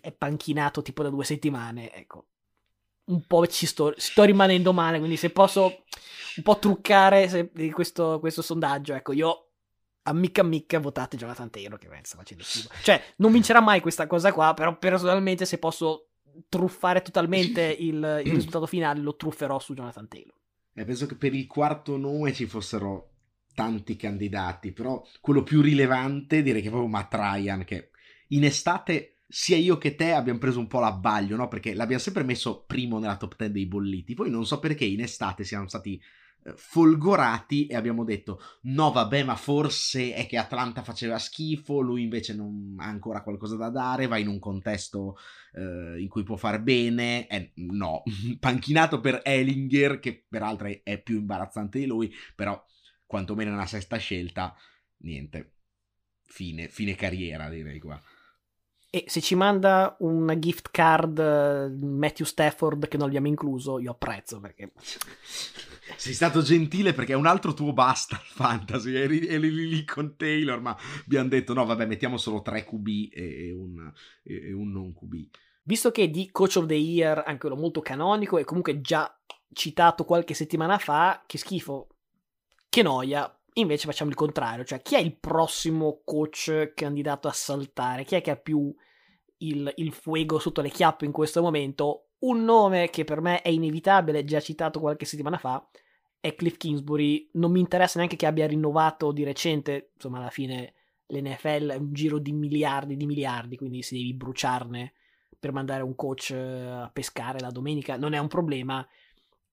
è 0.00 0.12
panchinato 0.12 0.82
tipo 0.82 1.02
da 1.02 1.10
due 1.10 1.24
settimane, 1.24 1.92
ecco. 1.92 2.26
Un 3.10 3.26
po' 3.26 3.46
ci 3.48 3.66
sto, 3.66 3.92
sto 3.96 4.22
rimanendo 4.22 4.72
male, 4.72 4.98
quindi 4.98 5.16
se 5.16 5.30
posso 5.30 5.84
un 6.36 6.42
po' 6.44 6.58
truccare 6.58 7.28
se, 7.28 7.50
questo, 7.72 8.20
questo 8.20 8.40
sondaggio, 8.40 8.94
ecco, 8.94 9.12
io 9.12 9.50
ammicca 10.02 10.40
ammicca 10.40 10.78
votate 10.78 11.16
Jonathan 11.16 11.50
Taylor 11.50 11.78
che 11.78 11.88
sta 12.02 12.16
facendo 12.16 12.44
schifo. 12.44 12.68
Cioè, 12.82 13.14
non 13.16 13.32
vincerà 13.32 13.60
mai 13.60 13.80
questa 13.80 14.06
cosa 14.06 14.32
qua, 14.32 14.54
però 14.54 14.78
personalmente 14.78 15.44
se 15.44 15.58
posso 15.58 16.09
truffare 16.48 17.02
totalmente 17.02 17.62
il, 17.78 18.22
il 18.24 18.32
risultato 18.32 18.66
finale 18.66 19.00
lo 19.00 19.16
trufferò 19.16 19.58
su 19.58 19.74
Jonathan 19.74 20.08
Taylor. 20.08 20.34
Eh, 20.74 20.84
penso 20.84 21.06
che 21.06 21.16
per 21.16 21.34
il 21.34 21.46
quarto 21.46 21.96
nome 21.96 22.32
ci 22.32 22.46
fossero 22.46 23.08
tanti 23.54 23.96
candidati, 23.96 24.72
però 24.72 25.04
quello 25.20 25.42
più 25.42 25.60
rilevante 25.60 26.42
direi 26.42 26.62
che 26.62 26.68
è 26.68 26.70
proprio 26.70 26.90
Matt 26.90 27.12
Ryan, 27.14 27.64
che 27.64 27.90
in 28.28 28.44
estate 28.44 29.16
sia 29.26 29.56
io 29.56 29.78
che 29.78 29.94
te 29.94 30.12
abbiamo 30.12 30.38
preso 30.38 30.58
un 30.58 30.66
po' 30.66 30.80
l'abbaglio, 30.80 31.36
no? 31.36 31.48
Perché 31.48 31.74
l'abbiamo 31.74 32.02
sempre 32.02 32.24
messo 32.24 32.64
primo 32.64 32.98
nella 32.98 33.16
top 33.16 33.36
10 33.36 33.52
dei 33.52 33.66
bolliti. 33.66 34.14
Poi 34.14 34.30
non 34.30 34.44
so 34.44 34.58
perché 34.58 34.84
in 34.84 35.00
estate 35.00 35.44
siamo 35.44 35.68
stati 35.68 36.00
folgorati 36.54 37.66
e 37.66 37.76
abbiamo 37.76 38.02
detto 38.04 38.40
no 38.62 38.90
vabbè 38.90 39.24
ma 39.24 39.36
forse 39.36 40.14
è 40.14 40.26
che 40.26 40.38
Atlanta 40.38 40.82
faceva 40.82 41.18
schifo 41.18 41.80
lui 41.80 42.02
invece 42.02 42.34
non 42.34 42.76
ha 42.78 42.86
ancora 42.86 43.22
qualcosa 43.22 43.56
da 43.56 43.68
dare 43.68 44.06
va 44.06 44.16
in 44.16 44.28
un 44.28 44.38
contesto 44.38 45.16
eh, 45.52 46.00
in 46.00 46.08
cui 46.08 46.22
può 46.22 46.36
fare 46.36 46.60
bene. 46.60 47.26
Eh, 47.28 47.52
no 47.56 48.02
panchinato 48.40 49.00
per 49.00 49.20
Ellinger 49.22 49.98
che 49.98 50.24
peraltro 50.28 50.68
è 50.82 51.02
più 51.02 51.18
imbarazzante 51.18 51.78
di 51.78 51.86
lui 51.86 52.12
però 52.34 52.62
quantomeno 53.04 53.50
nella 53.50 53.66
sesta 53.66 53.96
scelta 53.98 54.54
niente 54.98 55.54
fine, 56.24 56.68
fine 56.68 56.94
carriera 56.94 57.48
direi 57.48 57.80
qua 57.80 58.00
e 58.90 59.04
se 59.06 59.20
ci 59.20 59.36
manda 59.36 59.96
una 60.00 60.36
gift 60.36 60.70
card 60.72 61.18
uh, 61.18 61.86
Matthew 61.86 62.26
Stafford 62.26 62.88
che 62.88 62.96
non 62.96 63.06
abbiamo 63.06 63.28
incluso, 63.28 63.78
io 63.78 63.92
apprezzo 63.92 64.40
perché. 64.40 64.72
Sei 65.96 66.12
stato 66.12 66.42
gentile 66.42 66.92
perché 66.92 67.12
è 67.12 67.16
un 67.16 67.26
altro 67.26 67.54
tuo 67.54 67.72
basta 67.72 68.16
il 68.16 68.26
fantasy. 68.26 68.94
Eri, 68.94 69.26
eri 69.26 69.52
lì 69.52 69.84
con 69.84 70.16
Taylor, 70.16 70.60
ma 70.60 70.76
abbiamo 71.04 71.28
detto 71.28 71.54
no, 71.54 71.64
vabbè, 71.64 71.86
mettiamo 71.86 72.16
solo 72.16 72.42
3 72.42 72.64
QB 72.64 72.88
e 73.12 73.52
un, 73.52 73.92
e 74.22 74.52
un 74.52 74.70
non 74.70 74.92
QB. 74.92 75.14
Visto 75.62 75.90
che 75.90 76.10
di 76.10 76.30
Coach 76.30 76.56
of 76.56 76.66
the 76.66 76.74
Year, 76.74 77.22
anche 77.24 77.40
quello 77.40 77.56
molto 77.56 77.80
canonico, 77.80 78.38
e 78.38 78.44
comunque 78.44 78.80
già 78.80 79.12
citato 79.52 80.04
qualche 80.04 80.34
settimana 80.34 80.78
fa, 80.78 81.22
che 81.26 81.38
schifo, 81.38 81.88
che 82.68 82.82
noia, 82.82 83.39
Invece 83.54 83.86
facciamo 83.86 84.10
il 84.10 84.16
contrario, 84.16 84.64
cioè 84.64 84.80
chi 84.80 84.94
è 84.94 85.00
il 85.00 85.16
prossimo 85.16 86.02
coach 86.04 86.72
candidato 86.74 87.26
a 87.28 87.32
saltare? 87.32 88.04
Chi 88.04 88.14
è 88.14 88.20
che 88.20 88.30
ha 88.30 88.36
più 88.36 88.72
il, 89.38 89.72
il 89.76 89.92
fuego 89.92 90.38
sotto 90.38 90.60
le 90.60 90.70
chiappe 90.70 91.04
in 91.04 91.12
questo 91.12 91.42
momento? 91.42 92.10
Un 92.20 92.44
nome 92.44 92.90
che 92.90 93.04
per 93.04 93.20
me 93.20 93.42
è 93.42 93.48
inevitabile, 93.48 94.24
già 94.24 94.40
citato 94.40 94.78
qualche 94.78 95.04
settimana 95.04 95.38
fa, 95.38 95.66
è 96.20 96.34
Cliff 96.34 96.56
Kingsbury. 96.58 97.30
Non 97.32 97.50
mi 97.50 97.60
interessa 97.60 97.98
neanche 97.98 98.16
che 98.16 98.26
abbia 98.26 98.46
rinnovato 98.46 99.10
di 99.10 99.24
recente, 99.24 99.90
insomma 99.94 100.18
alla 100.18 100.30
fine 100.30 100.74
l'NFL 101.06 101.70
è 101.70 101.76
un 101.76 101.92
giro 101.92 102.18
di 102.18 102.32
miliardi 102.32 102.96
di 102.96 103.06
miliardi, 103.06 103.56
quindi 103.56 103.82
se 103.82 103.96
devi 103.96 104.14
bruciarne 104.14 104.92
per 105.38 105.52
mandare 105.52 105.82
un 105.82 105.94
coach 105.94 106.30
eh, 106.30 106.36
a 106.36 106.90
pescare 106.92 107.40
la 107.40 107.50
domenica 107.50 107.96
non 107.96 108.12
è 108.12 108.18
un 108.18 108.28
problema. 108.28 108.86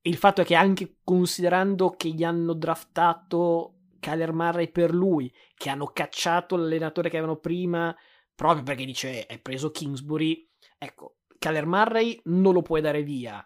Il 0.02 0.18
fatto 0.18 0.42
è 0.42 0.46
che 0.46 0.56
anche 0.56 0.98
considerando 1.04 1.92
che 1.92 2.10
gli 2.10 2.24
hanno 2.24 2.54
draftato 2.54 3.77
Kyler 4.00 4.34
Murray 4.34 4.70
per 4.70 4.94
lui, 4.94 5.34
che 5.56 5.70
hanno 5.70 5.88
cacciato 5.88 6.56
l'allenatore 6.56 7.10
che 7.10 7.18
avevano 7.18 7.40
prima 7.40 7.96
proprio 8.38 8.64
perché 8.64 8.86
dice 8.86 9.26
hai 9.28 9.40
preso 9.40 9.72
Kingsbury. 9.72 10.48
Ecco, 10.78 11.18
Kyler 11.40 11.66
Murray 11.66 12.22
non 12.26 12.54
lo 12.54 12.62
puoi 12.62 12.82
dare 12.82 13.02
via. 13.02 13.44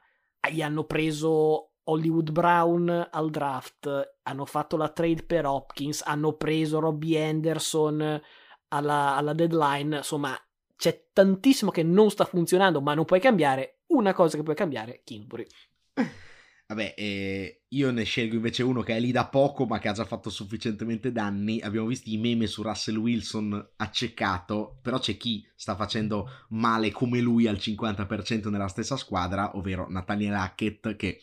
Gli 0.52 0.62
hanno 0.62 0.84
preso 0.84 1.72
Hollywood 1.84 2.32
Brown 2.32 3.08
al 3.10 3.30
draft, 3.30 4.18
hanno 4.24 4.46
fatto 4.46 4.76
la 4.76 4.90
trade 4.90 5.24
per 5.24 5.46
Hopkins, 5.46 6.02
hanno 6.06 6.34
preso 6.34 6.80
Robbie 6.80 7.24
Anderson 7.24 8.22
alla, 8.68 9.16
alla 9.16 9.34
deadline. 9.34 9.98
Insomma, 9.98 10.38
c'è 10.76 11.08
tantissimo 11.14 11.72
che 11.72 11.84
non 11.84 12.10
sta 12.10 12.26
funzionando, 12.26 12.82
ma 12.82 12.94
non 12.94 13.06
puoi 13.06 13.22
cambiare. 13.22 13.80
Una 13.88 14.14
cosa 14.14 14.36
che 14.36 14.44
puoi 14.44 14.56
cambiare, 14.56 15.02
Kingsbury. 15.04 15.46
Vabbè, 16.72 16.94
eh, 16.96 17.64
io 17.68 17.92
ne 17.92 18.06
scelgo 18.06 18.36
invece 18.36 18.64
uno 18.64 18.82
che 18.82 18.96
è 18.96 19.00
lì 19.02 19.12
da 19.12 19.28
poco, 19.28 19.66
ma 19.66 19.78
che 19.78 19.90
ha 19.90 19.92
già 19.92 20.06
fatto 20.06 20.30
sufficientemente 20.30 21.12
danni. 21.12 21.60
Abbiamo 21.60 21.88
visto 21.88 22.10
i 22.10 22.16
meme 22.16 22.48
su 22.48 22.62
Russell 22.62 22.96
Wilson 22.96 23.72
acceccato, 23.76 24.80
però 24.82 24.98
c'è 24.98 25.18
chi 25.18 25.46
sta 25.54 25.76
facendo 25.76 26.30
male 26.52 26.92
come 26.92 27.20
lui 27.20 27.46
al 27.46 27.58
50% 27.58 28.50
nella 28.50 28.70
stessa 28.70 28.96
squadra, 28.96 29.58
ovvero 29.58 29.90
Nathaniel 29.90 30.36
Hackett, 30.36 30.96
che 30.96 31.20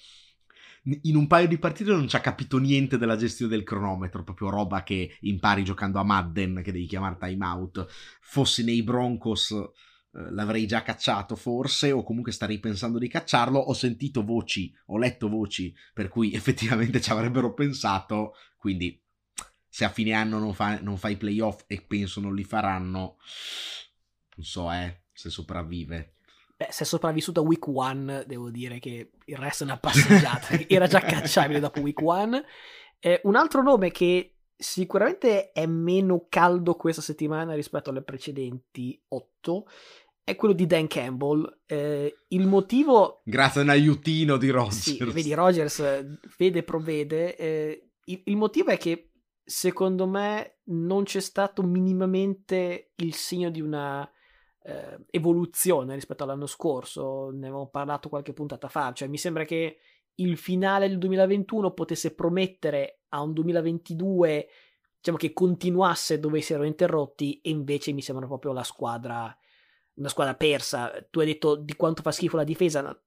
in 1.00 1.16
un 1.16 1.26
paio 1.26 1.48
di 1.48 1.56
partite 1.56 1.92
non 1.92 2.08
ci 2.08 2.16
ha 2.16 2.20
capito 2.20 2.58
niente 2.58 2.98
della 2.98 3.16
gestione 3.16 3.52
del 3.52 3.64
cronometro, 3.64 4.24
proprio 4.24 4.50
roba 4.50 4.82
che 4.82 5.16
impari 5.20 5.64
giocando 5.64 5.98
a 5.98 6.04
Madden, 6.04 6.60
che 6.62 6.72
devi 6.72 6.84
chiamare 6.84 7.16
timeout. 7.18 7.86
Fossi 8.20 8.64
nei 8.64 8.82
Broncos 8.82 9.54
l'avrei 10.30 10.66
già 10.66 10.82
cacciato 10.82 11.36
forse 11.36 11.92
o 11.92 12.02
comunque 12.02 12.32
starei 12.32 12.58
pensando 12.58 12.98
di 12.98 13.08
cacciarlo 13.08 13.58
ho 13.58 13.72
sentito 13.72 14.24
voci 14.24 14.74
ho 14.86 14.98
letto 14.98 15.28
voci 15.28 15.74
per 15.92 16.08
cui 16.08 16.32
effettivamente 16.34 17.00
ci 17.00 17.10
avrebbero 17.10 17.54
pensato 17.54 18.34
quindi 18.56 19.00
se 19.68 19.84
a 19.84 19.90
fine 19.90 20.12
anno 20.12 20.38
non 20.38 20.54
fa, 20.54 20.80
non 20.80 20.96
fa 20.96 21.08
i 21.08 21.16
playoff 21.16 21.64
e 21.66 21.80
penso 21.82 22.20
non 22.20 22.34
li 22.34 22.44
faranno 22.44 23.16
non 24.34 24.46
so 24.46 24.70
eh 24.72 25.02
se 25.12 25.30
sopravvive 25.30 26.14
Beh, 26.58 26.68
se 26.70 26.82
è 26.82 26.86
sopravvissuto 26.86 27.38
a 27.38 27.44
week 27.44 27.68
one, 27.68 28.24
devo 28.26 28.50
dire 28.50 28.80
che 28.80 29.12
il 29.26 29.36
resto 29.36 29.62
è 29.62 29.66
una 29.66 29.78
passeggiata. 29.78 30.48
Era 30.66 30.88
già 30.88 30.98
cacciabile 30.98 31.60
dopo 31.60 31.78
week 31.78 32.00
one. 32.02 32.44
Eh, 32.98 33.20
un 33.22 33.36
altro 33.36 33.62
nome 33.62 33.92
che 33.92 34.38
sicuramente 34.56 35.52
è 35.52 35.66
meno 35.66 36.26
caldo 36.28 36.74
questa 36.74 37.00
settimana 37.00 37.54
rispetto 37.54 37.90
alle 37.90 38.02
precedenti 38.02 39.00
8 39.06 39.66
è 40.28 40.36
quello 40.36 40.52
di 40.52 40.66
Dan 40.66 40.88
Campbell. 40.88 41.60
Eh, 41.64 42.14
il 42.28 42.46
motivo... 42.46 43.22
Grazie 43.24 43.62
a 43.62 43.64
un 43.64 43.70
aiutino 43.70 44.36
di 44.36 44.50
Rogers. 44.50 44.78
Sì, 44.78 45.02
vedi, 45.02 45.32
Rogers 45.32 46.06
vede 46.36 46.62
provvede. 46.64 47.34
Eh, 47.34 47.92
il, 48.04 48.20
il, 48.26 48.36
motivo 48.36 48.70
è 48.70 48.76
che 48.76 49.12
secondo 49.42 50.06
me 50.06 50.58
non 50.64 51.04
c'è 51.04 51.20
stato 51.20 51.62
minimamente 51.62 52.92
il 52.96 53.14
segno 53.14 53.48
di 53.48 53.62
una 53.62 54.06
eh, 54.64 54.98
evoluzione 55.08 55.94
rispetto 55.94 56.24
all'anno 56.24 56.46
scorso. 56.46 57.30
Ne 57.30 57.46
avevo 57.46 57.68
parlato 57.68 58.10
qualche 58.10 58.34
puntata 58.34 58.68
fa. 58.68 58.92
Cioè, 58.92 59.08
mi 59.08 59.16
sembra 59.16 59.46
che 59.46 59.78
il 60.16 60.36
finale 60.36 60.88
del 60.88 60.98
2021 60.98 61.72
potesse 61.72 62.14
promettere 62.14 63.00
a 63.08 63.22
un 63.22 63.32
2022 63.32 64.48
diciamo 64.98 65.16
che 65.16 65.32
continuasse 65.32 66.20
dove 66.20 66.42
si 66.42 66.52
erano 66.52 66.68
interrotti 66.68 67.40
e 67.40 67.48
invece 67.48 67.92
mi 67.92 68.02
sembra 68.02 68.26
proprio 68.26 68.52
la 68.52 68.64
squadra 68.64 69.34
una 69.98 70.08
squadra 70.08 70.34
persa. 70.34 70.92
Tu 71.10 71.20
hai 71.20 71.26
detto 71.26 71.56
di 71.56 71.74
quanto 71.74 72.02
fa 72.02 72.12
schifo 72.12 72.36
la 72.36 72.44
difesa, 72.44 72.98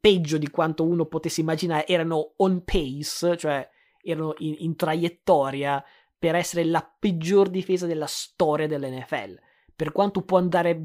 peggio 0.00 0.38
di 0.38 0.50
quanto 0.50 0.84
uno 0.84 1.06
potesse 1.06 1.40
immaginare, 1.40 1.86
erano 1.86 2.32
on 2.36 2.64
pace, 2.64 3.36
cioè 3.36 3.68
erano 4.02 4.34
in, 4.38 4.56
in 4.58 4.76
traiettoria 4.76 5.84
per 6.18 6.34
essere 6.34 6.64
la 6.64 6.88
peggior 6.98 7.48
difesa 7.48 7.86
della 7.86 8.06
storia 8.06 8.66
dell'NFL. 8.66 9.38
Per 9.74 9.92
quanto 9.92 10.22
può 10.22 10.38
andare, 10.38 10.80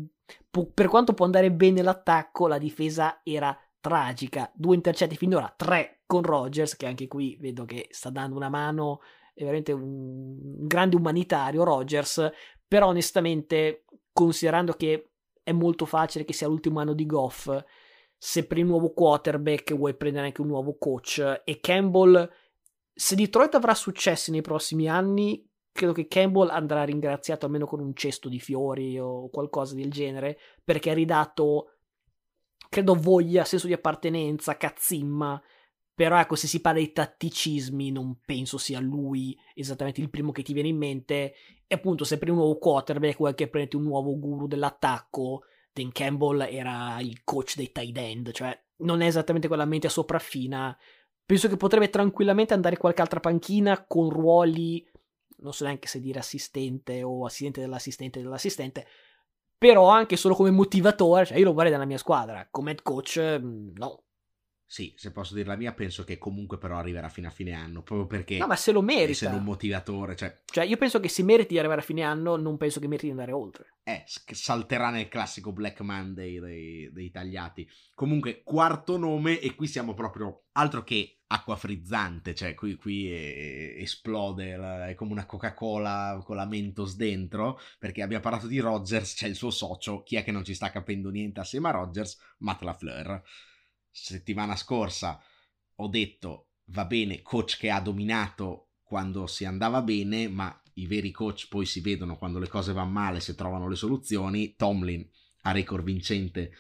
pu- 0.50 0.72
per 0.74 0.88
quanto 0.88 1.14
può 1.14 1.26
andare 1.26 1.52
bene 1.52 1.82
l'attacco, 1.82 2.48
la 2.48 2.58
difesa 2.58 3.22
era 3.24 3.58
tragica. 3.80 4.52
Due 4.54 4.76
intercetti 4.76 5.18
finora, 5.18 5.52
tre 5.56 6.02
con 6.06 6.22
Rogers, 6.22 6.76
che 6.76 6.86
anche 6.86 7.08
qui 7.08 7.36
vedo 7.40 7.66
che 7.66 7.88
sta 7.90 8.10
dando 8.10 8.36
una 8.36 8.50
mano, 8.50 9.02
è 9.34 9.42
veramente 9.42 9.72
un 9.72 10.68
grande 10.68 10.96
umanitario 10.96 11.64
Rogers, 11.64 12.32
però 12.68 12.88
onestamente 12.88 13.86
considerando 14.14 14.74
che 14.74 15.10
è 15.44 15.52
molto 15.52 15.86
facile 15.86 16.24
che 16.24 16.34
sia 16.34 16.48
l'ultimo 16.48 16.80
anno 16.80 16.94
di 16.94 17.06
Goff. 17.06 17.52
Se 18.18 18.48
per 18.48 18.58
il 18.58 18.66
nuovo 18.66 18.94
quarterback 18.94 19.76
vuoi 19.76 19.98
prendere 19.98 20.28
anche 20.28 20.40
un 20.40 20.48
nuovo 20.48 20.78
coach 20.78 21.42
e 21.44 21.60
Campbell, 21.60 22.30
se 22.94 23.16
Detroit 23.16 23.56
avrà 23.56 23.74
successi 23.74 24.32
nei 24.32 24.42
prossimi 24.42 24.88
anni, 24.88 25.46
credo 25.74 25.92
che 25.92 26.08
Campbell 26.08 26.50
andrà 26.50 26.84
ringraziato 26.84 27.46
almeno 27.46 27.66
con 27.66 27.82
un 27.82 27.94
cesto 27.94 28.30
di 28.30 28.40
fiori 28.40 28.98
o 28.98 29.30
qualcosa 29.30 29.76
del 29.76 29.92
genere, 29.92 30.38
perché 30.64 30.92
ha 30.92 30.94
ridato, 30.94 31.80
credo, 32.70 32.94
voglia, 32.94 33.44
senso 33.44 33.68
di 33.68 33.74
appartenenza, 33.74 34.56
cazzimma. 34.56 35.42
Però 35.96 36.18
ecco, 36.18 36.36
se 36.36 36.48
si 36.48 36.62
parla 36.62 36.80
di 36.80 36.92
tatticismi, 36.92 37.92
non 37.92 38.20
penso 38.26 38.58
sia 38.58 38.80
lui 38.80 39.38
esattamente 39.54 40.02
il 40.02 40.10
primo 40.10 40.32
che 40.32 40.44
ti 40.44 40.54
viene 40.54 40.70
in 40.70 40.78
mente. 40.78 41.34
E 41.74 41.78
appunto, 41.78 42.04
se 42.04 42.20
prendi 42.20 42.38
un 42.38 42.44
nuovo 42.44 42.60
quarterback, 42.60 43.18
vuoi 43.18 43.34
che 43.34 43.48
prendi 43.48 43.76
un 43.76 43.82
nuovo 43.82 44.16
guru 44.20 44.46
dell'attacco, 44.46 45.46
Dan 45.74 45.92
Campbell 45.92 46.42
era 46.42 47.00
il 47.00 47.24
coach 47.24 47.56
dei 47.56 47.72
tight 47.72 47.98
end, 47.98 48.32
cioè 48.32 48.56
non 48.78 49.02
è 49.02 49.08
esattamente 49.08 49.48
quella 49.48 49.66
mente 49.66 49.90
sopraffina. 49.90 50.78
Penso 51.26 51.48
che 51.48 51.58
potrebbe 51.58 51.90
tranquillamente 51.90 52.54
andare 52.54 52.78
qualche 52.78 53.02
altra 53.02 53.20
panchina 53.20 53.86
con 53.88 54.12
ruoli 54.12 54.88
non 55.38 55.52
so 55.52 55.64
neanche 55.66 55.88
se 55.88 56.00
dire 56.00 56.20
assistente 56.20 57.02
o 57.02 57.26
assistente 57.26 57.62
dell'assistente 57.62 58.22
dell'assistente, 58.22 58.86
però 59.58 59.88
anche 59.88 60.16
solo 60.16 60.36
come 60.36 60.52
motivatore, 60.52 61.26
cioè 61.26 61.40
io 61.40 61.46
lo 61.46 61.54
vorrei 61.54 61.72
nella 61.72 61.86
mia 61.86 61.98
squadra, 61.98 62.48
come 62.52 62.70
head 62.70 62.84
coach 62.84 63.20
mm, 63.20 63.72
no. 63.78 64.04
Sì, 64.74 64.92
se 64.98 65.12
posso 65.12 65.36
dire 65.36 65.50
la 65.50 65.56
mia, 65.56 65.72
penso 65.72 66.04
che 66.04 66.18
comunque 66.18 66.58
però 66.58 66.78
arriverà 66.78 67.08
fino 67.08 67.28
a 67.28 67.30
fine 67.30 67.52
anno, 67.54 67.84
proprio 67.84 68.08
perché... 68.08 68.40
No, 68.40 68.48
ma 68.48 68.56
se 68.56 68.72
lo 68.72 68.82
merita. 68.82 69.12
Essendo 69.12 69.38
un 69.38 69.44
motivatore, 69.44 70.16
cioè... 70.16 70.42
Cioè, 70.46 70.66
io 70.66 70.78
penso 70.78 71.00
che 71.00 71.10
se 71.10 71.22
meriti 71.22 71.50
di 71.50 71.60
arrivare 71.60 71.82
a 71.82 71.84
fine 71.84 72.02
anno, 72.02 72.38
non 72.38 72.58
penso 72.58 72.80
che 72.80 72.88
meriti 72.88 73.06
di 73.06 73.12
andare 73.12 73.34
oltre. 73.34 73.76
Eh, 73.84 74.04
salterà 74.08 74.90
nel 74.90 75.10
classico 75.10 75.52
Black 75.52 75.82
Monday 75.82 76.40
dei, 76.40 76.90
dei 76.92 77.12
tagliati. 77.12 77.70
Comunque, 77.94 78.42
quarto 78.44 78.98
nome, 78.98 79.40
e 79.40 79.54
qui 79.54 79.68
siamo 79.68 79.94
proprio 79.94 80.46
altro 80.54 80.84
che 80.84 81.20
acqua 81.28 81.56
frizzante, 81.56 82.34
cioè 82.34 82.56
qui, 82.56 82.74
qui 82.74 83.12
è, 83.12 83.76
esplode, 83.78 84.56
è 84.88 84.96
come 84.96 85.12
una 85.12 85.28
Coca-Cola 85.28 86.20
con 86.26 86.36
la 86.36 86.48
Mentos 86.48 86.96
dentro, 86.96 87.60
perché 87.78 88.02
abbiamo 88.02 88.24
parlato 88.24 88.48
di 88.48 88.58
Rogers, 88.58 89.14
c'è 89.14 89.28
il 89.28 89.36
suo 89.36 89.52
socio, 89.52 90.02
chi 90.02 90.16
è 90.16 90.24
che 90.24 90.32
non 90.32 90.44
ci 90.44 90.56
sta 90.56 90.72
capendo 90.72 91.12
niente 91.12 91.42
assieme 91.42 91.68
a 91.68 91.74
Rogers? 91.74 92.18
Matt 92.40 92.64
LaFleur 92.64 93.22
settimana 93.94 94.56
scorsa 94.56 95.22
ho 95.76 95.88
detto 95.88 96.48
va 96.66 96.86
bene, 96.86 97.22
coach 97.22 97.58
che 97.58 97.70
ha 97.70 97.80
dominato 97.80 98.70
quando 98.84 99.28
si 99.28 99.46
andava 99.46 99.82
bene, 99.82 100.28
ma 100.28 100.56
i 100.76 100.88
veri 100.88 101.12
coach 101.12 101.48
poi 101.48 101.66
si 101.66 101.82
vedono 101.82 102.18
quando 102.18 102.40
le 102.40 102.48
cose 102.48 102.74
vanno 102.74 102.92
male, 102.92 103.20
se 103.20 103.36
trovano 103.36 103.68
le 103.68 103.76
soluzioni. 103.76 104.56
Tomlin 104.56 105.08
ha 105.42 105.52
record 105.52 105.84
vincente 105.84 106.52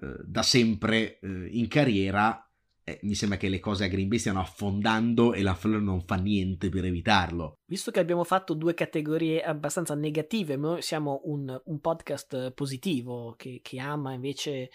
eh, 0.00 0.16
da 0.24 0.42
sempre 0.42 1.18
eh, 1.20 1.48
in 1.50 1.68
carriera. 1.68 2.44
Eh, 2.82 3.00
mi 3.02 3.14
sembra 3.14 3.38
che 3.38 3.48
le 3.48 3.60
cose 3.60 3.84
a 3.84 3.88
Green 3.88 4.08
Bay 4.08 4.18
stiano 4.18 4.40
affondando 4.40 5.34
e 5.34 5.42
la 5.42 5.54
Fleur 5.54 5.80
non 5.80 6.02
fa 6.04 6.16
niente 6.16 6.68
per 6.68 6.84
evitarlo. 6.84 7.58
Visto 7.66 7.90
che 7.90 8.00
abbiamo 8.00 8.24
fatto 8.24 8.54
due 8.54 8.74
categorie 8.74 9.42
abbastanza 9.42 9.94
negative, 9.94 10.56
noi 10.56 10.82
siamo 10.82 11.20
un, 11.24 11.60
un 11.64 11.80
podcast 11.80 12.52
positivo 12.52 13.34
che, 13.36 13.60
che 13.62 13.78
ama 13.78 14.12
invece 14.12 14.70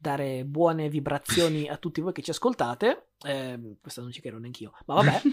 dare 0.00 0.44
buone 0.44 0.88
vibrazioni 0.88 1.68
a 1.68 1.76
tutti 1.76 2.00
voi 2.00 2.12
che 2.12 2.22
ci 2.22 2.30
ascoltate. 2.30 3.10
Eh, 3.22 3.76
questa 3.80 4.00
non 4.00 4.10
ci 4.10 4.20
credo 4.20 4.38
neanch'io, 4.38 4.72
ma 4.86 4.94
vabbè. 4.94 5.20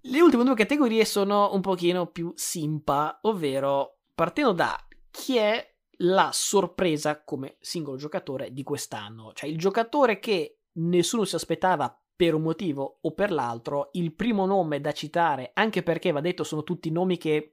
Le 0.00 0.20
ultime 0.20 0.44
due 0.44 0.54
categorie 0.54 1.04
sono 1.04 1.52
un 1.52 1.60
pochino 1.60 2.06
più 2.06 2.32
simpa, 2.34 3.18
ovvero 3.22 3.98
partendo 4.14 4.52
da 4.52 4.78
chi 5.10 5.36
è 5.36 5.74
la 6.02 6.30
sorpresa 6.32 7.22
come 7.24 7.56
singolo 7.60 7.96
giocatore 7.96 8.52
di 8.52 8.62
quest'anno, 8.62 9.32
cioè 9.34 9.50
il 9.50 9.58
giocatore 9.58 10.18
che 10.18 10.60
nessuno 10.74 11.24
si 11.24 11.34
aspettava 11.34 12.00
per 12.14 12.34
un 12.34 12.42
motivo 12.42 12.98
o 13.02 13.12
per 13.12 13.30
l'altro, 13.30 13.90
il 13.92 14.14
primo 14.14 14.46
nome 14.46 14.80
da 14.80 14.92
citare, 14.92 15.50
anche 15.54 15.82
perché 15.82 16.10
va 16.10 16.20
detto 16.20 16.42
sono 16.42 16.62
tutti 16.62 16.90
nomi 16.90 17.18
che 17.18 17.50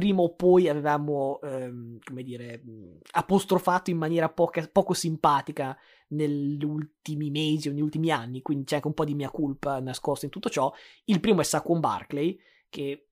prima 0.00 0.22
o 0.22 0.34
poi 0.34 0.66
avevamo, 0.66 1.38
ehm, 1.42 1.98
come 2.02 2.22
dire, 2.22 2.62
apostrofato 3.10 3.90
in 3.90 3.98
maniera 3.98 4.30
poca, 4.30 4.66
poco 4.72 4.94
simpatica 4.94 5.76
negli 6.08 6.64
ultimi 6.64 7.28
mesi 7.28 7.68
o 7.68 7.72
negli 7.72 7.82
ultimi 7.82 8.10
anni, 8.10 8.40
quindi 8.40 8.64
c'è 8.64 8.76
anche 8.76 8.86
un 8.86 8.94
po' 8.94 9.04
di 9.04 9.14
mia 9.14 9.30
colpa 9.30 9.78
nascosta 9.78 10.24
in 10.24 10.30
tutto 10.30 10.48
ciò. 10.48 10.72
Il 11.04 11.20
primo 11.20 11.42
è 11.42 11.44
Saquon 11.44 11.80
Barkley, 11.80 12.40
che 12.70 13.08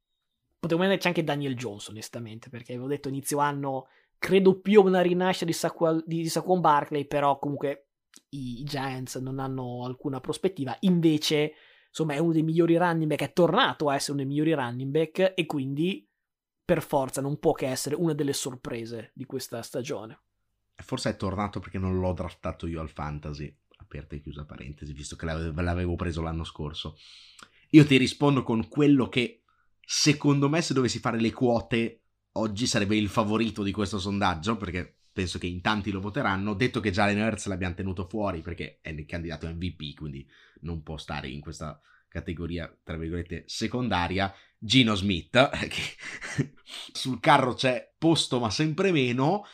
potevo 0.59 0.80
metterci 0.80 1.09
anche 1.09 1.24
Daniel 1.24 1.55
Jones, 1.57 1.89
onestamente, 1.89 2.49
perché 2.49 2.72
avevo 2.72 2.89
detto 2.89 3.09
inizio 3.09 3.36
anno, 3.36 3.89
credo 4.16 4.59
più 4.59 4.80
a 4.80 4.84
una 4.84 5.03
rinascita 5.03 5.45
di, 5.45 5.53
Saquon, 5.53 6.03
di 6.07 6.26
Saquon 6.26 6.62
Barkley, 6.62 7.05
però 7.05 7.39
comunque 7.39 7.89
i 8.30 8.62
Giants 8.64 9.16
non 9.16 9.41
hanno 9.41 9.84
alcuna 9.84 10.20
prospettiva. 10.20 10.74
Invece, 10.80 11.53
insomma, 11.89 12.14
è 12.14 12.18
uno 12.18 12.32
dei 12.32 12.43
migliori 12.43 12.78
running 12.78 13.11
back, 13.11 13.24
è 13.24 13.32
tornato 13.34 13.91
a 13.91 13.95
essere 13.95 14.12
uno 14.12 14.22
dei 14.22 14.30
migliori 14.30 14.55
running 14.55 14.91
back 14.91 15.34
e 15.36 15.45
quindi 15.45 16.08
per 16.69 16.83
forza 16.83 17.23
non 17.23 17.39
può 17.39 17.53
che 17.53 17.66
essere 17.66 17.95
una 17.95 18.12
delle 18.12 18.35
sorprese 18.35 19.12
di 19.14 19.25
questa 19.25 19.62
stagione. 19.62 20.21
Forse 20.75 21.09
è 21.09 21.16
tornato 21.16 21.61
perché 21.61 21.79
non 21.79 21.99
l'ho 21.99 22.12
draftato 22.12 22.66
io 22.66 22.83
al 22.83 22.91
fantasy, 22.91 23.51
aperta 23.79 24.14
e 24.14 24.21
chiusa 24.21 24.45
parentesi, 24.45 24.93
visto 24.93 25.16
che 25.16 25.25
l'avevo 25.25 25.97
preso 25.97 26.21
l'anno 26.21 26.45
scorso. 26.45 26.99
Io 27.71 27.87
ti 27.87 27.97
rispondo 27.97 28.43
con 28.43 28.69
quello 28.69 29.09
che 29.09 29.45
secondo 29.81 30.51
me 30.51 30.61
se 30.61 30.75
dovessi 30.75 30.99
fare 30.99 31.19
le 31.19 31.33
quote 31.33 32.03
oggi 32.33 32.66
sarebbe 32.66 32.99
il 32.99 33.09
favorito 33.09 33.62
di 33.62 33.73
questo 33.73 33.99
sondaggio, 33.99 34.59
perché 34.59 34.99
penso 35.11 35.39
che 35.39 35.47
in 35.47 35.62
tanti 35.62 35.91
lo 35.91 36.01
voteranno, 36.01 36.53
detto 36.53 36.81
che 36.81 36.91
Jalen 36.91 37.25
Hurts 37.25 37.47
l'abbiamo 37.47 37.77
tenuto 37.77 38.05
fuori 38.05 38.43
perché 38.43 38.81
è 38.83 38.91
il 38.91 39.07
candidato 39.07 39.49
MVP, 39.49 39.97
quindi 39.97 40.29
non 40.61 40.83
può 40.83 40.99
stare 40.99 41.31
in 41.31 41.41
questa 41.41 41.81
categoria, 42.09 42.75
tra 42.83 42.97
virgolette, 42.97 43.45
secondaria, 43.47 44.33
Gino 44.59 44.95
Smith, 44.95 45.51
che 45.69 46.53
sul 46.93 47.21
carro 47.21 47.55
c'è 47.55 47.95
posto 47.97 48.41
ma 48.41 48.51
sempre 48.51 48.91
meno, 48.91 49.45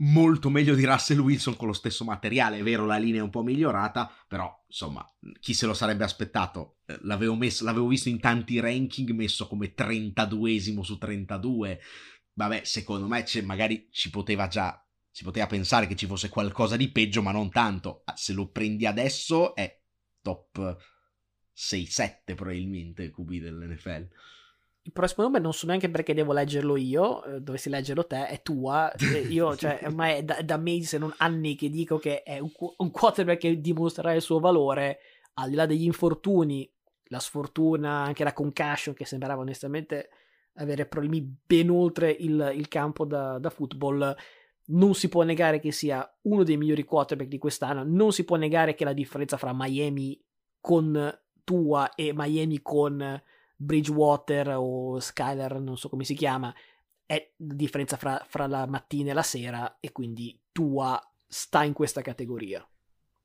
molto 0.00 0.48
meglio 0.48 0.74
di 0.74 0.84
Russell 0.84 1.18
Wilson 1.18 1.56
con 1.56 1.66
lo 1.66 1.72
stesso 1.72 2.04
materiale, 2.04 2.58
è 2.58 2.62
vero 2.62 2.86
la 2.86 2.96
linea 2.96 3.20
è 3.20 3.24
un 3.24 3.30
po' 3.30 3.42
migliorata, 3.42 4.10
però 4.26 4.64
insomma 4.66 5.06
chi 5.40 5.52
se 5.52 5.66
lo 5.66 5.74
sarebbe 5.74 6.04
aspettato, 6.04 6.78
eh, 6.86 6.98
l'avevo, 7.02 7.34
messo, 7.34 7.64
l'avevo 7.64 7.86
visto 7.86 8.08
in 8.08 8.20
tanti 8.20 8.60
ranking 8.60 9.10
messo 9.10 9.46
come 9.46 9.74
32esimo 9.74 10.80
su 10.80 10.96
32, 10.96 11.80
vabbè 12.32 12.62
secondo 12.64 13.06
me 13.06 13.24
magari 13.44 13.88
ci 13.90 14.10
poteva 14.10 14.48
già, 14.48 14.82
si 15.10 15.22
poteva 15.22 15.46
pensare 15.46 15.86
che 15.86 15.96
ci 15.96 16.06
fosse 16.06 16.28
qualcosa 16.28 16.76
di 16.76 16.90
peggio 16.90 17.20
ma 17.20 17.32
non 17.32 17.50
tanto, 17.50 18.02
ah, 18.04 18.16
se 18.16 18.32
lo 18.32 18.50
prendi 18.50 18.86
adesso 18.86 19.54
è 19.54 19.78
top 20.22 20.78
6-7 21.56 22.34
probabilmente 22.34 23.10
QB 23.10 23.32
dell'NFL. 23.34 24.08
Il 24.82 24.92
prossimo 24.92 25.24
nome 25.24 25.38
non 25.38 25.52
so 25.52 25.66
neanche 25.66 25.90
perché 25.90 26.14
devo 26.14 26.32
leggerlo 26.32 26.76
io, 26.76 27.22
eh, 27.24 27.40
dovessi 27.40 27.68
leggerlo 27.68 28.06
te, 28.06 28.26
è 28.28 28.40
tua. 28.40 28.90
Io, 29.28 29.54
cioè, 29.58 29.80
ormai 29.84 30.16
è 30.16 30.22
da, 30.24 30.40
da 30.40 30.56
mesi, 30.56 30.84
se 30.84 30.98
non 30.98 31.12
anni, 31.18 31.54
che 31.54 31.68
dico 31.68 31.98
che 31.98 32.22
è 32.22 32.38
un, 32.38 32.50
un 32.78 32.90
quarterback 32.90 33.40
che 33.40 33.60
dimostrerà 33.60 34.14
il 34.14 34.22
suo 34.22 34.40
valore, 34.40 35.00
al 35.34 35.50
di 35.50 35.54
là 35.54 35.66
degli 35.66 35.84
infortuni, 35.84 36.70
la 37.04 37.20
sfortuna, 37.20 38.02
anche 38.02 38.24
la 38.24 38.32
concussion, 38.32 38.94
che 38.94 39.04
sembrava 39.04 39.42
onestamente 39.42 40.08
avere 40.54 40.86
problemi 40.86 41.20
ben 41.46 41.68
oltre 41.68 42.10
il, 42.10 42.52
il 42.54 42.68
campo 42.68 43.04
da, 43.04 43.38
da 43.38 43.50
football. 43.50 44.16
Non 44.66 44.94
si 44.94 45.08
può 45.08 45.22
negare 45.24 45.60
che 45.60 45.72
sia 45.72 46.08
uno 46.22 46.42
dei 46.42 46.56
migliori 46.56 46.84
quarterback 46.84 47.28
di 47.28 47.38
quest'anno. 47.38 47.84
Non 47.84 48.12
si 48.12 48.24
può 48.24 48.36
negare 48.36 48.74
che 48.74 48.84
la 48.84 48.92
differenza 48.92 49.36
fra 49.36 49.52
Miami 49.54 50.18
con 50.60 51.20
tua 51.44 51.94
e 51.94 52.12
Miami 52.14 52.60
con 52.62 53.22
Bridgewater 53.56 54.54
o 54.56 54.98
Skyler, 54.98 55.60
non 55.60 55.76
so 55.76 55.88
come 55.88 56.04
si 56.04 56.14
chiama, 56.14 56.54
è 57.04 57.32
la 57.36 57.54
differenza 57.54 57.96
fra, 57.96 58.24
fra 58.28 58.46
la 58.46 58.66
mattina 58.66 59.10
e 59.10 59.14
la 59.14 59.22
sera 59.22 59.78
e 59.80 59.92
quindi 59.92 60.38
tua 60.52 61.00
sta 61.26 61.64
in 61.64 61.72
questa 61.72 62.02
categoria. 62.02 62.66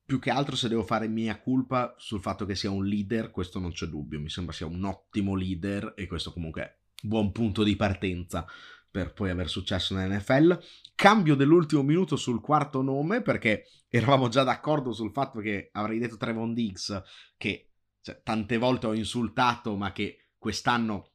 Più 0.04 0.18
che 0.18 0.30
altro 0.30 0.54
se 0.54 0.68
devo 0.68 0.84
fare 0.84 1.08
mia 1.08 1.40
colpa 1.40 1.94
sul 1.98 2.20
fatto 2.20 2.44
che 2.44 2.54
sia 2.54 2.70
un 2.70 2.84
leader, 2.84 3.30
questo 3.30 3.58
non 3.58 3.72
c'è 3.72 3.86
dubbio, 3.86 4.20
mi 4.20 4.28
sembra 4.28 4.52
sia 4.52 4.66
un 4.66 4.84
ottimo 4.84 5.34
leader 5.34 5.94
e 5.96 6.06
questo 6.06 6.32
comunque 6.32 6.62
è 6.62 6.76
un 7.02 7.08
buon 7.08 7.32
punto 7.32 7.62
di 7.62 7.74
partenza 7.76 8.46
per 8.90 9.12
poi 9.12 9.30
aver 9.30 9.48
successo 9.48 9.94
nell'NFL. 9.94 10.58
Cambio 10.94 11.34
dell'ultimo 11.34 11.82
minuto 11.82 12.16
sul 12.16 12.40
quarto 12.40 12.82
nome 12.82 13.20
perché 13.20 13.66
eravamo 13.88 14.28
già 14.28 14.42
d'accordo 14.42 14.92
sul 14.92 15.12
fatto 15.12 15.40
che 15.40 15.70
avrei 15.72 15.98
detto 15.98 16.16
Trevon 16.16 16.54
Diggs 16.54 17.02
che 17.36 17.65
cioè, 18.06 18.20
tante 18.22 18.56
volte 18.56 18.86
ho 18.86 18.94
insultato, 18.94 19.74
ma 19.74 19.90
che 19.90 20.28
quest'anno 20.38 21.10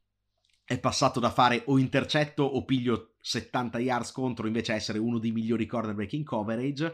è 0.65 0.77
passato 0.77 1.21
da 1.21 1.31
fare 1.31 1.63
o 1.67 1.77
intercetto 1.77 2.43
o 2.43 2.65
piglio 2.65 3.13
70 3.21 3.79
yards 3.79 4.11
contro 4.11 4.45
invece 4.45 4.73
essere 4.73 4.99
uno 4.99 5.17
dei 5.17 5.31
migliori 5.31 5.65
cornerback 5.65 6.11
in 6.11 6.25
coverage. 6.25 6.93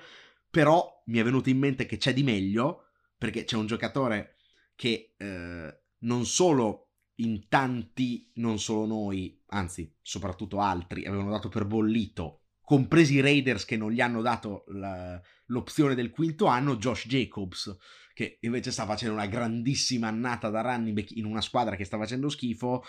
Però 0.51 1.01
mi 1.07 1.17
è 1.17 1.23
venuto 1.23 1.49
in 1.49 1.57
mente 1.57 1.87
che 1.87 1.97
c'è 1.97 2.13
di 2.13 2.21
meglio, 2.21 2.89
perché 3.17 3.43
c'è 3.43 3.55
un 3.55 3.65
giocatore 3.65 4.35
che 4.75 5.15
eh, 5.17 5.81
non 6.01 6.25
solo 6.27 6.91
in 7.15 7.47
tanti, 7.47 8.29
non 8.35 8.59
solo 8.59 8.85
noi, 8.85 9.41
anzi 9.47 9.91
soprattutto 9.99 10.59
altri, 10.59 11.07
avevano 11.07 11.31
dato 11.31 11.49
per 11.49 11.65
bollito 11.65 12.41
compresi 12.67 13.13
i 13.13 13.21
Raiders 13.21 13.63
che 13.63 13.77
non 13.77 13.91
gli 13.91 14.01
hanno 14.01 14.21
dato 14.21 14.65
la, 14.67 15.19
l'opzione 15.45 15.95
del 15.95 16.09
quinto 16.09 16.47
anno, 16.47 16.75
Josh 16.75 17.07
Jacobs, 17.07 17.73
che 18.17 18.39
invece 18.41 18.71
sta 18.71 18.87
facendo 18.87 19.13
una 19.13 19.27
grandissima 19.27 20.07
annata 20.07 20.49
da 20.49 20.61
running 20.61 20.95
back 20.95 21.11
in 21.11 21.25
una 21.25 21.39
squadra 21.39 21.75
che 21.75 21.83
sta 21.83 21.99
facendo 21.99 22.29
schifo. 22.29 22.83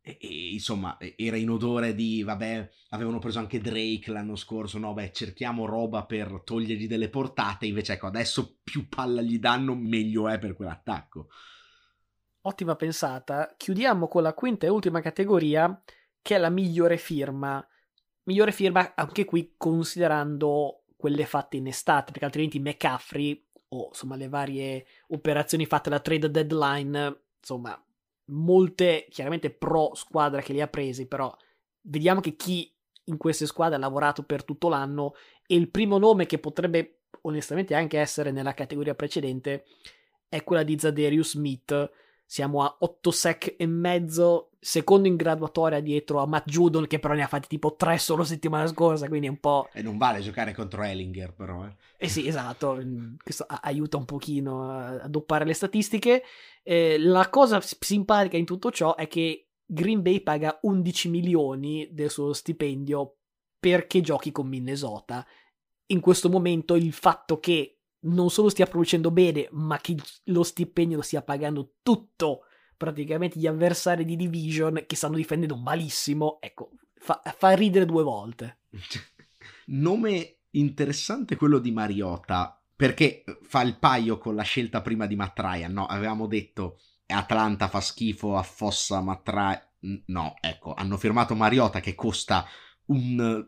E, 0.00 0.16
e, 0.18 0.52
insomma, 0.52 0.96
era 1.14 1.36
in 1.36 1.50
odore 1.50 1.94
di, 1.94 2.22
vabbè, 2.22 2.70
avevano 2.88 3.18
preso 3.18 3.38
anche 3.38 3.60
Drake 3.60 4.10
l'anno 4.10 4.34
scorso, 4.34 4.78
no, 4.78 4.94
beh, 4.94 5.12
cerchiamo 5.12 5.66
roba 5.66 6.06
per 6.06 6.40
togliergli 6.42 6.88
delle 6.88 7.10
portate, 7.10 7.66
invece 7.66 7.92
ecco, 7.92 8.06
adesso 8.06 8.60
più 8.64 8.88
palla 8.88 9.20
gli 9.20 9.38
danno, 9.38 9.74
meglio 9.74 10.26
è 10.26 10.38
per 10.38 10.54
quell'attacco. 10.54 11.28
Ottima 12.40 12.76
pensata. 12.76 13.52
Chiudiamo 13.58 14.08
con 14.08 14.22
la 14.22 14.32
quinta 14.32 14.64
e 14.64 14.70
ultima 14.70 15.02
categoria, 15.02 15.82
che 16.22 16.34
è 16.34 16.38
la 16.38 16.48
migliore 16.48 16.96
firma. 16.96 17.62
Migliore 18.22 18.52
firma 18.52 18.94
anche 18.94 19.26
qui 19.26 19.52
considerando 19.58 20.84
quelle 20.96 21.26
fatte 21.26 21.58
in 21.58 21.66
estate, 21.66 22.10
perché 22.10 22.24
altrimenti 22.24 22.58
McCaffrey 22.58 23.47
o 23.68 23.88
insomma 23.88 24.16
le 24.16 24.28
varie 24.28 24.86
operazioni 25.08 25.66
fatte 25.66 25.88
alla 25.88 26.00
trade 26.00 26.30
deadline, 26.30 27.20
insomma, 27.38 27.80
molte 28.26 29.06
chiaramente 29.10 29.50
pro 29.50 29.94
squadra 29.94 30.40
che 30.40 30.52
li 30.52 30.60
ha 30.60 30.68
presi, 30.68 31.06
però 31.06 31.34
vediamo 31.82 32.20
che 32.20 32.36
chi 32.36 32.72
in 33.04 33.16
queste 33.16 33.46
squadre 33.46 33.76
ha 33.76 33.78
lavorato 33.78 34.22
per 34.22 34.44
tutto 34.44 34.68
l'anno 34.68 35.14
e 35.46 35.54
il 35.54 35.70
primo 35.70 35.98
nome 35.98 36.26
che 36.26 36.38
potrebbe 36.38 37.00
onestamente 37.22 37.74
anche 37.74 37.98
essere 37.98 38.30
nella 38.30 38.54
categoria 38.54 38.94
precedente 38.94 39.64
è 40.28 40.44
quella 40.44 40.62
di 40.62 40.78
Zadarius 40.78 41.30
Smith 41.30 41.90
siamo 42.30 42.62
a 42.62 42.76
8 42.80 43.10
sec 43.10 43.54
e 43.56 43.66
mezzo, 43.66 44.50
secondo 44.60 45.08
in 45.08 45.16
graduatoria 45.16 45.80
dietro 45.80 46.20
a 46.20 46.26
Matt 46.26 46.46
Judon, 46.46 46.86
che 46.86 46.98
però 46.98 47.14
ne 47.14 47.22
ha 47.22 47.26
fatti 47.26 47.48
tipo 47.48 47.74
3 47.74 47.96
solo 47.96 48.22
settimana 48.22 48.66
scorsa, 48.66 49.08
quindi 49.08 49.28
è 49.28 49.30
un 49.30 49.40
po'... 49.40 49.70
E 49.72 49.80
non 49.80 49.96
vale 49.96 50.20
giocare 50.20 50.52
contro 50.52 50.82
Ellinger, 50.82 51.32
però. 51.32 51.64
Eh, 51.64 51.74
eh 51.96 52.08
sì, 52.08 52.28
esatto, 52.28 52.78
questo 53.22 53.46
aiuta 53.48 53.96
un 53.96 54.04
pochino 54.04 54.70
a 54.70 55.08
doppare 55.08 55.46
le 55.46 55.54
statistiche. 55.54 56.22
Eh, 56.62 56.98
la 56.98 57.30
cosa 57.30 57.62
simpatica 57.62 58.36
in 58.36 58.44
tutto 58.44 58.70
ciò 58.70 58.94
è 58.94 59.08
che 59.08 59.46
Green 59.64 60.02
Bay 60.02 60.20
paga 60.20 60.58
11 60.60 61.08
milioni 61.08 61.88
del 61.92 62.10
suo 62.10 62.34
stipendio 62.34 63.16
perché 63.58 64.02
giochi 64.02 64.32
con 64.32 64.46
Minnesota. 64.46 65.26
In 65.86 66.00
questo 66.00 66.28
momento 66.28 66.74
il 66.74 66.92
fatto 66.92 67.40
che 67.40 67.77
non 68.00 68.30
solo 68.30 68.48
stia 68.48 68.66
producendo 68.66 69.10
bene, 69.10 69.48
ma 69.52 69.78
che 69.78 69.96
lo 70.24 70.42
stipendio 70.42 70.96
lo 70.96 71.02
stia 71.02 71.22
pagando 71.22 71.74
tutto 71.82 72.42
praticamente 72.76 73.38
gli 73.38 73.46
avversari 73.46 74.04
di 74.04 74.16
Division 74.16 74.84
che 74.86 74.96
stanno 74.96 75.16
difendendo 75.16 75.56
malissimo, 75.56 76.38
ecco, 76.40 76.70
fa, 76.94 77.20
fa 77.36 77.50
ridere 77.50 77.84
due 77.84 78.02
volte. 78.02 78.60
Nome 79.66 80.38
interessante 80.50 81.36
quello 81.36 81.58
di 81.58 81.72
Mariota, 81.72 82.60
perché 82.74 83.24
fa 83.42 83.62
il 83.62 83.78
paio 83.78 84.18
con 84.18 84.34
la 84.34 84.42
scelta 84.42 84.80
prima 84.80 85.06
di 85.06 85.16
Matt 85.16 85.38
Ryan, 85.38 85.72
no? 85.72 85.86
Avevamo 85.86 86.26
detto 86.26 86.78
Atlanta 87.06 87.68
fa 87.68 87.80
schifo, 87.80 88.36
affossa 88.36 89.00
Matt 89.00 89.28
Ryan, 89.28 90.02
no, 90.06 90.34
ecco, 90.40 90.72
hanno 90.74 90.96
firmato 90.96 91.34
Mariota 91.34 91.80
che 91.80 91.94
costa 91.94 92.46
un 92.86 93.46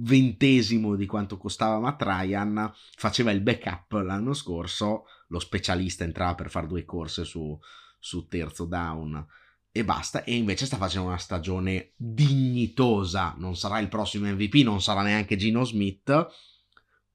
ventesimo 0.00 0.94
di 0.94 1.06
quanto 1.06 1.36
costava 1.36 1.78
Matt 1.78 2.02
Ryan, 2.02 2.72
faceva 2.96 3.30
il 3.30 3.40
backup 3.40 3.92
l'anno 4.02 4.34
scorso, 4.34 5.04
lo 5.28 5.38
specialista 5.38 6.04
entrava 6.04 6.34
per 6.34 6.50
fare 6.50 6.66
due 6.66 6.84
corse 6.84 7.24
su, 7.24 7.58
su 7.98 8.26
terzo 8.28 8.64
down 8.64 9.26
e 9.70 9.84
basta, 9.84 10.24
e 10.24 10.34
invece 10.34 10.66
sta 10.66 10.76
facendo 10.76 11.08
una 11.08 11.18
stagione 11.18 11.92
dignitosa, 11.96 13.34
non 13.38 13.56
sarà 13.56 13.78
il 13.78 13.88
prossimo 13.88 14.26
MVP, 14.26 14.54
non 14.56 14.80
sarà 14.80 15.02
neanche 15.02 15.36
Gino 15.36 15.64
Smith, 15.64 16.26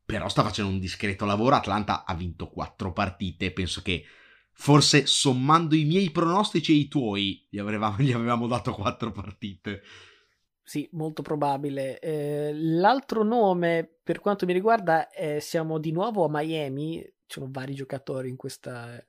però 0.05 0.29
sta 0.29 0.43
facendo 0.43 0.71
un 0.71 0.79
discreto 0.79 1.25
lavoro, 1.25 1.55
Atlanta 1.55 2.05
ha 2.05 2.13
vinto 2.13 2.49
quattro 2.49 2.93
partite, 2.93 3.51
penso 3.51 3.81
che 3.81 4.05
forse 4.53 5.07
sommando 5.07 5.75
i 5.75 5.83
miei 5.83 6.11
pronostici 6.11 6.73
e 6.73 6.75
i 6.75 6.87
tuoi 6.87 7.45
gli 7.49 7.57
avevamo, 7.57 7.97
gli 7.99 8.11
avevamo 8.11 8.47
dato 8.47 8.73
quattro 8.73 9.11
partite. 9.11 9.81
Sì, 10.63 10.87
molto 10.93 11.21
probabile. 11.21 11.99
Eh, 11.99 12.51
l'altro 12.53 13.23
nome, 13.23 13.87
per 14.01 14.19
quanto 14.19 14.45
mi 14.45 14.53
riguarda, 14.53 15.09
è, 15.09 15.39
siamo 15.39 15.77
di 15.77 15.91
nuovo 15.91 16.23
a 16.23 16.29
Miami. 16.29 17.01
Ci 17.01 17.39
sono 17.39 17.49
vari 17.51 17.73
giocatori 17.73 18.29
in 18.29 18.37
questa, 18.37 19.03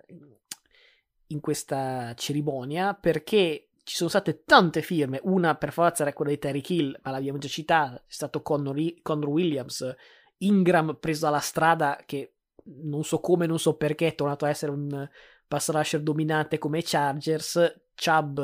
in 1.29 1.41
questa 1.41 2.13
cerimonia 2.15 2.95
perché 2.95 3.69
ci 3.85 3.95
sono 3.95 4.09
state 4.09 4.43
tante 4.45 4.83
firme. 4.83 5.21
Una 5.25 5.55
per 5.55 5.73
forza 5.73 6.03
era 6.03 6.13
quella 6.13 6.33
di 6.33 6.39
Terry 6.39 6.63
Hill, 6.67 6.99
ma 7.03 7.13
l'abbiamo 7.13 7.39
già 7.39 7.49
citata. 7.49 7.97
C'è 7.97 8.03
stato 8.15 8.43
Connor, 8.43 8.77
Connor 9.03 9.29
Williams, 9.29 9.95
Ingram 10.39 10.97
preso 10.99 11.29
alla 11.29 11.39
strada 11.39 12.03
che 12.05 12.33
non 12.65 13.05
so 13.05 13.21
come, 13.21 13.47
non 13.47 13.59
so 13.59 13.77
perché 13.77 14.09
è 14.09 14.15
tornato 14.15 14.45
a 14.45 14.49
essere 14.49 14.73
un 14.73 15.09
pass 15.47 15.71
rusher 15.71 16.01
dominante 16.01 16.59
come 16.59 16.83
Chargers. 16.83 17.83
Chubb 17.95 18.41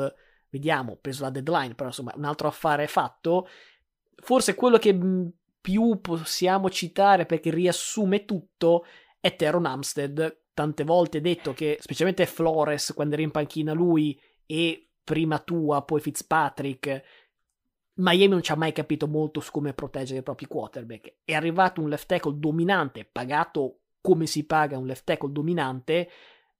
vediamo, 0.51 0.97
preso 0.97 1.23
la 1.23 1.31
deadline, 1.31 1.73
però 1.73 1.89
insomma 1.89 2.13
un 2.15 2.25
altro 2.25 2.47
affare 2.47 2.85
fatto. 2.87 3.47
Forse 4.15 4.53
quello 4.53 4.77
che 4.77 4.95
più 5.59 5.99
possiamo 6.01 6.69
citare 6.69 7.25
perché 7.25 7.49
riassume 7.49 8.25
tutto 8.25 8.85
è 9.19 9.35
Teron 9.35 9.65
Amstead. 9.65 10.39
Tante 10.53 10.83
volte 10.83 11.21
detto 11.21 11.53
che, 11.53 11.77
specialmente 11.79 12.25
Flores, 12.25 12.91
quando 12.93 13.13
era 13.13 13.23
in 13.23 13.31
panchina 13.31 13.71
lui 13.71 14.19
e 14.45 14.89
prima 15.03 15.39
tua, 15.39 15.83
poi 15.83 16.01
Fitzpatrick, 16.01 17.01
Miami 17.95 18.27
non 18.27 18.41
ci 18.41 18.51
ha 18.51 18.55
mai 18.55 18.73
capito 18.73 19.07
molto 19.07 19.39
su 19.39 19.51
come 19.51 19.73
proteggere 19.73 20.19
i 20.19 20.23
propri 20.23 20.47
quarterback. 20.47 21.15
È 21.23 21.33
arrivato 21.33 21.81
un 21.81 21.89
left 21.89 22.07
tackle 22.07 22.37
dominante, 22.37 23.07
pagato 23.09 23.79
come 24.01 24.25
si 24.25 24.45
paga 24.45 24.77
un 24.77 24.87
left 24.87 25.05
tackle 25.05 25.31
dominante, 25.31 26.09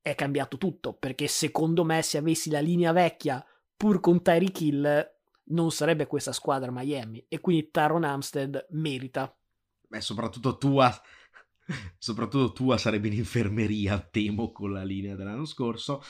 è 0.01 0.15
cambiato 0.15 0.57
tutto, 0.57 0.93
perché 0.93 1.27
secondo 1.27 1.83
me 1.83 2.01
se 2.01 2.17
avessi 2.17 2.49
la 2.49 2.59
linea 2.59 2.91
vecchia 2.91 3.43
pur 3.81 3.99
con 3.99 4.21
Tyreek 4.21 4.61
Hill 4.61 5.11
non 5.45 5.71
sarebbe 5.71 6.05
questa 6.05 6.33
squadra 6.33 6.69
Miami 6.69 7.25
e 7.27 7.39
quindi 7.39 7.71
Taron 7.71 8.03
Amstead 8.03 8.67
merita. 8.73 9.35
Beh, 9.87 10.01
soprattutto 10.01 10.59
tua 10.59 11.01
soprattutto 11.97 12.53
tua 12.53 12.77
sarebbe 12.77 13.07
in 13.07 13.15
infermeria, 13.15 13.99
temo, 13.99 14.51
con 14.51 14.71
la 14.71 14.83
linea 14.83 15.15
dell'anno 15.15 15.45
scorso. 15.45 16.03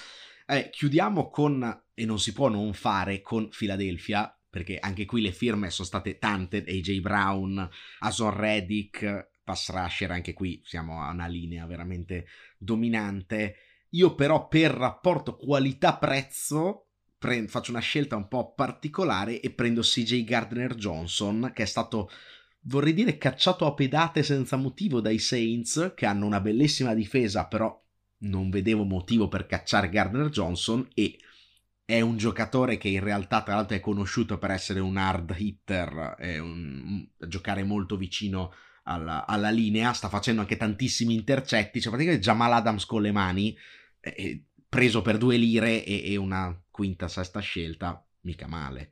Eh, 0.46 0.70
chiudiamo 0.70 1.30
con, 1.30 1.84
e 1.94 2.04
non 2.04 2.20
si 2.20 2.34
può 2.34 2.50
non 2.50 2.74
fare, 2.74 3.22
con 3.22 3.48
Philadelphia, 3.48 4.38
perché 4.50 4.78
anche 4.78 5.06
qui 5.06 5.22
le 5.22 5.32
firme 5.32 5.70
sono 5.70 5.88
state 5.88 6.18
tante, 6.18 6.66
AJ 6.68 7.00
Brown, 7.00 7.70
Ason 8.00 8.36
Reddick, 8.36 9.30
pass 9.46 9.70
rusher, 9.72 10.12
anche 10.12 10.34
qui 10.34 10.62
siamo 10.66 11.02
a 11.02 11.12
una 11.12 11.28
linea 11.28 11.66
veramente 11.66 12.26
dominante. 12.58 13.56
Io 13.92 14.14
però 14.14 14.50
per 14.50 14.72
rapporto 14.72 15.38
qualità-prezzo 15.38 16.88
pre- 17.22 17.48
faccio 17.48 17.70
una 17.70 17.82
scelta 17.82 18.16
un 18.16 18.28
po' 18.28 18.56
particolare 18.56 19.40
e 19.42 19.52
prendo 19.52 19.82
CJ 19.82 20.24
Gardner 20.24 20.74
Johnson, 20.74 21.52
che 21.54 21.62
è 21.62 21.68
stato, 21.68 22.10
vorrei 22.62 22.96
dire, 22.96 23.20
cacciato 23.20 23.68
a 23.68 23.76
pedate 23.76 24.24
senza 24.24 24.56
motivo 24.56 25.02
dai 25.02 25.20
Saints, 25.20 25.94
che 25.96 26.08
hanno 26.08 26.26
una 26.26 26.42
bellissima 26.42 26.96
difesa, 26.96 27.46
però 27.46 27.80
non 28.24 28.50
vedevo 28.50 28.86
motivo 28.86 29.28
per 29.28 29.46
cacciare 29.46 29.90
Gardner 29.90 30.30
Johnson 30.30 30.88
e 30.96 31.20
è 31.86 32.02
un 32.02 32.18
giocatore 32.18 32.78
che 32.78 32.88
in 32.88 33.04
realtà 33.04 33.44
tra 33.44 33.54
l'altro 33.54 33.76
è 33.76 33.82
conosciuto 33.82 34.40
per 34.40 34.50
essere 34.50 34.80
un 34.80 34.98
hard 34.98 35.36
hitter, 35.38 36.16
un, 36.42 37.08
giocare 37.20 37.64
molto 37.64 37.98
vicino 37.98 38.52
alla, 38.84 39.28
alla, 39.28 39.52
linea, 39.52 39.94
sta 39.94 40.10
facendo 40.10 40.42
anche 40.42 40.58
tantissimi 40.58 41.14
intercetti, 41.14 41.80
cioè 41.80 41.92
praticamente 41.92 42.26
Jamal 42.26 42.54
Adams 42.54 42.86
con 42.86 43.04
le 43.04 43.12
mani, 43.12 43.56
eh, 44.00 44.44
preso 44.68 45.04
per 45.04 45.20
due 45.20 45.38
lire 45.38 45.86
e, 45.86 46.14
e 46.14 46.16
una 46.16 46.60
quinta, 46.72 47.08
sesta 47.08 47.40
scelta, 47.40 48.04
mica 48.22 48.48
male. 48.48 48.92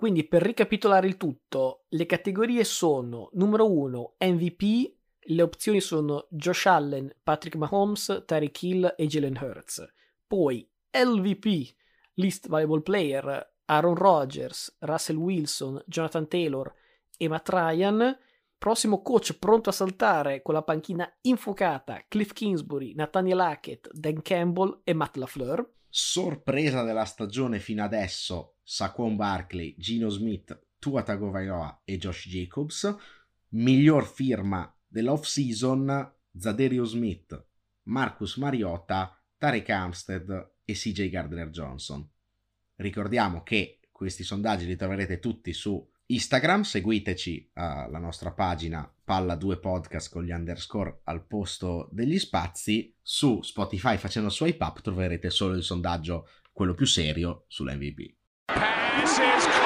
Quindi 0.00 0.24
per 0.24 0.42
ricapitolare 0.42 1.06
il 1.06 1.16
tutto, 1.16 1.84
le 1.88 2.06
categorie 2.06 2.64
sono 2.64 3.28
numero 3.32 3.70
1 3.70 4.14
MVP, 4.18 4.94
le 5.24 5.42
opzioni 5.42 5.80
sono 5.80 6.26
Josh 6.30 6.66
Allen, 6.66 7.14
Patrick 7.22 7.56
Mahomes, 7.56 8.22
Tyreek 8.26 8.62
Hill 8.62 8.94
e 8.96 9.06
Jalen 9.06 9.38
Hurts. 9.38 9.86
Poi 10.26 10.66
LVP, 10.90 11.74
Least 12.14 12.48
Valuable 12.48 12.80
Player, 12.80 13.56
Aaron 13.66 13.94
Rodgers, 13.94 14.74
Russell 14.80 15.16
Wilson, 15.16 15.82
Jonathan 15.86 16.28
Taylor 16.28 16.72
e 17.18 17.28
Matt 17.28 17.48
Ryan. 17.50 18.18
Prossimo 18.56 19.02
coach 19.02 19.38
pronto 19.38 19.68
a 19.68 19.72
saltare 19.72 20.40
con 20.40 20.54
la 20.54 20.62
panchina 20.62 21.10
infuocata, 21.22 22.04
Cliff 22.08 22.32
Kingsbury, 22.32 22.94
Nathaniel 22.94 23.40
Hackett, 23.40 23.90
Dan 23.92 24.22
Campbell 24.22 24.80
e 24.84 24.94
Matt 24.94 25.16
LaFleur 25.16 25.70
sorpresa 25.90 26.82
della 26.82 27.04
stagione 27.04 27.58
fino 27.58 27.82
adesso 27.84 28.56
Saquon 28.62 29.16
Barkley, 29.16 29.74
Gino 29.76 30.08
Smith, 30.08 30.68
Tua 30.78 31.02
Tagovailoa 31.02 31.82
e 31.84 31.98
Josh 31.98 32.28
Jacobs. 32.28 32.96
Miglior 33.50 34.06
firma 34.06 34.72
dell'off 34.86 35.24
season 35.24 36.14
Zaderio 36.36 36.84
Smith, 36.84 37.46
Marcus 37.84 38.36
Mariota, 38.36 39.20
Tarek 39.36 39.68
Amstead 39.70 40.52
e 40.64 40.72
CJ 40.72 41.10
Gardner 41.10 41.50
Johnson 41.50 42.08
ricordiamo 42.80 43.42
che 43.42 43.80
questi 43.90 44.24
sondaggi 44.24 44.66
li 44.66 44.76
troverete 44.76 45.18
tutti 45.18 45.52
su 45.52 45.89
Instagram, 46.10 46.62
seguiteci 46.62 47.50
alla 47.54 47.98
nostra 47.98 48.32
pagina 48.32 48.92
Palla 49.04 49.36
2 49.36 49.58
Podcast 49.58 50.10
con 50.10 50.24
gli 50.24 50.32
underscore 50.32 51.02
al 51.04 51.24
posto 51.24 51.88
degli 51.92 52.18
spazi. 52.18 52.92
Su 53.00 53.42
Spotify 53.42 53.96
facendo 53.96 54.28
swipe 54.28 54.64
up 54.64 54.80
troverete 54.80 55.30
solo 55.30 55.54
il 55.54 55.62
sondaggio, 55.62 56.28
quello 56.52 56.74
più 56.74 56.86
serio, 56.86 57.44
sull'MVP. 57.46 58.14
Pass 58.46 59.59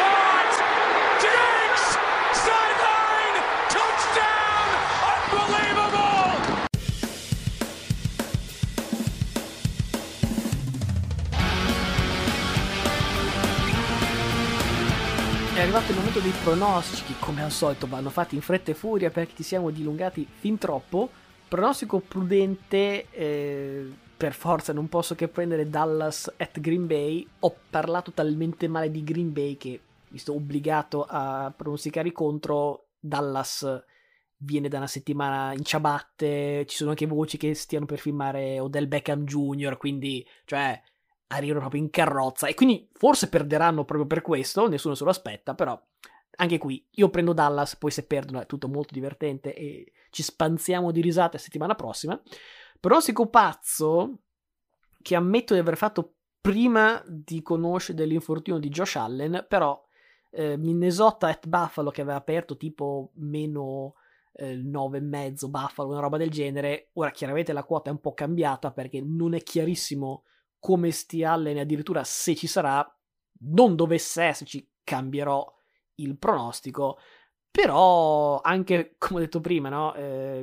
arrivato 15.85 15.93
il 15.93 15.97
momento 15.97 16.21
dei 16.21 16.43
pronostici 16.43 17.15
come 17.19 17.43
al 17.43 17.51
solito 17.51 17.87
vanno 17.87 18.09
fatti 18.09 18.35
in 18.35 18.41
fretta 18.41 18.71
e 18.71 18.75
furia 18.75 19.11
perché 19.11 19.35
ti 19.35 19.43
siamo 19.43 19.71
dilungati 19.71 20.27
fin 20.27 20.57
troppo. 20.57 21.11
Pronostico 21.47 22.01
prudente, 22.01 23.11
eh, 23.11 23.93
per 24.17 24.33
forza 24.33 24.73
non 24.73 24.89
posso 24.89 25.15
che 25.15 25.29
prendere 25.29 25.69
Dallas 25.69 26.33
at 26.37 26.61
Green 26.61 26.87
Bay. 26.87 27.27
Ho 27.41 27.55
parlato 27.69 28.13
talmente 28.13 28.67
male 28.67 28.91
di 28.91 29.05
Green 29.05 29.33
Bay 29.33 29.57
che 29.57 29.81
mi 30.09 30.19
sto 30.19 30.35
obbligato 30.35 31.05
a 31.07 31.53
pronosticare 31.55 32.13
contro. 32.13 32.87
Dallas 32.99 33.85
viene 34.39 34.69
da 34.69 34.79
una 34.79 34.87
settimana 34.87 35.53
in 35.53 35.65
ciabatte, 35.65 36.65
ci 36.67 36.77
sono 36.77 36.91
anche 36.91 37.07
voci 37.07 37.37
che 37.37 37.55
stiano 37.55 37.85
per 37.85 37.99
filmare 37.99 38.59
Odell 38.59 38.89
Beckham 38.89 39.25
Jr., 39.25 39.77
quindi, 39.77 40.27
cioè, 40.45 40.81
arrivano 41.37 41.61
proprio 41.61 41.83
in 41.83 41.91
carrozza 41.91 42.47
e 42.47 42.55
quindi 42.55 42.89
forse 42.93 43.29
perderanno 43.29 43.85
proprio 43.85 44.07
per 44.07 44.23
questo, 44.23 44.69
nessuno 44.69 44.95
se 44.95 45.05
lo 45.05 45.11
aspetta, 45.11 45.55
però 45.55 45.81
anche 46.37 46.59
qui 46.59 46.85
io 46.93 47.11
prendo 47.11 47.33
Dallas, 47.33 47.77
poi 47.77 47.91
se 47.91 48.07
perdono 48.07 48.41
è 48.41 48.47
tutto 48.47 48.69
molto 48.69 48.95
divertente 48.95 49.55
e 49.55 49.93
ci 50.11 50.23
spanziamo 50.23 50.91
di 50.91 51.01
risate 51.01 51.39
settimana 51.39 51.75
prossima. 51.75 52.21
Pronostico 52.81 53.29
pazzo 53.29 54.19
che 55.01 55.15
ammetto 55.15 55.55
di 55.55 55.61
aver 55.61 55.77
fatto 55.77 56.15
prima 56.41 57.03
di 57.07 57.43
conoscere 57.43 57.99
dell'infortunio 57.99 58.61
di 58.61 58.69
Josh 58.69 58.97
Allen, 58.97 59.47
però 59.49 59.83
eh, 60.31 60.57
Minnesota 60.57 61.29
at 61.29 61.47
Buffalo 61.47 61.91
che 61.91 62.03
aveva 62.03 62.17
aperto 62.17 62.57
tipo 62.57 63.11
meno 63.15 63.95
eh, 64.35 64.57
9,5 64.57 65.47
Buffalo, 65.47 65.91
una 65.91 66.01
roba 66.01 66.17
del 66.17 66.31
genere, 66.31 66.91
ora 66.95 67.11
chiaramente 67.11 67.53
la 67.53 67.65
quota 67.65 67.91
è 67.91 67.93
un 67.93 68.01
po' 68.01 68.15
cambiata 68.15 68.73
perché 68.73 69.01
non 69.01 69.35
è 69.35 69.43
chiarissimo 69.43 70.25
come 70.65 70.93
stia 70.93 71.33
Allen 71.33 71.59
addirittura 71.59 72.05
se 72.05 72.35
ci 72.35 72.47
sarà, 72.47 72.83
non 73.41 73.77
dovesse 73.77 74.23
esserci, 74.23 74.67
cambierò 74.83 75.47
il 75.97 76.17
pronostico. 76.17 76.97
Però 77.51 78.41
anche, 78.41 78.95
come 78.97 79.21
ho 79.21 79.23
detto 79.23 79.43
prima, 79.43 79.69
no? 79.69 79.95
eh, 79.95 80.43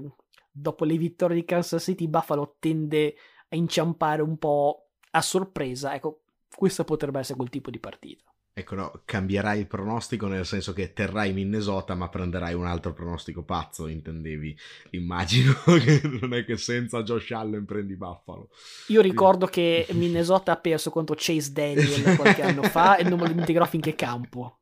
dopo 0.52 0.86
le 0.86 0.96
vittorie 0.96 1.36
di 1.36 1.44
Kansas 1.44 1.82
City, 1.82 2.08
Buffalo 2.08 2.58
tende 2.60 3.16
a 3.50 3.56
inciampare 3.56 4.22
un 4.22 4.38
po' 4.38 4.90
a 5.10 5.24
sorpresa. 5.24 5.96
Ecco, 5.96 6.22
questo 6.56 6.84
potrebbe 6.84 7.18
essere 7.18 7.38
quel 7.38 7.50
tipo 7.50 7.72
di 7.72 7.80
partita. 7.80 8.31
Ecco, 8.54 8.76
no, 8.76 9.02
cambierai 9.06 9.60
il 9.62 9.68
pronostico 9.68 10.28
nel 10.28 10.46
senso 10.46 10.74
che 10.74 10.92
terrai 10.92 11.32
Minnesota, 11.32 11.96
ma 11.96 12.10
prenderai 12.10 12.54
un 12.54 12.66
altro 12.66 12.92
pronostico 12.92 13.44
pazzo, 13.44 13.88
intendevi? 13.88 14.58
Immagino 14.92 15.54
che 15.80 16.02
non 16.04 16.34
è 16.34 16.44
che 16.44 16.58
senza 16.58 17.02
Josh 17.02 17.32
Allen 17.32 17.64
prendi 17.64 17.96
Buffalo. 17.96 18.50
Io 18.88 19.00
ricordo 19.00 19.46
che 19.46 19.88
Minnesota 19.94 20.52
ha 20.52 20.58
perso 20.58 20.90
contro 20.90 21.16
Chase 21.18 21.54
Daniel 21.54 22.18
qualche 22.18 22.42
anno 22.42 22.64
fa 22.64 22.98
e 22.98 23.04
non 23.04 23.14
me 23.14 23.22
lo 23.22 23.28
dimenticherò 23.30 23.66
finché 23.66 23.96
campo. 23.96 24.60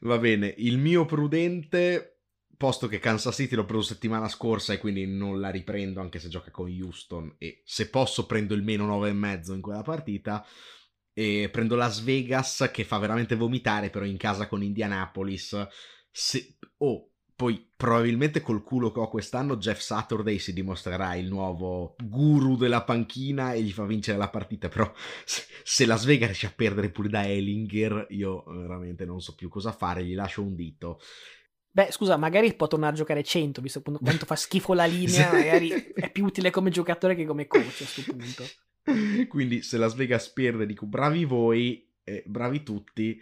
Va 0.00 0.18
bene, 0.18 0.52
il 0.58 0.76
mio 0.76 1.06
prudente, 1.06 2.18
posto 2.54 2.86
che 2.86 2.98
Kansas 2.98 3.34
City 3.34 3.54
l'ho 3.54 3.64
preso 3.64 3.82
settimana 3.82 4.28
scorsa 4.28 4.74
e 4.74 4.78
quindi 4.78 5.06
non 5.06 5.40
la 5.40 5.48
riprendo 5.48 6.00
anche 6.00 6.18
se 6.18 6.28
gioca 6.28 6.50
con 6.50 6.70
Houston 6.70 7.34
e 7.38 7.62
se 7.64 7.88
posso 7.88 8.26
prendo 8.26 8.52
il 8.52 8.62
meno 8.62 8.86
9,5 9.00 9.54
in 9.54 9.60
quella 9.62 9.82
partita 9.82 10.46
e 11.18 11.48
prendo 11.50 11.76
Las 11.76 12.02
Vegas 12.02 12.68
che 12.70 12.84
fa 12.84 12.98
veramente 12.98 13.36
vomitare 13.36 13.88
però 13.88 14.04
in 14.04 14.18
casa 14.18 14.46
con 14.46 14.62
Indianapolis. 14.62 15.66
Se... 16.10 16.58
oh 16.78 17.12
poi 17.34 17.70
probabilmente 17.74 18.40
col 18.40 18.62
culo 18.62 18.90
che 18.90 18.98
ho 18.98 19.08
quest'anno 19.08 19.56
Jeff 19.56 19.78
Saturday 19.78 20.38
si 20.38 20.52
dimostrerà 20.54 21.14
il 21.14 21.28
nuovo 21.28 21.94
guru 22.02 22.56
della 22.56 22.82
panchina 22.82 23.52
e 23.52 23.62
gli 23.62 23.72
fa 23.72 23.84
vincere 23.84 24.16
la 24.16 24.30
partita 24.30 24.68
però 24.68 24.90
se, 25.24 25.86
Las 25.86 26.04
Vegas 26.04 26.28
riesce 26.28 26.46
a 26.46 26.52
perdere 26.54 26.90
pure 26.90 27.08
da 27.08 27.26
Ellinger 27.26 28.06
io 28.10 28.42
veramente 28.46 29.04
non 29.04 29.20
so 29.20 29.34
più 29.34 29.48
cosa 29.48 29.72
fare 29.72 30.04
gli 30.04 30.14
lascio 30.14 30.42
un 30.42 30.54
dito. 30.54 31.00
Beh, 31.70 31.92
scusa, 31.92 32.16
magari 32.16 32.54
può 32.54 32.68
tornare 32.68 32.94
a 32.94 32.96
giocare 32.96 33.22
100, 33.22 33.60
visto 33.60 33.82
quanto 33.82 34.24
fa 34.24 34.34
schifo 34.34 34.72
la 34.72 34.86
linea, 34.88 35.30
magari 35.30 35.68
è 35.68 36.10
più 36.10 36.24
utile 36.24 36.50
come 36.50 36.70
giocatore 36.70 37.14
che 37.14 37.26
come 37.26 37.46
coach 37.46 37.66
a 37.66 37.84
questo 37.84 38.02
punto. 38.02 38.44
Quindi 39.28 39.62
se 39.62 39.78
Las 39.78 39.94
Vegas 39.94 40.28
perde 40.30 40.66
dico 40.66 40.86
bravi 40.86 41.24
voi, 41.24 41.86
e 42.04 42.22
bravi 42.26 42.62
tutti. 42.62 43.20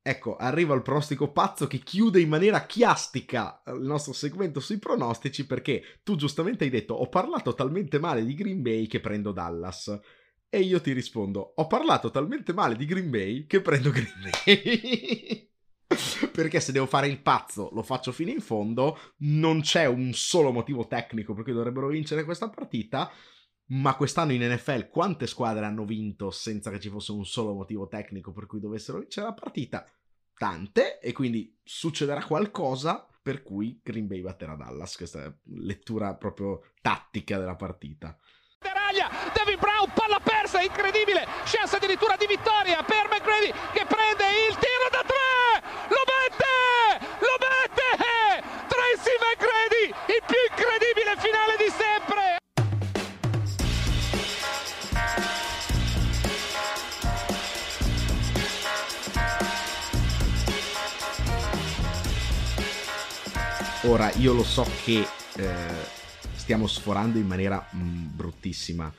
Ecco, 0.00 0.36
arriva 0.36 0.74
il 0.74 0.82
pronostico 0.82 1.32
pazzo 1.32 1.66
che 1.66 1.78
chiude 1.78 2.20
in 2.20 2.28
maniera 2.28 2.64
chiastica 2.64 3.62
il 3.66 3.82
nostro 3.82 4.14
segmento 4.14 4.58
sui 4.60 4.78
pronostici 4.78 5.44
perché 5.44 6.00
tu 6.02 6.16
giustamente 6.16 6.64
hai 6.64 6.70
detto 6.70 6.94
ho 6.94 7.08
parlato 7.08 7.52
talmente 7.52 7.98
male 7.98 8.24
di 8.24 8.34
Green 8.34 8.62
Bay 8.62 8.86
che 8.86 9.00
prendo 9.00 9.32
Dallas. 9.32 10.00
E 10.48 10.60
io 10.60 10.80
ti 10.80 10.92
rispondo 10.92 11.40
ho 11.56 11.66
parlato 11.66 12.10
talmente 12.10 12.54
male 12.54 12.76
di 12.76 12.86
Green 12.86 13.10
Bay 13.10 13.46
che 13.46 13.60
prendo 13.60 13.90
Green 13.90 14.14
Bay. 14.22 15.46
perché 16.32 16.60
se 16.60 16.72
devo 16.72 16.86
fare 16.86 17.08
il 17.08 17.20
pazzo 17.20 17.68
lo 17.72 17.82
faccio 17.82 18.12
fino 18.12 18.30
in 18.30 18.40
fondo, 18.40 18.98
non 19.18 19.60
c'è 19.60 19.86
un 19.86 20.12
solo 20.14 20.52
motivo 20.52 20.86
tecnico 20.86 21.34
per 21.34 21.42
cui 21.42 21.52
dovrebbero 21.52 21.88
vincere 21.88 22.24
questa 22.24 22.48
partita 22.48 23.10
ma 23.68 23.96
quest'anno 23.96 24.32
in 24.32 24.42
NFL 24.42 24.88
quante 24.88 25.26
squadre 25.26 25.64
hanno 25.64 25.84
vinto 25.84 26.30
senza 26.30 26.70
che 26.70 26.80
ci 26.80 26.88
fosse 26.88 27.12
un 27.12 27.24
solo 27.24 27.54
motivo 27.54 27.88
tecnico 27.88 28.32
per 28.32 28.46
cui 28.46 28.60
dovessero 28.60 28.98
vincere 28.98 29.26
la 29.26 29.34
partita? 29.34 29.86
Tante, 30.36 31.00
e 31.00 31.12
quindi 31.12 31.58
succederà 31.64 32.24
qualcosa 32.24 33.06
per 33.20 33.42
cui 33.42 33.80
Green 33.82 34.06
Bay 34.06 34.22
batterà 34.22 34.54
Dallas. 34.54 34.96
Questa 34.96 35.24
è 35.24 35.32
lettura 35.44 36.14
proprio 36.14 36.62
tattica 36.80 37.38
della 37.38 37.56
partita. 37.56 38.16
David 39.34 39.58
Brown, 39.58 39.92
palla 39.94 40.18
persa, 40.18 40.60
incredibile, 40.60 41.26
chance 41.44 41.76
addirittura 41.76 42.16
di 42.16 42.26
vittoria 42.26 42.82
per 42.82 43.08
McGrady 43.08 43.52
che 43.72 43.86
prende 43.86 44.24
il 44.48 44.56
tiro 44.56 44.88
da 44.90 45.04
tre, 45.06 45.57
Ora, 63.88 64.12
io 64.16 64.34
lo 64.34 64.44
so 64.44 64.66
che 64.84 65.00
eh, 65.36 65.46
stiamo 66.34 66.66
sforando 66.66 67.16
in 67.16 67.26
maniera 67.26 67.66
mh, 67.72 67.78
mm, 67.78 68.06
bruttissima, 68.16 68.92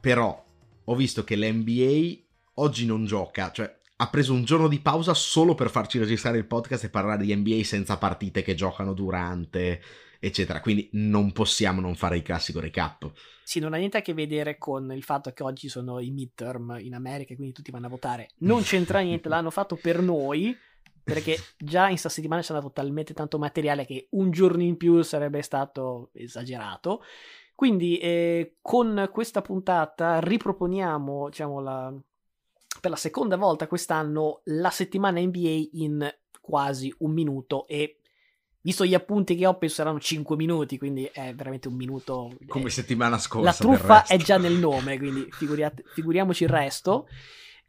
però 0.00 0.44
ho 0.82 0.94
visto 0.96 1.22
che 1.22 1.36
l'NBA 1.36 2.20
oggi 2.54 2.84
non 2.84 3.06
gioca, 3.06 3.52
cioè 3.52 3.72
ha 3.94 4.08
preso 4.08 4.32
un 4.32 4.42
giorno 4.42 4.66
di 4.66 4.80
pausa 4.80 5.14
solo 5.14 5.54
per 5.54 5.70
farci 5.70 6.00
registrare 6.00 6.38
il 6.38 6.46
podcast 6.46 6.82
e 6.82 6.88
parlare 6.88 7.24
di 7.24 7.32
NBA 7.32 7.62
senza 7.62 7.98
partite 7.98 8.42
che 8.42 8.56
giocano 8.56 8.94
durante, 8.94 9.80
eccetera. 10.18 10.60
Quindi 10.60 10.88
non 10.94 11.30
possiamo 11.30 11.80
non 11.80 11.94
fare 11.94 12.16
il 12.16 12.22
classico 12.22 12.58
recap. 12.58 13.12
Sì, 13.44 13.60
non 13.60 13.74
ha 13.74 13.76
niente 13.76 13.98
a 13.98 14.02
che 14.02 14.12
vedere 14.12 14.58
con 14.58 14.90
il 14.90 15.04
fatto 15.04 15.30
che 15.30 15.44
oggi 15.44 15.68
sono 15.68 16.00
i 16.00 16.10
midterm 16.10 16.78
in 16.80 16.94
America 16.94 17.32
quindi 17.36 17.52
tutti 17.52 17.70
vanno 17.70 17.86
a 17.86 17.90
votare. 17.90 18.30
Non 18.38 18.64
c'entra 18.64 18.98
niente, 18.98 19.28
l'hanno 19.30 19.50
fatto 19.50 19.76
per 19.76 20.02
noi 20.02 20.58
perché 21.02 21.36
già 21.56 21.88
in 21.88 21.98
sta 21.98 22.08
settimana 22.08 22.42
c'è 22.42 22.52
andato 22.52 22.72
talmente 22.72 23.14
tanto 23.14 23.38
materiale 23.38 23.84
che 23.84 24.08
un 24.10 24.30
giorno 24.30 24.62
in 24.62 24.76
più 24.76 25.02
sarebbe 25.02 25.42
stato 25.42 26.10
esagerato. 26.12 27.02
Quindi 27.54 27.98
eh, 27.98 28.56
con 28.60 29.08
questa 29.12 29.42
puntata 29.42 30.20
riproponiamo, 30.20 31.28
diciamo, 31.28 31.60
la, 31.60 31.92
per 32.80 32.90
la 32.90 32.96
seconda 32.96 33.36
volta 33.36 33.66
quest'anno 33.66 34.40
la 34.44 34.70
settimana 34.70 35.20
NBA 35.20 35.68
in 35.72 36.14
quasi 36.40 36.92
un 36.98 37.12
minuto. 37.12 37.66
E 37.66 37.98
visto 38.62 38.84
gli 38.84 38.94
appunti 38.94 39.36
che 39.36 39.46
ho 39.46 39.58
penso 39.58 39.76
saranno 39.76 39.98
5 39.98 40.36
minuti 40.36 40.78
quindi 40.78 41.08
è 41.12 41.34
veramente 41.34 41.66
un 41.66 41.74
minuto 41.74 42.30
come 42.46 42.66
eh, 42.66 42.70
settimana 42.70 43.18
scorsa 43.18 43.44
la 43.44 43.52
truffa 43.52 44.06
è 44.06 44.16
già 44.18 44.38
nel 44.38 44.52
nome 44.52 44.98
quindi 44.98 45.26
figuriamoci 45.32 46.44
il 46.44 46.48
resto 46.48 47.08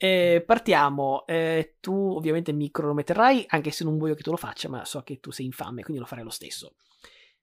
eh, 0.03 0.43
partiamo, 0.45 1.25
eh, 1.25 1.77
tu 1.79 1.93
ovviamente 1.93 2.51
mi 2.51 2.69
cronometrerai, 2.69 3.45
anche 3.47 3.71
se 3.71 3.85
non 3.85 3.97
voglio 3.97 4.15
che 4.15 4.21
tu 4.21 4.31
lo 4.31 4.37
faccia, 4.37 4.67
ma 4.67 4.83
so 4.83 5.01
che 5.01 5.21
tu 5.21 5.31
sei 5.31 5.45
infame, 5.45 5.81
quindi 5.81 6.01
lo 6.01 6.05
farei 6.05 6.25
lo 6.25 6.29
stesso. 6.29 6.73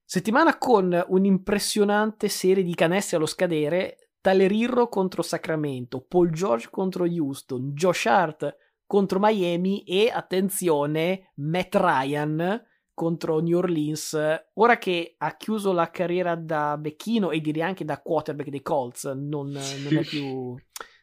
Settimana 0.05 0.59
con 0.59 1.03
un'impressionante 1.07 2.29
serie 2.29 2.63
di 2.63 2.75
canestri 2.75 3.15
allo 3.15 3.25
scadere, 3.25 4.11
Talerirro 4.21 4.89
contro 4.89 5.23
Sacramento, 5.23 6.05
Paul 6.07 6.29
George 6.29 6.69
contro 6.69 7.05
Houston, 7.05 7.71
Josh 7.71 8.05
Hart 8.05 8.55
contro 8.85 9.17
Miami 9.19 9.81
e 9.81 10.11
attenzione 10.13 11.31
Matt 11.37 11.73
Ryan 11.73 12.63
contro 12.93 13.39
New 13.39 13.57
Orleans. 13.57 14.15
Ora 14.53 14.77
che 14.77 15.15
ha 15.17 15.35
chiuso 15.35 15.71
la 15.71 15.89
carriera 15.89 16.35
da 16.35 16.77
becchino 16.77 17.31
e 17.31 17.41
direi 17.41 17.63
anche 17.63 17.85
da 17.85 17.99
quarterback 17.99 18.49
dei 18.49 18.61
Colts 18.61 19.05
non, 19.05 19.49
non 19.49 19.97
è 19.97 20.03
più 20.03 20.55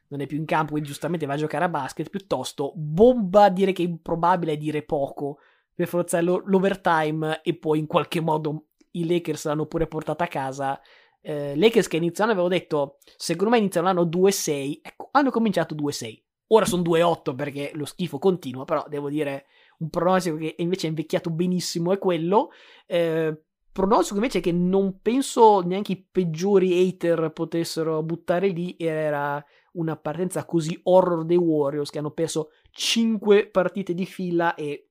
non 0.09 0.21
è 0.21 0.27
più 0.27 0.39
in 0.39 0.45
campo, 0.45 0.73
quindi 0.73 0.89
giustamente 0.89 1.27
va 1.27 1.35
a 1.35 1.39
giocare 1.39 1.65
a 1.65 1.69
basket, 1.69 2.11
piuttosto 2.11 2.73
bomba 2.75 3.49
dire 3.49 3.73
che 3.73 3.83
è 3.83 3.87
improbabile 3.87 4.57
dire 4.57 4.83
poco 4.83 5.39
per 5.75 5.87
forzare 5.87 6.25
l'overtime 6.25 7.41
e 7.43 7.55
poi 7.57 7.79
in 7.79 7.87
qualche 7.87 8.21
modo 8.21 8.67
i 8.93 9.07
Lakers 9.07 9.45
l'hanno 9.45 9.67
pure 9.67 9.87
portata 9.87 10.25
a 10.25 10.29
casa. 10.29 10.81
Eh, 11.21 11.57
Lakers 11.57 11.89
che 11.89 11.97
iniziano 11.97 12.33
avevo 12.33 12.49
detto, 12.49 12.99
secondo 13.17 13.51
me 13.53 13.59
iniziano 13.59 13.87
l'anno 13.87 14.05
2-6, 14.05 14.81
ecco, 14.83 15.09
hanno 15.13 15.31
cominciato 15.31 15.75
2-6. 15.75 16.23
Ora 16.49 16.65
sono 16.65 16.83
2-8 16.83 17.35
perché 17.35 17.71
lo 17.75 17.85
schifo 17.85 18.19
continua, 18.19 18.65
però 18.65 18.85
devo 18.89 19.11
dire 19.11 19.47
un 19.79 19.91
pronostico 19.91 20.37
che 20.37 20.55
invece 20.59 20.87
è 20.87 20.89
invecchiato 20.89 21.31
benissimo 21.31 21.93
è 21.93 21.99
quello. 21.99 22.51
Eh, 22.87 23.43
pronostico 23.71 24.17
invece 24.17 24.41
che 24.41 24.51
non 24.51 25.01
penso 25.01 25.61
neanche 25.61 25.93
i 25.93 26.07
peggiori 26.11 26.89
hater 26.89 27.31
potessero 27.33 28.03
buttare 28.03 28.49
lì 28.49 28.75
era 28.79 29.45
una 29.79 29.97
partenza 29.97 30.45
così 30.45 30.79
horror 30.85 31.25
dei 31.25 31.37
Warriors 31.37 31.91
che 31.91 31.99
hanno 31.99 32.11
perso 32.11 32.51
5 32.71 33.49
partite 33.49 33.95
di 33.95 34.07
fila 34.07 34.55
e 34.55 34.91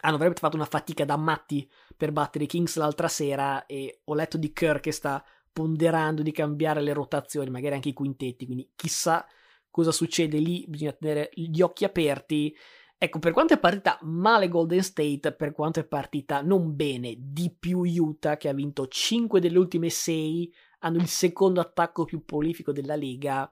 hanno 0.00 0.16
veramente 0.16 0.40
fatto 0.40 0.56
una 0.56 0.66
fatica 0.66 1.04
da 1.04 1.16
matti 1.16 1.68
per 1.96 2.12
battere 2.12 2.44
i 2.44 2.46
Kings 2.46 2.76
l'altra 2.76 3.08
sera 3.08 3.64
e 3.66 4.00
ho 4.04 4.14
letto 4.14 4.36
di 4.36 4.52
Kerr 4.52 4.80
che 4.80 4.92
sta 4.92 5.24
ponderando 5.52 6.22
di 6.22 6.32
cambiare 6.32 6.82
le 6.82 6.92
rotazioni, 6.92 7.48
magari 7.48 7.74
anche 7.74 7.88
i 7.88 7.94
quintetti, 7.94 8.44
quindi 8.44 8.70
chissà 8.76 9.26
cosa 9.70 9.90
succede 9.90 10.38
lì, 10.38 10.66
bisogna 10.68 10.92
tenere 10.92 11.30
gli 11.32 11.62
occhi 11.62 11.84
aperti. 11.84 12.54
Ecco, 12.98 13.18
per 13.18 13.32
quanto 13.32 13.54
è 13.54 13.58
partita 13.58 13.98
male 14.02 14.48
Golden 14.48 14.82
State, 14.82 15.32
per 15.32 15.52
quanto 15.52 15.80
è 15.80 15.84
partita 15.84 16.42
non 16.42 16.76
bene, 16.76 17.14
di 17.18 17.54
più 17.58 17.80
Utah 17.80 18.36
che 18.36 18.48
ha 18.48 18.54
vinto 18.54 18.86
5 18.86 19.40
delle 19.40 19.58
ultime 19.58 19.88
6, 19.88 20.52
hanno 20.80 20.98
il 20.98 21.08
secondo 21.08 21.60
attacco 21.60 22.04
più 22.04 22.24
prolifico 22.24 22.72
della 22.72 22.96
Lega 22.96 23.50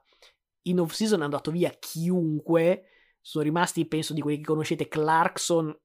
in 0.67 0.79
off 0.79 0.93
season 0.93 1.21
è 1.21 1.23
andato 1.23 1.51
via 1.51 1.69
chiunque. 1.77 2.85
Sono 3.21 3.43
rimasti, 3.43 3.85
penso, 3.85 4.13
di 4.13 4.21
quelli 4.21 4.37
che 4.37 4.45
conoscete, 4.45 4.87
Clarkson, 4.87 5.75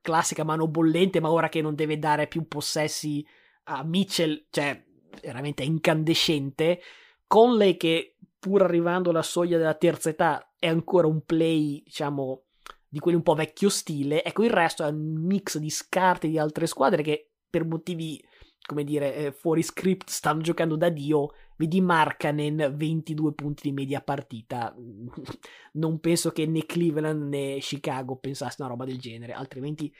classica 0.00 0.44
mano 0.44 0.68
bollente, 0.68 1.20
ma 1.20 1.30
ora 1.30 1.48
che 1.48 1.62
non 1.62 1.74
deve 1.74 1.98
dare 1.98 2.26
più 2.26 2.46
possessi 2.46 3.26
a 3.64 3.82
Mitchell, 3.84 4.46
cioè 4.50 4.84
veramente 5.22 5.62
incandescente. 5.62 6.80
Conley 7.26 7.76
che 7.76 8.16
pur 8.38 8.62
arrivando 8.62 9.10
alla 9.10 9.22
soglia 9.22 9.58
della 9.58 9.74
terza 9.74 10.08
età 10.08 10.54
è 10.58 10.66
ancora 10.66 11.06
un 11.06 11.22
play, 11.24 11.82
diciamo, 11.84 12.44
di 12.88 12.98
quelli 12.98 13.16
un 13.16 13.22
po' 13.22 13.34
vecchio 13.34 13.68
stile. 13.68 14.24
Ecco, 14.24 14.42
il 14.42 14.50
resto 14.50 14.84
è 14.84 14.88
un 14.88 15.24
mix 15.24 15.58
di 15.58 15.70
scarti 15.70 16.28
di 16.28 16.38
altre 16.38 16.66
squadre 16.66 17.02
che 17.02 17.30
per 17.48 17.64
motivi, 17.64 18.22
come 18.70 18.84
dire, 18.84 19.14
eh, 19.16 19.32
fuori 19.32 19.62
script 19.64 20.10
stanno 20.10 20.42
giocando 20.42 20.76
da 20.76 20.90
Dio 20.90 21.32
Vedi 21.56 21.80
Markanen 21.80 22.72
22 22.76 23.32
punti 23.34 23.62
di 23.64 23.72
media 23.72 24.00
partita. 24.00 24.72
Non 25.72 25.98
penso 25.98 26.30
che 26.30 26.46
né 26.46 26.64
Cleveland 26.64 27.28
né 27.28 27.58
Chicago 27.58 28.16
pensassero 28.16 28.64
una 28.64 28.72
roba 28.72 28.84
del 28.84 29.00
genere, 29.00 29.32
altrimenti 29.32 29.92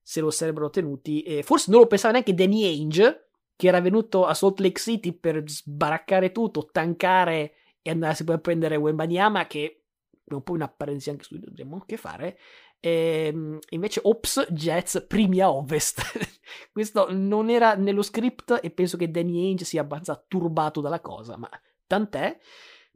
se 0.00 0.20
lo 0.20 0.30
sarebbero 0.30 0.70
tenuti. 0.70 1.20
Eh, 1.22 1.42
forse 1.42 1.70
non 1.70 1.80
lo 1.80 1.86
pensava 1.86 2.14
neanche 2.14 2.32
Danny 2.34 2.64
Ainge, 2.64 3.28
che 3.56 3.68
era 3.68 3.82
venuto 3.82 4.24
a 4.24 4.32
Salt 4.32 4.58
Lake 4.60 4.80
City 4.80 5.12
per 5.12 5.42
sbaraccare 5.46 6.32
tutto, 6.32 6.68
tankare 6.72 7.54
e 7.82 7.90
andarsi 7.90 8.24
poi 8.24 8.36
a 8.36 8.38
prendere 8.38 8.76
Wembanyama, 8.76 9.46
che 9.46 9.82
è 10.24 10.32
un 10.32 10.42
po' 10.42 10.54
un'apparenza 10.54 11.10
anche 11.10 11.24
su 11.24 11.38
dovremmo 11.38 11.74
anche 11.74 11.98
fare. 11.98 12.38
E, 12.84 13.28
ehm, 13.28 13.58
invece 13.70 14.00
Ops 14.02 14.46
Jets 14.50 15.06
primi 15.08 15.40
a 15.40 15.50
ovest. 15.50 16.02
Questo 16.70 17.06
non 17.10 17.48
era 17.48 17.74
nello 17.76 18.02
script 18.02 18.60
e 18.62 18.70
penso 18.70 18.98
che 18.98 19.10
Danny 19.10 19.38
Ainge 19.46 19.64
sia 19.64 19.80
abbastanza 19.80 20.22
turbato 20.28 20.82
dalla 20.82 21.00
cosa, 21.00 21.38
ma 21.38 21.48
tant'è. 21.86 22.38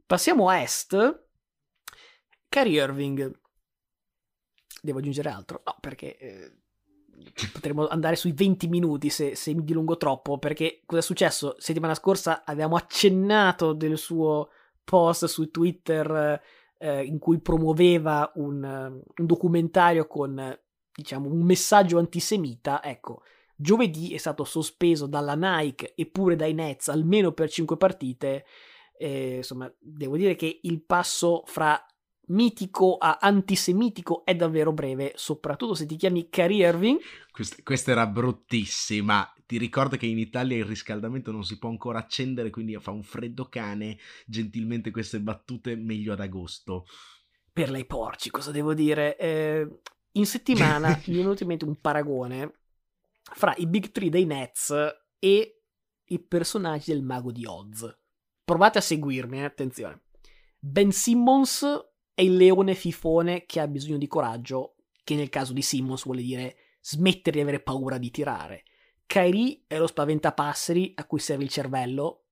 Passiamo 0.05 0.47
a 0.47 0.61
est. 0.61 1.25
Kyrie 2.47 2.83
Irving. 2.83 3.39
Devo 4.79 4.99
aggiungere 4.99 5.29
altro? 5.29 5.63
No, 5.65 5.75
perché 5.81 6.17
eh, 6.17 6.57
potremmo 7.51 7.87
andare 7.87 8.15
sui 8.15 8.31
20 8.31 8.67
minuti 8.67 9.09
se, 9.09 9.35
se, 9.35 9.55
mi 9.55 9.63
dilungo 9.63 9.97
troppo, 9.97 10.37
perché 10.37 10.83
cosa 10.85 11.01
è 11.01 11.03
successo? 11.03 11.55
Settimana 11.57 11.95
scorsa 11.95 12.43
abbiamo 12.45 12.75
accennato 12.75 13.73
del 13.73 13.97
suo 13.97 14.51
post 14.83 15.25
su 15.25 15.49
Twitter 15.49 16.39
eh, 16.79 17.03
in 17.03 17.19
cui 17.19 17.39
promuoveva 17.39 18.31
un, 18.35 18.63
un 18.63 19.25
documentario 19.25 20.07
con 20.07 20.57
diciamo 20.91 21.29
un 21.29 21.43
messaggio 21.43 21.97
antisemita, 21.97 22.83
ecco, 22.83 23.21
giovedì 23.55 24.13
è 24.13 24.17
stato 24.17 24.43
sospeso 24.43 25.05
dalla 25.05 25.35
Nike 25.35 25.93
e 25.95 26.05
pure 26.07 26.35
dai 26.35 26.53
Nets 26.53 26.87
almeno 26.87 27.31
per 27.31 27.49
5 27.49 27.77
partite. 27.77 28.45
Eh, 28.97 29.37
insomma, 29.37 29.71
devo 29.79 30.17
dire 30.17 30.35
che 30.35 30.59
il 30.63 30.81
passo 30.81 31.43
fra 31.45 31.81
mitico 32.27 32.97
a 32.97 33.17
antisemitico 33.19 34.23
è 34.25 34.35
davvero 34.35 34.71
breve, 34.71 35.13
soprattutto 35.15 35.73
se 35.73 35.85
ti 35.85 35.95
chiami 35.95 36.29
Kyrie 36.29 36.67
Irving. 36.67 36.99
Questa, 37.31 37.57
questa 37.63 37.91
era 37.91 38.07
bruttissima. 38.07 39.33
Ti 39.49 39.57
ricordo 39.57 39.97
che 39.97 40.05
in 40.05 40.19
Italia 40.19 40.57
il 40.57 40.63
riscaldamento 40.63 41.31
non 41.31 41.43
si 41.43 41.57
può 41.57 41.69
ancora 41.69 41.97
accendere, 41.97 42.51
quindi 42.51 42.77
fa 42.79 42.91
un 42.91 43.01
freddo 43.01 43.49
cane. 43.49 43.97
Gentilmente 44.27 44.91
queste 44.91 45.19
battute 45.19 45.75
meglio 45.75 46.13
ad 46.13 46.19
agosto. 46.19 46.85
Per 47.51 47.71
lei 47.71 47.87
porci, 47.87 48.29
cosa 48.29 48.51
devo 48.51 48.75
dire? 48.75 49.17
Eh, 49.17 49.79
in 50.11 50.27
settimana 50.27 50.89
mi 51.07 51.15
è 51.15 51.17
venuto 51.17 51.41
in 51.41 51.49
mente 51.49 51.65
un 51.65 51.81
paragone 51.81 52.59
fra 53.23 53.55
i 53.57 53.65
Big 53.65 53.89
Three 53.89 54.11
dei 54.11 54.25
Nets 54.25 54.71
e 55.17 55.61
i 56.05 56.19
personaggi 56.19 56.91
del 56.91 57.01
Mago 57.01 57.31
di 57.31 57.47
Oz. 57.47 57.91
Provate 58.45 58.77
a 58.77 58.81
seguirmi, 58.81 59.39
eh, 59.39 59.45
attenzione. 59.45 60.03
Ben 60.59 60.91
Simmons 60.91 61.65
è 62.13 62.21
il 62.21 62.35
leone 62.35 62.75
fifone 62.75 63.47
che 63.47 63.59
ha 63.59 63.67
bisogno 63.67 63.97
di 63.97 64.05
coraggio, 64.05 64.75
che 65.03 65.15
nel 65.15 65.29
caso 65.29 65.53
di 65.53 65.63
Simmons 65.63 66.03
vuole 66.03 66.21
dire 66.21 66.55
smettere 66.81 67.37
di 67.37 67.41
avere 67.41 67.61
paura 67.61 67.97
di 67.97 68.11
tirare. 68.11 68.65
Kyrie 69.09 69.63
è 69.65 69.79
lo 69.79 69.87
spaventapasseri 69.87 70.91
a 70.97 71.05
cui 71.07 71.17
serve 71.17 71.43
il 71.43 71.49
cervello, 71.49 72.25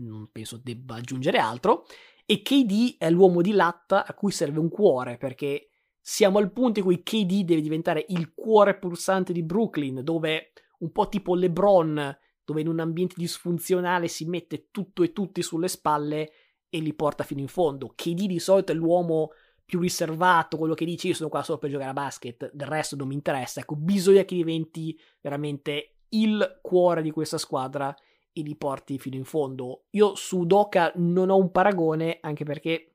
non 0.00 0.28
penso 0.30 0.60
debba 0.62 0.96
aggiungere 0.96 1.38
altro, 1.38 1.86
e 2.26 2.42
KD 2.42 2.96
è 2.98 3.08
l'uomo 3.08 3.40
di 3.40 3.52
latta 3.52 4.04
a 4.04 4.12
cui 4.12 4.30
serve 4.30 4.58
un 4.58 4.68
cuore, 4.68 5.16
perché 5.16 5.70
siamo 5.98 6.36
al 6.36 6.52
punto 6.52 6.80
in 6.80 6.84
cui 6.84 7.02
KD 7.02 7.44
deve 7.44 7.62
diventare 7.62 8.04
il 8.08 8.34
cuore 8.34 8.76
pulsante 8.76 9.32
di 9.32 9.42
Brooklyn, 9.42 10.04
dove 10.04 10.52
un 10.80 10.92
po' 10.92 11.08
tipo 11.08 11.34
LeBron, 11.34 12.18
dove 12.44 12.60
in 12.60 12.68
un 12.68 12.80
ambiente 12.80 13.14
disfunzionale 13.16 14.06
si 14.06 14.26
mette 14.26 14.68
tutto 14.70 15.02
e 15.02 15.14
tutti 15.14 15.40
sulle 15.40 15.68
spalle 15.68 16.30
e 16.68 16.78
li 16.80 16.92
porta 16.92 17.24
fino 17.24 17.40
in 17.40 17.48
fondo. 17.48 17.94
KD 17.96 18.26
di 18.26 18.38
solito 18.38 18.72
è 18.72 18.74
l'uomo 18.74 19.30
più 19.64 19.80
riservato, 19.80 20.58
quello 20.58 20.74
che 20.74 20.84
dice 20.84 21.08
io 21.08 21.14
sono 21.14 21.30
qua 21.30 21.42
solo 21.42 21.56
per 21.56 21.70
giocare 21.70 21.88
a 21.88 21.94
basket, 21.94 22.50
del 22.52 22.68
resto 22.68 22.96
non 22.96 23.08
mi 23.08 23.14
interessa. 23.14 23.60
Ecco, 23.60 23.76
bisogna 23.76 24.24
che 24.26 24.34
diventi 24.34 24.94
veramente 25.22 25.94
il 26.10 26.58
cuore 26.62 27.02
di 27.02 27.10
questa 27.10 27.38
squadra 27.38 27.94
e 28.32 28.42
li 28.42 28.56
porti 28.56 28.98
fino 28.98 29.16
in 29.16 29.24
fondo. 29.24 29.84
Io 29.90 30.14
su 30.14 30.44
Doca 30.44 30.92
non 30.96 31.30
ho 31.30 31.36
un 31.36 31.50
paragone, 31.50 32.18
anche 32.20 32.44
perché 32.44 32.94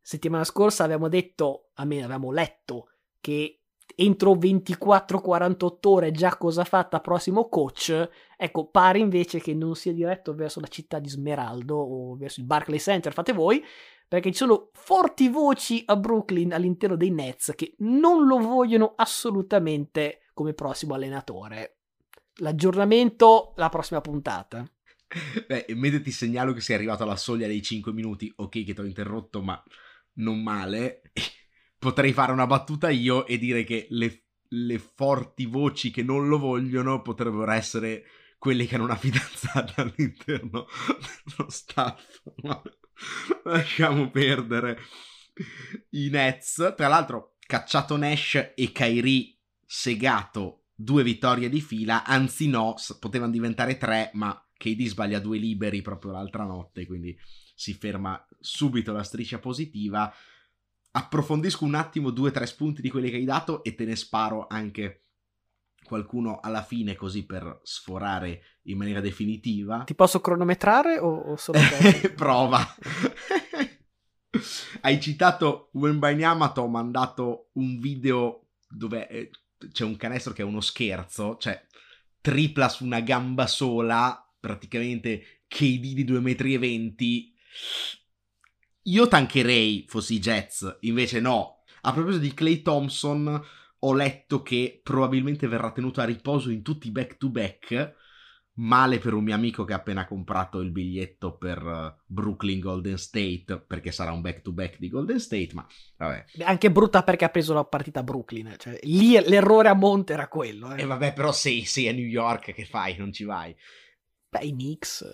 settimana 0.00 0.44
scorsa 0.44 0.84
avevamo 0.84 1.08
detto, 1.08 1.70
almeno 1.74 2.04
avevamo 2.04 2.32
letto, 2.32 2.90
che 3.20 3.60
entro 3.94 4.34
24-48 4.34 5.76
ore 5.88 6.10
già 6.10 6.36
cosa 6.36 6.64
fatta 6.64 7.00
prossimo 7.00 7.48
coach, 7.48 8.08
ecco, 8.36 8.66
pare 8.66 8.98
invece 8.98 9.40
che 9.40 9.54
non 9.54 9.74
sia 9.74 9.92
diretto 9.92 10.34
verso 10.34 10.60
la 10.60 10.66
città 10.66 10.98
di 10.98 11.08
Smeraldo 11.08 11.76
o 11.76 12.16
verso 12.16 12.40
il 12.40 12.46
Barclay 12.46 12.78
Center, 12.78 13.12
fate 13.12 13.32
voi, 13.32 13.64
perché 14.08 14.30
ci 14.30 14.38
sono 14.38 14.70
forti 14.72 15.28
voci 15.28 15.82
a 15.86 15.96
Brooklyn 15.96 16.52
all'interno 16.52 16.96
dei 16.96 17.10
Nets 17.10 17.52
che 17.56 17.74
non 17.78 18.26
lo 18.26 18.38
vogliono 18.38 18.92
assolutamente 18.96 20.20
come 20.34 20.52
prossimo 20.52 20.94
allenatore. 20.94 21.75
L'aggiornamento 22.36 23.52
la 23.56 23.68
prossima 23.68 24.00
puntata. 24.00 24.68
Beh, 25.46 25.66
mentre 25.74 26.02
ti 26.02 26.10
segnalo 26.10 26.52
che 26.52 26.60
sei 26.60 26.76
arrivato 26.76 27.04
alla 27.04 27.16
soglia 27.16 27.46
dei 27.46 27.62
5 27.62 27.92
minuti, 27.92 28.32
ok 28.34 28.64
che 28.64 28.74
ti 28.74 28.80
ho 28.80 28.84
interrotto, 28.84 29.40
ma 29.40 29.62
non 30.14 30.42
male 30.42 31.02
potrei 31.78 32.12
fare 32.12 32.32
una 32.32 32.46
battuta 32.46 32.90
io 32.90 33.26
e 33.26 33.38
dire 33.38 33.64
che 33.64 33.86
le, 33.90 34.24
le 34.48 34.78
forti 34.78 35.46
voci 35.46 35.90
che 35.90 36.02
non 36.02 36.28
lo 36.28 36.38
vogliono 36.38 37.02
potrebbero 37.02 37.50
essere 37.52 38.04
quelli 38.38 38.66
che 38.66 38.74
hanno 38.74 38.84
una 38.84 38.96
fidanzata 38.96 39.82
all'interno 39.82 40.66
dello 41.24 41.50
staff. 41.50 42.22
Ma 42.42 42.60
lasciamo 43.44 44.10
perdere 44.10 44.78
i 45.90 46.08
Nets. 46.08 46.74
Tra 46.76 46.88
l'altro, 46.88 47.36
cacciato 47.38 47.96
Nash 47.96 48.52
e 48.54 48.72
Kairi 48.72 49.38
segato 49.64 50.65
due 50.76 51.02
vittorie 51.02 51.48
di 51.48 51.60
fila, 51.60 52.04
anzi 52.04 52.48
no, 52.48 52.74
potevano 53.00 53.32
diventare 53.32 53.76
tre, 53.76 54.10
ma 54.12 54.38
KD 54.56 54.86
sbaglia 54.86 55.18
due 55.18 55.38
liberi 55.38 55.82
proprio 55.82 56.12
l'altra 56.12 56.44
notte, 56.44 56.86
quindi 56.86 57.18
si 57.54 57.74
ferma 57.74 58.24
subito 58.38 58.92
la 58.92 59.02
striscia 59.02 59.38
positiva 59.38 60.12
approfondisco 60.96 61.64
un 61.64 61.74
attimo 61.74 62.10
due 62.10 62.30
o 62.30 62.32
tre 62.32 62.46
spunti 62.46 62.80
di 62.80 62.88
quelli 62.90 63.10
che 63.10 63.16
hai 63.16 63.24
dato 63.24 63.62
e 63.62 63.74
te 63.74 63.84
ne 63.84 63.96
sparo 63.96 64.46
anche 64.48 65.02
qualcuno 65.84 66.40
alla 66.40 66.62
fine 66.62 66.96
così 66.96 67.26
per 67.26 67.60
sforare 67.62 68.42
in 68.62 68.78
maniera 68.78 69.00
definitiva. 69.00 69.84
Ti 69.84 69.94
posso 69.94 70.20
cronometrare 70.20 70.98
o, 70.98 71.32
o 71.32 71.36
solo 71.36 71.58
Prova. 72.16 72.58
Hai 74.80 75.00
citato 75.00 75.70
Wembanyama, 75.74 76.50
ti 76.50 76.60
ho 76.60 76.66
mandato 76.66 77.50
un 77.52 77.78
video 77.78 78.48
dove 78.68 79.08
eh, 79.08 79.30
c'è 79.72 79.84
un 79.84 79.96
canestro 79.96 80.32
che 80.32 80.42
è 80.42 80.44
uno 80.44 80.60
scherzo, 80.60 81.36
cioè 81.38 81.64
tripla 82.20 82.68
su 82.68 82.84
una 82.84 83.00
gamba 83.00 83.46
sola, 83.46 84.20
praticamente 84.38 85.42
KD 85.48 85.92
di 85.94 86.04
2,20 86.04 86.78
m. 86.78 87.34
Io 88.82 89.08
tancherei 89.08 89.84
fossi 89.88 90.18
Jets, 90.18 90.78
invece 90.80 91.20
no. 91.20 91.62
A 91.82 91.92
proposito 91.92 92.22
di 92.22 92.34
Clay 92.34 92.62
Thompson, 92.62 93.44
ho 93.78 93.94
letto 93.94 94.42
che 94.42 94.80
probabilmente 94.82 95.46
verrà 95.46 95.72
tenuto 95.72 96.00
a 96.00 96.04
riposo 96.04 96.50
in 96.50 96.62
tutti 96.62 96.88
i 96.88 96.92
back-to-back. 96.92 97.94
Male 98.58 98.98
per 98.98 99.12
un 99.12 99.24
mio 99.24 99.34
amico 99.34 99.64
che 99.64 99.72
ha 99.72 99.76
appena 99.76 100.06
comprato 100.06 100.60
il 100.60 100.70
biglietto 100.70 101.36
per 101.36 101.58
eh, 101.58 102.02
Brooklyn 102.06 102.58
Golden 102.58 102.96
State, 102.96 103.64
perché 103.66 103.92
sarà 103.92 104.12
un 104.12 104.22
back-to-back 104.22 104.78
di 104.78 104.88
Golden 104.88 105.20
State, 105.20 105.50
ma 105.52 105.66
vabbè. 105.96 106.24
Anche 106.44 106.72
brutta 106.72 107.02
perché 107.02 107.26
ha 107.26 107.30
preso 107.30 107.52
la 107.52 107.64
partita 107.64 108.00
a 108.00 108.04
Brooklyn, 108.04 108.54
cioè 108.58 108.78
lì 108.82 109.12
l'errore 109.12 109.68
a 109.68 109.74
monte 109.74 110.14
era 110.14 110.28
quello. 110.28 110.74
E 110.74 110.78
eh. 110.78 110.82
eh, 110.82 110.86
vabbè, 110.86 111.12
però 111.12 111.32
sei, 111.32 111.64
sei 111.64 111.88
a 111.88 111.92
New 111.92 112.06
York, 112.06 112.52
che 112.52 112.64
fai? 112.64 112.96
Non 112.96 113.12
ci 113.12 113.24
vai? 113.24 113.54
Beh, 114.28 114.44
i 114.44 114.52
Knicks... 114.52 115.04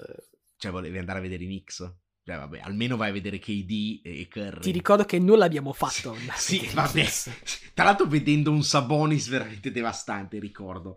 Cioè, 0.57 0.71
volevi 0.71 0.99
andare 0.99 1.19
a 1.19 1.23
vedere 1.23 1.43
i 1.43 1.47
Knicks? 1.47 1.79
Cioè, 2.25 2.37
vabbè, 2.37 2.61
almeno 2.61 2.97
vai 2.97 3.11
a 3.11 3.13
vedere 3.13 3.41
KD 3.41 4.01
e 4.05 4.29
Curry. 4.31 4.61
Ti 4.61 4.71
ricordo 4.71 5.05
che 5.05 5.19
non 5.19 5.39
l'abbiamo 5.39 5.73
fatto. 5.73 6.17
sì, 6.37 6.71
vabbè. 6.73 7.05
Tra 7.75 7.85
l'altro 7.85 8.07
vedendo 8.07 8.53
un 8.53 8.63
Sabonis 8.63 9.29
veramente 9.29 9.73
devastante, 9.73 10.39
ricordo. 10.39 10.97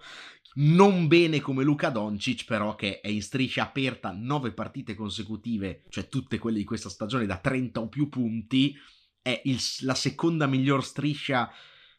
Non 0.58 1.08
bene 1.08 1.42
come 1.42 1.64
Luca 1.64 1.90
Doncic, 1.90 2.46
però, 2.46 2.76
che 2.76 3.02
è 3.02 3.10
in 3.10 3.22
striscia 3.22 3.64
aperta 3.64 4.14
nove 4.16 4.54
partite 4.54 4.96
consecutive, 4.96 5.84
cioè 5.90 6.08
tutte 6.08 6.38
quelle 6.38 6.60
di 6.60 6.64
questa 6.64 6.90
stagione 6.90 7.26
da 7.26 7.38
30 7.38 7.82
o 7.82 7.90
più 7.90 8.08
punti. 8.08 8.74
È 9.22 9.42
il, 9.46 9.60
la 9.82 9.96
seconda 9.96 10.48
miglior 10.48 10.84
striscia 10.86 11.52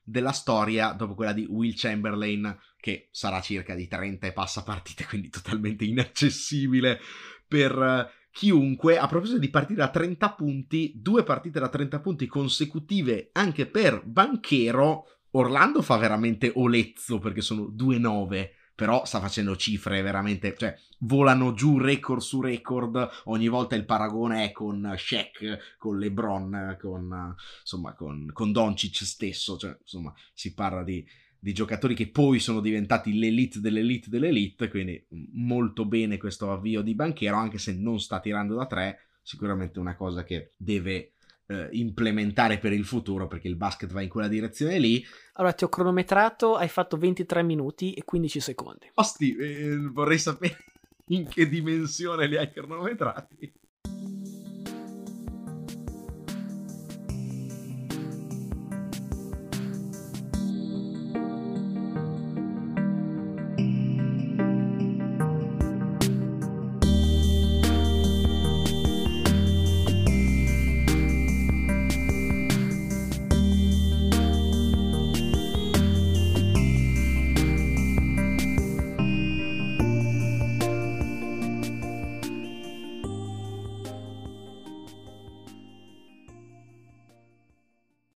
della 0.03 0.33
storia 0.33 0.93
dopo 0.93 1.15
quella 1.15 1.33
di 1.33 1.45
Will 1.45 1.75
Chamberlain, 1.75 2.59
che 2.79 3.09
sarà 3.11 3.41
circa 3.41 3.75
di 3.75 3.89
30 3.89 4.29
e 4.29 4.33
passa 4.33 4.63
partite, 4.63 5.05
quindi 5.09 5.29
totalmente 5.29 5.85
inaccessibile 5.85 6.99
per 7.47 8.11
chiunque, 8.37 8.99
a 8.99 9.07
proposito 9.07 9.39
di 9.39 9.49
partite 9.49 9.81
da 9.81 9.89
30 9.89 10.33
punti, 10.33 10.93
due 10.95 11.25
partite 11.25 11.59
da 11.59 11.69
30 11.69 12.01
punti 12.01 12.27
consecutive 12.27 13.31
anche 13.33 13.67
per 13.67 14.03
Banchero, 14.05 15.16
Orlando 15.33 15.83
fa 15.83 15.97
veramente 15.97 16.53
olezzo 16.55 17.19
perché 17.19 17.41
sono 17.41 17.73
2-9, 17.77 18.51
però 18.75 19.05
sta 19.05 19.21
facendo 19.21 19.57
cifre 19.57 20.03
veramente, 20.03 20.55
cioè 20.57 20.77
volano 21.01 21.53
giù 21.55 21.79
record 21.79 22.21
su 22.21 22.41
record, 22.41 23.09
ogni 23.25 23.49
volta 23.49 23.75
il 23.75 23.85
paragone 23.85 24.45
è 24.45 24.53
con 24.53 24.95
Shaq, 24.97 25.77
con 25.79 25.99
LeBron, 25.99 26.77
con, 26.81 27.35
insomma, 27.61 27.95
con, 27.95 28.31
con 28.33 28.53
Doncic 28.53 29.05
stesso, 29.05 29.57
cioè, 29.57 29.77
insomma, 29.81 30.13
si 30.33 30.55
parla 30.55 30.83
di 30.83 31.05
di 31.39 31.53
giocatori 31.53 31.95
che 31.95 32.09
poi 32.09 32.41
sono 32.41 32.61
diventati 32.61 33.17
l'elite 33.17 33.61
dell'elite 33.61 34.11
dell'elite, 34.11 34.69
quindi 34.69 35.07
molto 35.35 35.85
bene 35.85 36.17
questo 36.17 36.51
avvio 36.51 36.83
di 36.83 36.97
Banchero, 36.97 37.37
anche 37.37 37.59
se 37.59 37.73
non 37.73 38.01
sta 38.01 38.19
tirando 38.19 38.57
da 38.57 38.67
tre, 38.67 38.99
sicuramente 39.23 39.79
una 39.79 39.95
cosa 39.95 40.25
che 40.25 40.55
deve 40.57 41.13
eh, 41.47 41.69
implementare 41.73 42.59
per 42.59 42.73
il 42.73 42.85
futuro, 42.85 43.27
perché 43.27 43.49
il 43.49 43.57
basket 43.57 43.93
va 43.93 44.03
in 44.03 44.09
quella 44.09 44.29
direzione 44.29 44.79
lì. 44.79 45.05
Allora, 45.35 45.53
ti 45.53 45.65
ho 45.65 45.69
cronometrato, 45.69 46.57
hai 46.57 46.69
fatto 46.69 46.97
23 46.97 47.43
minuti 47.43 47.93
e 47.95 48.05
15 48.05 48.41
secondi. 48.41 48.91
Osti, 48.95 49.37
eh, 49.37 49.77
vorrei 49.79 50.19
sapere 50.19 50.59
in 51.09 51.27
che 51.29 51.49
dimensione 51.49 52.27
li 52.27 52.37
hai 52.37 52.51
cronometrati. 52.51 53.53